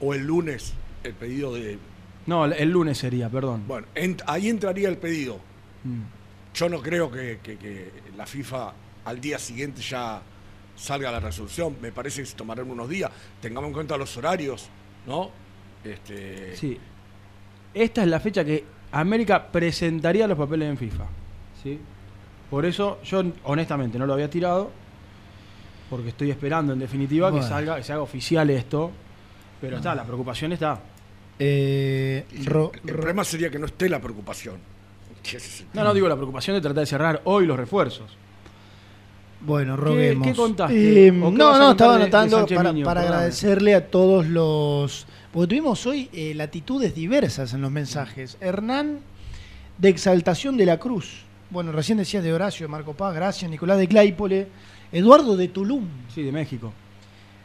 [0.00, 0.72] o el lunes
[1.04, 1.78] el pedido de.
[2.26, 3.64] No, el lunes sería, perdón.
[3.68, 5.38] Bueno, ent- ahí entraría el pedido.
[5.84, 6.00] Mm.
[6.54, 8.72] Yo no creo que, que- que la FIFA
[9.04, 10.20] al día siguiente ya
[10.76, 11.76] salga la resolución.
[11.80, 13.10] Me parece que se tomarán unos días.
[13.40, 14.68] Tengamos en cuenta los horarios,
[15.06, 15.30] ¿no?
[15.84, 16.78] Este, Sí.
[17.72, 21.04] Esta es la fecha que América presentaría los papeles en FIFA.
[21.62, 21.78] ¿sí?
[22.50, 24.70] Por eso yo honestamente no lo había tirado,
[25.88, 27.44] porque estoy esperando en definitiva Bueno.
[27.44, 28.90] que salga, que se haga oficial esto.
[29.60, 30.80] Pero está, la preocupación está.
[31.38, 34.58] Eh, el Ro- problema sería que no esté la preocupación.
[35.74, 38.10] No, no digo la preocupación de tratar de cerrar hoy los refuerzos.
[39.42, 40.26] Bueno, ¿Qué- roguemos.
[40.28, 41.06] qué contaste?
[41.06, 42.84] Eh, ¿O qué no, no, estaba anotando para, Miño?
[42.84, 43.16] para Perdóname.
[43.16, 45.06] agradecerle a todos los...
[45.32, 48.36] Porque tuvimos hoy eh, latitudes diversas en los mensajes.
[48.40, 48.98] Hernán,
[49.78, 51.22] de Exaltación de la Cruz.
[51.50, 53.50] Bueno, recién decías de Horacio, de Marco Paz, gracias.
[53.50, 54.48] Nicolás de Claypole.
[54.92, 55.84] Eduardo de Tulum.
[56.14, 56.72] Sí, de México.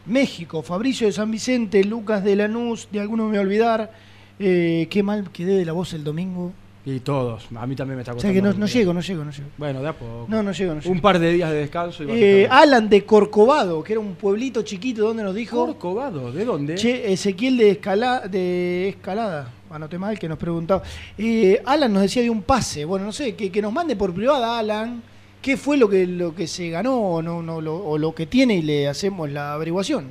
[0.07, 3.91] México, Fabricio de San Vicente, Lucas de Lanús, de alguno me voy a olvidar.
[4.37, 6.51] Eh, qué mal quedé de la voz el domingo.
[6.87, 7.47] Y todos.
[7.55, 8.53] A mí también me está O sea costando.
[8.53, 9.49] que no, llego, no llego, no llego.
[9.57, 10.25] Bueno, de a poco.
[10.27, 10.91] No, no llego, no llego.
[10.93, 12.47] Un par de días de descanso y Eh.
[12.49, 15.65] Alan de Corcovado, que era un pueblito chiquito, donde nos dijo?
[15.65, 16.75] Corcovado, ¿de dónde?
[16.75, 20.83] Che, Ezequiel de, escala, de Escalada, anoté mal, que nos preguntaba.
[21.17, 24.13] Eh, Alan nos decía de un pase, bueno, no sé, que, que nos mande por
[24.13, 25.01] privada, Alan,
[25.41, 28.27] qué fue lo que, lo que se ganó o, no, no, lo, o lo que
[28.27, 30.09] tiene y le hacemos la averiguación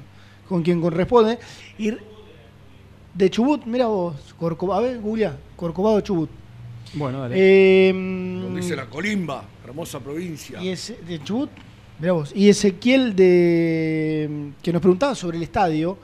[0.48, 1.38] con quien corresponde.
[1.78, 1.92] Y
[3.14, 6.28] de Chubut, mira vos, Corcovado, a ver, Julia, Corcovado Chubut.
[6.94, 7.34] Bueno, dale.
[7.36, 10.62] Eh, Donde dice la Colimba, hermosa provincia.
[10.62, 11.50] y ese, de Chubut,
[11.98, 12.32] mirá vos.
[12.34, 15.98] Y Ezequiel de que nos preguntaba sobre el estadio.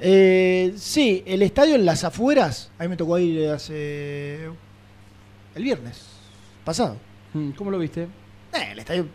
[0.00, 2.70] Eh, sí, el estadio en las afueras.
[2.78, 4.46] A mí me tocó ir hace
[5.54, 6.02] el viernes
[6.64, 6.96] pasado.
[7.34, 8.02] Mm, ¿Cómo lo viste?
[8.02, 9.06] Eh, el estadio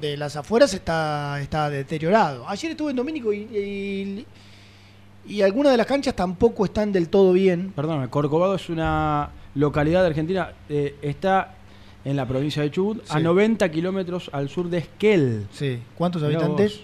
[0.00, 2.48] de las afueras está, está deteriorado.
[2.48, 4.26] Ayer estuve en Domínico y, y,
[5.32, 7.70] y algunas de las canchas tampoco están del todo bien.
[7.74, 10.52] Perdóname, Corcovado es una localidad de Argentina.
[10.68, 11.54] eh, está
[12.04, 13.22] en la provincia de Chubut, a Sí.
[13.22, 15.46] 90 kilómetros al sur de Esquel.
[15.52, 15.78] Sí.
[15.96, 16.80] ¿Cuántos Mirá habitantes?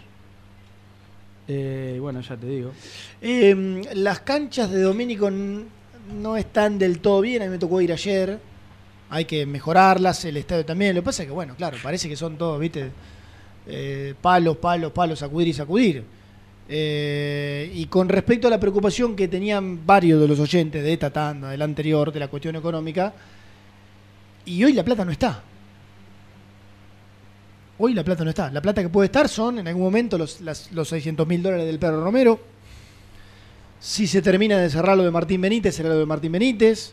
[1.48, 2.70] Eh, bueno, ya te digo.
[3.20, 7.92] Eh, las canchas de Domínico no están del todo bien, a mí me tocó ir
[7.92, 8.38] ayer.
[9.10, 10.94] Hay que mejorarlas, el estadio también.
[10.94, 12.90] Lo que pasa es que, bueno, claro, parece que son todos, ¿viste?
[13.66, 16.05] Eh, palos, palos, palos, sacudir y sacudir.
[16.72, 21.10] Eh, y con respecto a la preocupación que tenían varios de los oyentes de esta
[21.10, 23.12] tanda, del anterior, de la cuestión económica,
[24.44, 25.42] y hoy la plata no está.
[27.76, 28.52] Hoy la plata no está.
[28.52, 31.80] La plata que puede estar son en algún momento los, los 600 mil dólares del
[31.80, 32.38] perro Romero.
[33.80, 36.92] Si se termina de cerrar lo de Martín Benítez, será lo de Martín Benítez.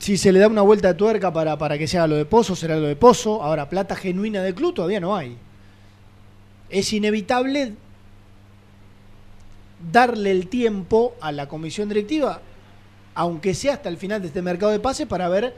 [0.00, 2.56] Si se le da una vuelta de tuerca para, para que sea lo de Pozo,
[2.56, 3.44] será lo de Pozo.
[3.44, 5.36] Ahora, plata genuina del club todavía no hay.
[6.68, 7.74] Es inevitable
[9.90, 12.40] darle el tiempo a la comisión directiva,
[13.14, 15.54] aunque sea hasta el final de este mercado de pases, para ver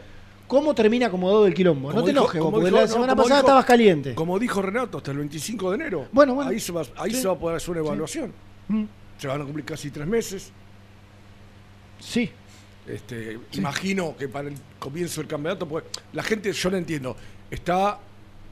[0.46, 1.88] cómo termina acomodado el quilombo.
[1.88, 4.14] no Como te dijo- enojes, vos, porque dijo- la no, semana pasada dijo- estabas caliente.
[4.14, 6.06] Como dijo Renato, hasta el 25 de enero.
[6.12, 6.50] Bueno, bueno.
[6.50, 7.20] Ahí se va, ahí Sí.
[7.22, 8.32] se va a poder hacer una evaluación.
[8.68, 8.84] Mm.
[9.18, 10.52] Se van a cumplir casi tres meses.
[11.98, 12.30] Sí.
[12.86, 17.16] Este, Imagino que para el comienzo del campeonato, pues la gente, yo no entiendo,
[17.50, 17.98] está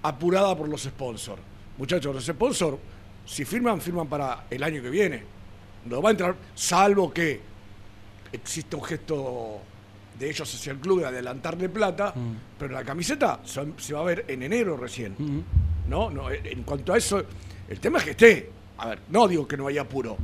[0.03, 1.41] apurada por los sponsors.
[1.79, 2.79] Muchachos, los sponsors,
[3.25, 5.23] si firman, firman para el año que viene.
[5.87, 7.41] No va a entrar, salvo que
[8.33, 9.61] exista un gesto
[10.19, 12.15] de ellos hacia el club de adelantarle plata,
[12.59, 15.15] pero la camiseta se, va- se va a ver en enero recién.
[15.89, 16.11] ¿no?
[16.11, 17.23] no en en cuanto a eso,
[17.69, 18.51] el tema es que esté.
[18.79, 20.17] A ver, no digo que no haya apuro.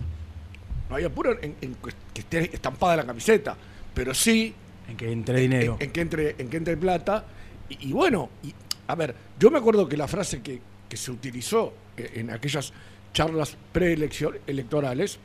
[0.88, 1.76] No hay apuro en, en
[2.14, 3.56] que esté estampada la camiseta,
[3.94, 4.52] pero sí
[4.88, 5.76] En que entre dinero.
[5.78, 7.24] en, en que entre en que entre plata
[7.68, 8.52] y, y bueno y,
[8.88, 12.72] a ver yo me acuerdo que la frase que, que se utilizó eh, en aquellas
[13.12, 15.18] charlas preelectorales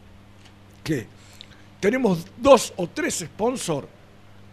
[0.86, 1.06] que
[1.82, 3.88] tenemos dos o tres sponsors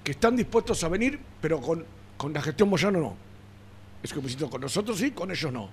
[0.02, 1.84] que están dispuestos a venir pero con,
[2.16, 3.16] con la gestión Moyano no
[4.02, 5.70] es diciendo con nosotros sí con ellos no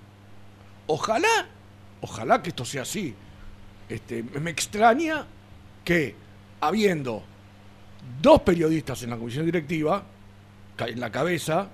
[0.86, 1.48] ojalá
[2.00, 3.12] ojalá que esto sea así
[3.88, 5.26] este, me extraña
[5.84, 6.14] que
[6.60, 7.24] habiendo
[8.22, 10.04] dos periodistas en la comisión directiva,
[10.78, 11.68] en la cabeza,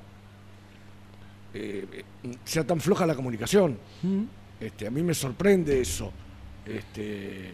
[1.54, 2.04] eh, eh,
[2.44, 3.78] sea tan floja la comunicación.
[4.58, 6.12] Este, a mí me sorprende eso.
[6.64, 7.52] Este,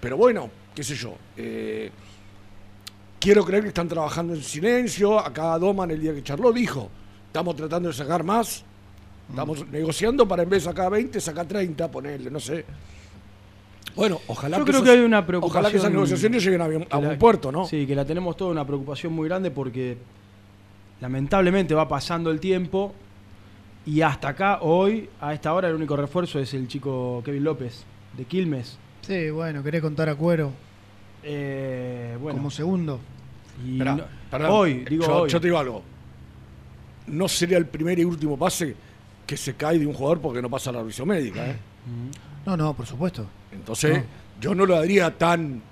[0.00, 1.14] pero bueno, qué sé yo.
[1.36, 1.90] eh,
[3.20, 5.18] quiero creer que están trabajando en silencio.
[5.18, 6.90] Acá Doman el día que charló dijo,
[7.26, 8.64] estamos tratando de sacar más.
[9.30, 12.64] Estamos negociando para en vez de sacar 20, sacar 30, ponerle, no sé.
[13.94, 15.58] Bueno, ojalá Yo que creo esas- que hay una preocupación.
[15.60, 17.64] Ojalá que esas negociaciones lleguen a, bien- a que la- buen puerto, ¿no?
[17.66, 19.96] Sí, que la tenemos toda una preocupación muy grande porque
[21.00, 22.92] lamentablemente va pasando el tiempo
[23.86, 27.84] y hasta acá, hoy, a esta hora, el único refuerzo es el chico Kevin López
[28.16, 28.78] de Quilmes.
[29.02, 30.52] Sí, bueno, querés contar a Cuero
[31.24, 32.98] Eh, bueno, como segundo.
[33.64, 35.30] y Esperá, no- perdón, hoy, digo yo, hoy.
[35.30, 35.82] yo te digo algo.
[37.06, 38.74] No sería el primer y último pase
[39.26, 41.46] que se cae de un jugador porque no pasa la revisión médica.
[41.46, 41.56] ¿eh?
[42.46, 43.26] No, no, por supuesto.
[43.52, 44.04] Entonces, No.
[44.40, 45.62] yo no lo daría tan.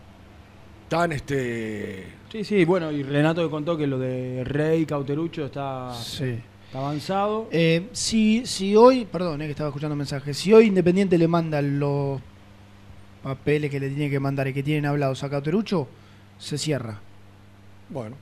[0.89, 2.07] tan este.
[2.33, 6.37] Sí, sí, bueno, y Renato que contó que lo de Rey Cauterucho está, Sí.
[6.67, 7.49] está avanzado.
[7.53, 11.63] Eh, si, si hoy, perdón, eh, que estaba escuchando mensajes, si hoy Independiente le manda
[11.63, 12.21] los
[13.23, 15.89] papeles que le tiene que mandar y que tienen hablados a Cauterucho,
[16.39, 16.99] se cierra.
[17.89, 18.17] Bueno.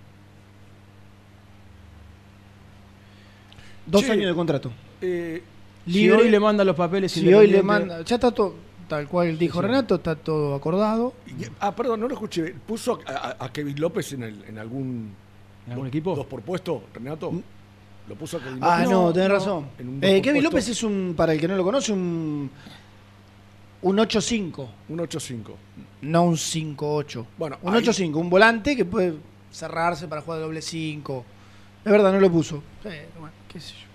[3.86, 4.70] Dos Che, años de contrato.
[5.00, 5.42] eh,
[5.86, 8.54] Si hoy le manda los papeles Si hoy le manda, ya está todo,
[8.88, 9.66] tal cual dijo Sí, sí.
[9.66, 11.14] Renato, está todo acordado.
[11.26, 12.54] y- ah, perdón, no lo escuché.
[12.66, 15.12] ¿Puso a, a- a Kevin López en, el- en algún.
[15.66, 16.14] ¿En algún do- equipo?
[16.14, 17.32] ¿Dos por puesto, Renato?
[18.08, 18.90] ¿Lo puso a Kevin Ah, López?
[18.90, 19.66] no, tenés razón.
[19.78, 20.42] Eh, Kevin puesto.
[20.42, 22.50] López es un, para el que no lo conoce, un,
[23.82, 25.55] un 8-5, Un 8-5.
[26.02, 27.26] no un 5-8.
[27.36, 29.14] Bueno, un ahí- 8-5, un volante que puede
[29.52, 31.24] cerrarse para jugar de doble 5.
[31.84, 32.62] Es verdad, no lo puso.
[32.84, 33.86] Eh, bueno, qué sé yo.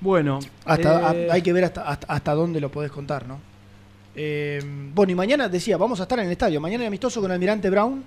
[0.00, 3.40] Bueno, Hasta, eh, hay que ver hasta, hasta, hasta dónde lo podés contar, ¿no?
[4.14, 4.60] Eh,
[4.94, 6.60] bueno, y mañana decía, vamos a estar en el estadio.
[6.60, 8.04] Mañana es amistoso con Almirante Brown.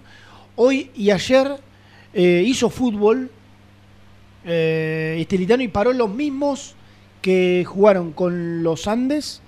[0.55, 1.57] Hoy y ayer
[2.13, 3.30] eh, hizo fútbol
[4.45, 6.76] eh, Estilitano y paró los mismos
[7.22, 9.41] que jugaron con los Andes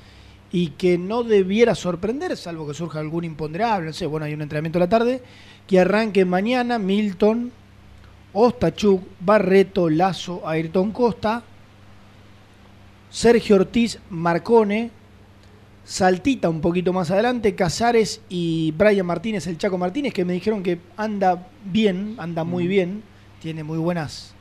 [0.53, 3.87] y que no debiera sorprender, salvo que surja algún imponderable.
[3.87, 5.21] No sé, bueno, hay un entrenamiento a la tarde
[5.67, 7.51] que arranque mañana Milton,
[8.31, 11.43] Ostachuk, Barreto, Lazo, Ayrton Costa.
[13.09, 14.89] Sergio Ortiz Marcone,
[15.85, 20.63] Saltita un poquito más adelante, Casares y Brian Martínez, el Chaco Martínez, que me dijeron
[20.63, 23.03] que anda bien, anda muy bien,
[23.39, 24.33] tiene muy buenas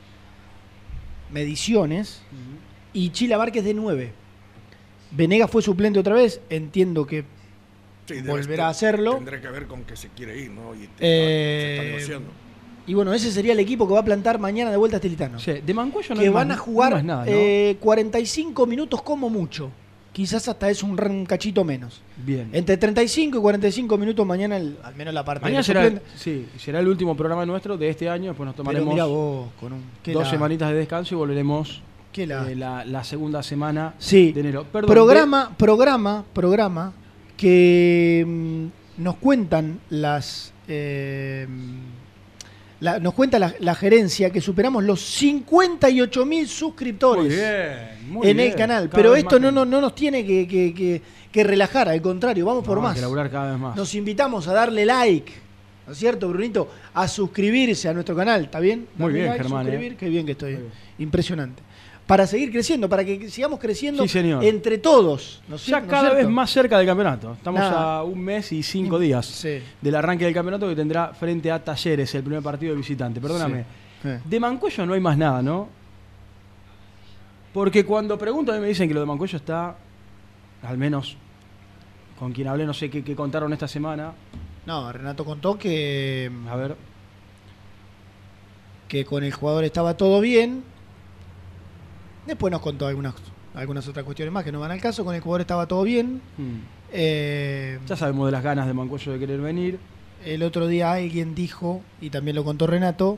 [1.31, 2.21] mediciones,
[2.93, 4.22] y Chila Várquez de 9.
[5.15, 7.23] Venega fue suplente otra vez, entiendo que
[8.05, 9.15] Sí, volverá a hacerlo.
[9.15, 10.73] Tendrá que ver con que se quiere ir, ¿no?
[10.75, 12.29] Y te- Eh, se está negociando.
[12.85, 15.39] Y bueno, ese sería el equipo que va a plantar mañana de vuelta a Estilitano.
[15.39, 17.31] sí, de Mancuello no que van a jugar no hay más nada, ¿no?
[17.31, 19.71] eh, 45 minutos como mucho.
[20.11, 22.01] Quizás hasta es un, un cachito menos.
[22.17, 22.49] Bien.
[22.51, 26.45] Entre 35 y 45 minutos mañana, el- al menos la parte Mañana de será, sí,
[26.57, 29.81] será el último programa nuestro de este año, después nos tomaremos mira vos, con un...
[30.03, 31.81] qué dos la- semanitas de descanso y volveremos
[32.27, 34.31] la- eh, la, la segunda semana Sí.
[34.31, 34.65] de enero.
[34.71, 36.93] Perdón, programa, programa, programa
[37.37, 40.53] que mm, nos cuentan las...
[40.67, 41.47] eh,
[42.79, 48.29] la- nos cuenta la, la gerencia que superamos los 58 mil suscriptores Muy bien, muy
[48.29, 48.89] en el canal.
[48.89, 52.45] Cada Pero esto no, no, no nos tiene que, que- que- que relajar, al contrario,
[52.45, 52.93] vamos por No, más.
[52.95, 53.75] que laburar cada vez más.
[53.75, 55.31] Nos invitamos a darle like,
[55.87, 56.69] ¿no es cierto, Brunito?
[56.93, 58.87] A suscribirse a nuestro canal, ¿está bien?
[58.97, 59.95] Muy bien, like, Germán, ¿eh?
[59.97, 60.59] Qué bien que estoy.
[60.99, 61.63] Impresionante.
[62.13, 64.43] Para seguir creciendo, para que sigamos creciendo Sí, señor.
[64.43, 65.41] entre todos.
[65.47, 67.33] ¿no es Ya cier- ¿no es cada vez más cerca del campeonato.
[67.33, 67.97] Estamos Nada.
[67.97, 69.57] a un mes y cinco días Sí.
[69.81, 73.19] del arranque del campeonato que tendrá frente a Talleres, el primer partido de visitante.
[73.19, 73.65] Perdóname.
[74.03, 74.09] Sí.
[74.25, 75.67] De Mancuello no hay más nada, ¿no?
[77.51, 79.75] Porque cuando pregunto a mí me dicen que lo de Mancuello está,
[80.61, 81.17] al menos
[82.19, 84.11] con quien hablé, no sé qué, qué contaron esta semana.
[84.67, 86.75] No, Renato contó que, A ver,
[88.87, 90.71] que con el jugador estaba todo bien.
[92.27, 93.13] Después nos contó algunas,
[93.53, 95.03] algunas otras cuestiones más que no van al caso.
[95.03, 96.21] Con el jugador estaba todo bien.
[96.37, 96.59] hmm,
[96.95, 99.79] Eh, ya sabemos de las ganas de Mancuello de querer venir.
[100.25, 103.17] El otro día alguien dijo, y también lo contó Renato,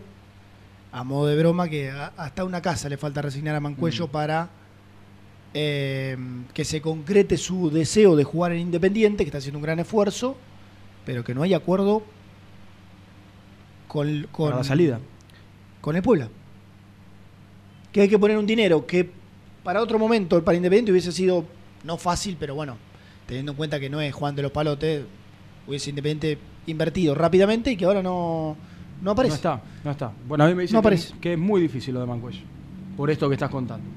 [0.91, 4.49] a modo de broma, que a- hasta una casa le falta resignar a Mancuello para
[5.53, 6.17] eh,
[6.53, 10.35] que se concrete su deseo de jugar en Independiente, que está haciendo un gran esfuerzo,
[11.05, 12.01] pero que no hay acuerdo
[13.87, 14.99] con, con Para la salida.
[15.81, 16.29] con el Puebla.
[17.95, 19.09] Que hay que poner un dinero que
[19.63, 21.45] para otro momento, para Independiente hubiese sido
[21.85, 22.75] no fácil, pero bueno,
[23.25, 25.05] teniendo en cuenta que no es Juan de los Palotes,
[25.65, 28.57] hubiese Independiente invertido rápidamente y que ahora no,
[29.01, 29.31] no aparece.
[29.31, 30.11] No está, no está.
[30.27, 31.13] Bueno, a mí me dicen No que, aparece.
[31.21, 32.41] que es muy difícil lo de Mancuello.
[32.97, 33.87] Por esto que estás contando.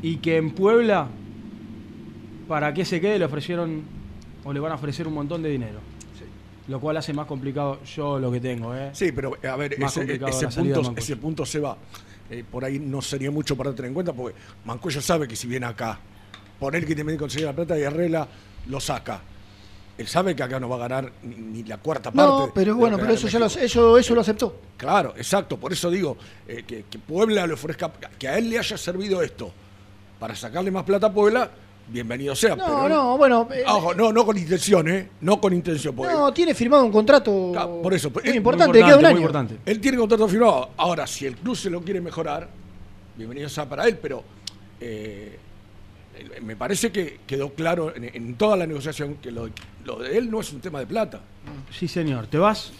[0.00, 1.08] Y que en Puebla,
[2.46, 3.82] para que se quede, le ofrecieron
[4.44, 5.80] o le van a ofrecer un montón de dinero.
[6.68, 8.90] Lo cual hace más complicado yo lo que tengo, ¿eh?
[8.92, 11.76] Sí, pero a ver, Más ese, complicado ese punto, ese punto se va.
[12.30, 15.46] Eh, por ahí no sería mucho para tener en cuenta, porque Mancuello sabe que si
[15.46, 15.98] viene acá,
[16.60, 18.26] él que tiene que conseguir la plata y Arregla
[18.66, 19.20] lo saca.
[19.96, 22.30] Él sabe que acá no va a ganar ni, ni la cuarta parte.
[22.30, 24.60] No, pero bueno, pero eso ya lo, eso, eso lo aceptó.
[24.76, 25.56] Claro, exacto.
[25.56, 29.22] Por eso digo eh, que, que Puebla le ofrezca, que a él le haya servido
[29.22, 29.52] esto
[30.20, 31.50] para sacarle más plata a Puebla,
[31.88, 32.54] bienvenido sea.
[32.56, 35.08] No, pero- no, bueno, eh, Ojo, no, no con intención, ¿eh?
[35.20, 35.94] No con intención.
[35.94, 37.52] porque- no, tiene firmado un contrato
[37.82, 38.10] por eso.
[38.10, 39.30] muy eh, importante, queda un año.
[39.64, 40.70] Él tiene contrato firmado.
[40.76, 42.48] Ahora, si el club se lo quiere mejorar,
[43.16, 44.22] bienvenido sea para él, pero
[44.80, 45.38] eh,
[46.16, 49.48] eh, me parece que quedó claro en, en toda la negociación que lo,
[49.84, 51.20] lo de él no es un tema de plata.
[51.70, 52.26] Sí, señor.
[52.26, 52.72] ¿Te vas?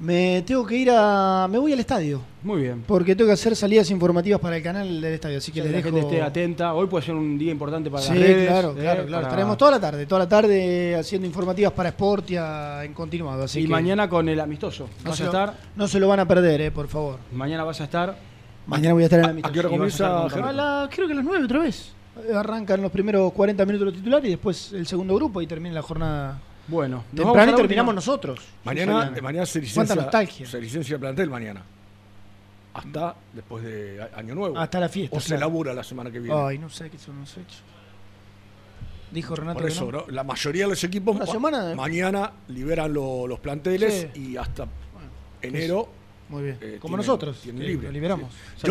[0.00, 1.48] Me tengo que ir a.
[1.50, 2.20] Me voy al estadio.
[2.44, 2.84] Muy bien.
[2.86, 5.38] Porque tengo que hacer salidas informativas para el canal del estadio.
[5.38, 5.88] Así que Que les la dejo.
[5.96, 6.72] gente esté atenta.
[6.74, 8.48] Hoy puede ser un día importante para Sí, las redes.
[8.48, 9.10] claro, eh, claro, claro.
[9.10, 13.42] para- Estaremos toda la tarde, toda la tarde haciendo informativas para Sportia en continuado.
[13.42, 14.88] Así y que mañana con el amistoso.
[15.02, 15.54] no vas se, a lo, estar.
[15.74, 17.18] no se lo van a perder, eh, por favor.
[17.32, 18.16] Mañana vas a estar.
[18.68, 19.52] Mañana voy a estar en el ¿A amistoso.
[19.52, 20.24] qué hora a comienza?
[20.48, 21.92] A la- creo que a las 9 otra vez.
[22.34, 25.82] Arrancan los primeros 40 minutos los titulares y después el segundo grupo y termina la
[25.82, 26.40] jornada.
[26.68, 28.40] Bueno, temprano terminamos nosotros.
[28.64, 30.46] Mañana, mañana se Cuánta licencia, nostalgia.
[30.46, 31.62] se licencia el plantel mañana.
[32.74, 34.56] Hasta después de Año Nuevo.
[34.58, 36.38] Hasta la fiesta, O se labura la semana que viene.
[36.38, 37.62] Ay, no sé qué son los hechos.
[39.10, 40.00] Dijo Renato Por que eso, no.
[40.00, 40.04] ¿no?
[40.08, 44.20] la mayoría de los equipos semana- mañana liberan lo- los planteles Sí.
[44.32, 44.66] y hasta
[45.40, 45.88] enero.
[46.28, 46.58] Muy bien.
[46.60, 47.86] eh, Como tienen- nosotros, libre.
[47.86, 48.30] lo liberamos.
[48.58, 48.66] Sí.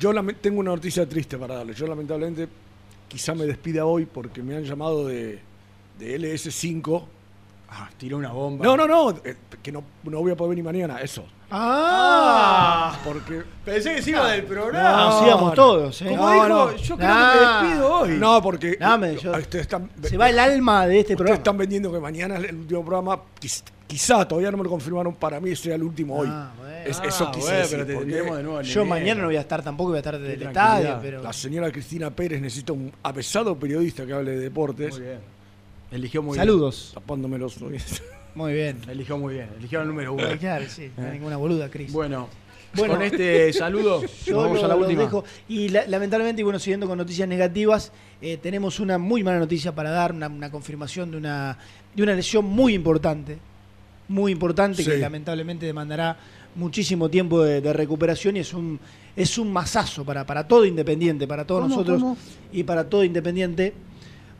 [0.00, 1.74] Yo, tengo una noticia triste para darle.
[1.74, 2.48] Yo lamentablemente
[3.06, 5.40] quizá me despida hoy porque me han llamado de,
[5.98, 7.04] de LS5.
[7.68, 8.64] Ah, tiró una bomba.
[8.64, 11.24] No, no, no, eh, que no, no voy a poder venir mañana, eso.
[11.50, 14.96] Ah, porque pensé que se iba del programa.
[15.10, 16.06] No, sí, íbamos todos, eh.
[16.10, 16.76] Como No, dijo, no.
[16.76, 17.32] yo creo Ah.
[17.32, 18.08] que me despido hoy.
[18.18, 21.36] No, porque Dame, yo- ustedes están, Se va el alma de este ustedes programa.
[21.38, 23.20] están vendiendo que mañana es el último programa.
[23.40, 26.28] Quiz- Quizá, todavía no me lo confirmaron, para mí sea el último hoy.
[26.28, 26.76] Ah, bueno.
[26.86, 28.94] Es- Ah, eso quise bueno, decir, pero te porque tendremos de nuevo en Yo enero.
[28.96, 31.22] mañana no voy a estar tampoco, voy a estar desde el estadio, pero.
[31.22, 34.90] La señora Cristina Pérez necesita un avesado periodista que hable de deportes.
[34.96, 35.35] Muy bien.
[35.90, 36.90] Eligió muy Saludos.
[36.94, 37.58] Tapándome los
[38.34, 38.76] Muy bien.
[38.80, 38.90] bien.
[38.90, 39.48] Eligió muy bien.
[39.58, 40.24] Eligió el número uno.
[40.40, 41.12] Claro, sí, no hay Eh.
[41.14, 41.92] ninguna boluda, Cris.
[41.92, 42.28] Bueno,
[42.74, 42.94] Bueno.
[42.94, 45.02] con este saludo, Yo vamos lo- a la última.
[45.02, 45.24] dejo.
[45.48, 49.74] Y la- lamentablemente, y bueno, siguiendo con noticias negativas, eh, tenemos una muy mala noticia
[49.74, 51.56] para dar, una, una confirmación de una,
[51.94, 53.38] de una lesión muy importante,
[54.08, 56.16] muy importante, que lamentablemente demandará
[56.56, 58.78] muchísimo tiempo de, de recuperación y es un,
[59.14, 62.16] es un masazo para, para todo Independiente, para todos ¿Cómo, nosotros cómo?
[62.52, 63.74] y para todo Independiente,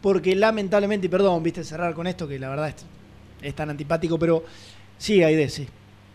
[0.06, 2.76] porque lamentablemente, y perdón, viste, cerrar con esto, que la verdad es,
[3.42, 4.44] es tan antipático, pero
[4.98, 5.66] sí, Aide, sí,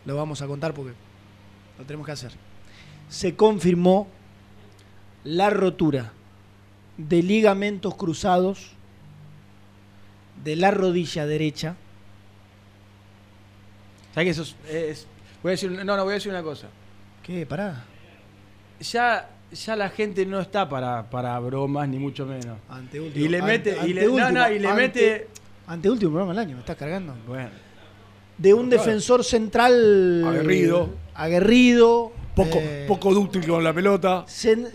[0.06, 0.94] lo vamos a contar porque
[1.78, 2.32] lo tenemos que hacer
[3.10, 4.08] se confirmó
[5.26, 6.14] la rotura
[6.96, 8.72] de ligamentos cruzados
[10.42, 11.76] de la rodilla derecha.
[14.14, 15.08] ¿Sabes que eso es, es-
[15.44, 16.68] voy a decir, no, no, voy a decir una cosa.
[17.22, 17.46] ¿Qué?
[17.46, 17.84] Pará.
[18.80, 22.58] Ya, ya la gente no está para, para bromas, ni mucho menos.
[22.70, 23.26] Anteúltimo.
[23.26, 25.28] Y le mete, Ante- y le, no, no, y le ante- mete.
[25.68, 27.16] Anteúltimo programa del año, me estás cargando.
[27.28, 27.50] Bueno,
[28.38, 28.84] De un Claro.
[28.84, 30.24] defensor central.
[30.28, 30.90] Aguerrido.
[31.14, 32.12] Aguerrido.
[32.36, 34.26] Poco, eh, poco dúctil con la pelota.
[34.28, 34.70] cen-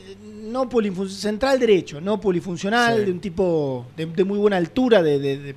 [0.45, 0.69] no
[1.09, 3.05] central derecho, no polifuncional, Sí.
[3.07, 5.57] de un tipo de, de muy buena altura, de, de- de-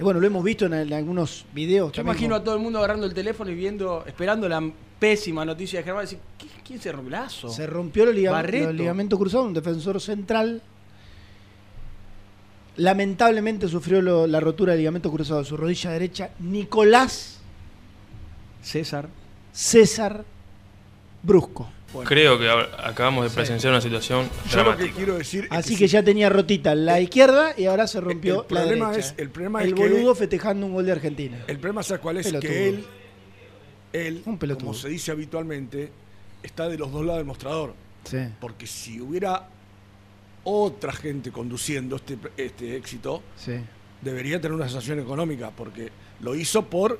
[0.00, 1.88] bueno, lo hemos visto en, en algunos videos.
[1.88, 4.62] yo también imagino a todo el mundo agarrando el teléfono y viendo, esperando la
[4.98, 6.04] pésima noticia de Germán.
[6.04, 7.48] y Decir, ¿qué- ¿quién se rompió el brazo?
[7.48, 8.66] Se rompió los, liga- Barreto.
[8.66, 10.62] los ligamentos cruzados, un defensor central.
[12.76, 16.30] Lamentablemente sufrió lo- la rotura del ligamento cruzado de su rodilla derecha.
[16.38, 17.40] Nicolás
[18.62, 19.08] César.
[19.52, 20.24] César
[21.22, 21.68] Brusco.
[22.04, 25.78] Creo que acabamos de presenciar una situación Yo lo que quiero decir es Así que,
[25.84, 29.08] que si- ya tenía rotita la izquierda y ahora se rompió el problema la derecha.
[29.08, 31.38] es- el problema El es que- boludo festejando un gol de Argentina.
[31.46, 32.50] el problema es cuál es Pelotudo.
[32.50, 32.84] que él,
[33.94, 35.90] él Un como se dice habitualmente,
[36.48, 37.74] está de los dos lados del mostrador.
[38.04, 38.18] Sí.
[38.40, 39.48] Porque si hubiera
[40.44, 43.52] otra gente conduciendo este, este éxito, Sí.
[44.02, 46.98] debería tener una sanción económica, porque lo hizo por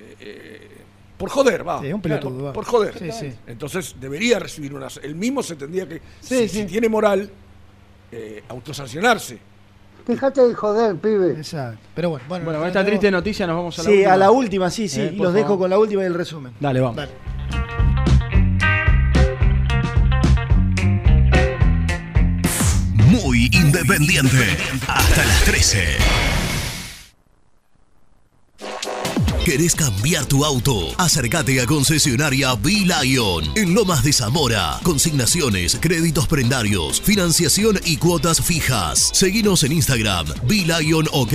[0.00, 0.68] eh, eh,
[1.18, 1.82] por joder, va.
[1.82, 2.52] Sí, un pelotudo, Claro, va.
[2.54, 2.98] por joder.
[2.98, 3.30] Sí, sí.
[3.46, 4.88] Entonces debería recibir una.
[5.02, 6.00] El mismo se tendría que.
[6.20, 6.60] Sí, si, sí.
[6.60, 7.30] si tiene moral,
[8.10, 9.38] eh, autosancionarse.
[10.06, 11.32] Dejate de joder, pibe.
[11.32, 11.78] Exacto.
[11.94, 14.12] Pero bueno, bueno, Bueno, con esta triste noticia nos vamos a la Sí, última.
[14.12, 15.00] a la última, sí, sí.
[15.02, 16.54] Eh, y los dejo con la última y el resumen.
[16.58, 16.96] Dale, vamos.
[16.96, 17.99] Dale.
[23.10, 24.56] Muy independiente.
[24.86, 25.96] Hasta las 13.
[29.44, 30.94] ¿Querés cambiar tu auto?
[30.96, 34.78] Acércate a concesionaria B-Lion en Lomas de Zamora.
[34.84, 39.10] Consignaciones, créditos prendarios, financiación y cuotas fijas.
[39.12, 41.34] Seguinos en Instagram, B-Lion OK.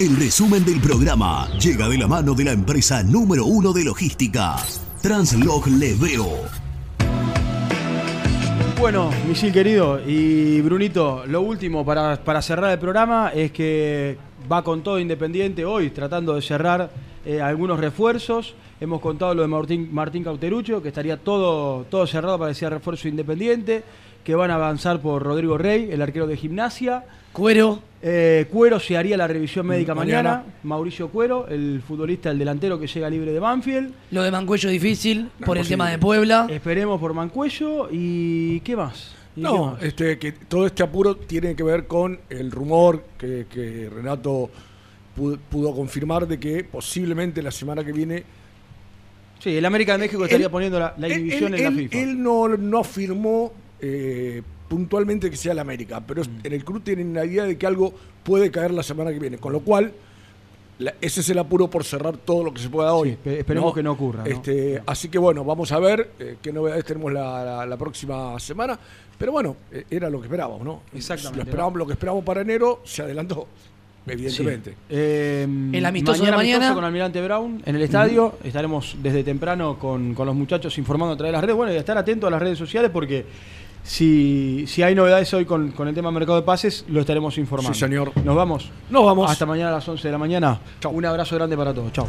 [0.00, 4.56] El resumen del programa llega de la mano de la empresa número uno de logística,
[5.02, 6.26] Translog Leveo.
[8.78, 14.16] Bueno, Misil querido y Brunito, lo último para, para cerrar el programa es que
[14.50, 16.90] va con todo Independiente hoy, tratando de cerrar
[17.26, 18.54] eh, algunos refuerzos.
[18.80, 23.06] Hemos contado lo de Martín, Martín Cauterucho, que estaría todo, todo cerrado para decir refuerzo
[23.06, 23.82] Independiente,
[24.24, 27.04] que van a avanzar por Rodrigo Rey, el arquero de gimnasia.
[27.34, 27.89] Cuero.
[28.02, 30.30] Eh, Cuero se haría la revisión médica Mm, mañana.
[30.36, 30.54] mañana.
[30.62, 33.92] Mauricio Cuero, el futbolista, el delantero que llega libre de Banfield.
[34.10, 36.46] Lo de Mancuello difícil por el tema de Puebla.
[36.48, 39.14] Esperemos por Mancuello y ¿qué más?
[39.36, 39.82] ¿Y qué No, más?
[39.82, 44.48] este, que todo este apuro tiene que ver con el rumor que, que Renato
[45.14, 48.24] pudo, pudo confirmar de que posiblemente la semana que viene.
[49.40, 51.98] Sí, el América de México estaría poniendo la, la Él- inhibición él, en la FIFA.
[51.98, 56.46] él no, no afirmó eh, puntualmente que sea el América, pero Mm.
[56.46, 57.92] en el club tienen la idea de que algo
[58.22, 59.92] puede caer la semana que viene, con lo cual
[60.78, 63.10] la- ese es el apuro por cerrar todo lo que se pueda hoy.
[63.22, 64.30] espe- esperemos que no ocurra, ¿no?
[64.30, 68.38] Este, Así que bueno, vamos a ver eh, qué novedades tenemos la, la- la próxima
[68.38, 68.78] semana.
[69.18, 70.82] Pero bueno, eh, era lo que esperábamos, ¿no?
[70.94, 73.46] Exactamente, Lo, esperábamos, lo que esperábamos para enero se adelantó,
[74.06, 74.74] evidentemente.
[74.88, 76.72] Eh, El amistoso de mañana.
[76.72, 78.38] con Almirante Brown en el estadio.
[78.42, 81.56] Estaremos desde temprano con, con los muchachos informando a través de las redes.
[81.56, 83.26] Bueno, y estar atentos a las redes sociales porque
[83.82, 87.74] si, si hay novedades hoy con, con el tema mercado de pases, lo estaremos informando.
[87.74, 88.12] Sí, señor.
[88.24, 88.70] Nos vamos.
[88.90, 89.30] Nos vamos.
[89.30, 90.60] Hasta mañana a las 11 de la mañana.
[90.90, 91.92] Un abrazo grande para todos.
[91.92, 92.06] Chao.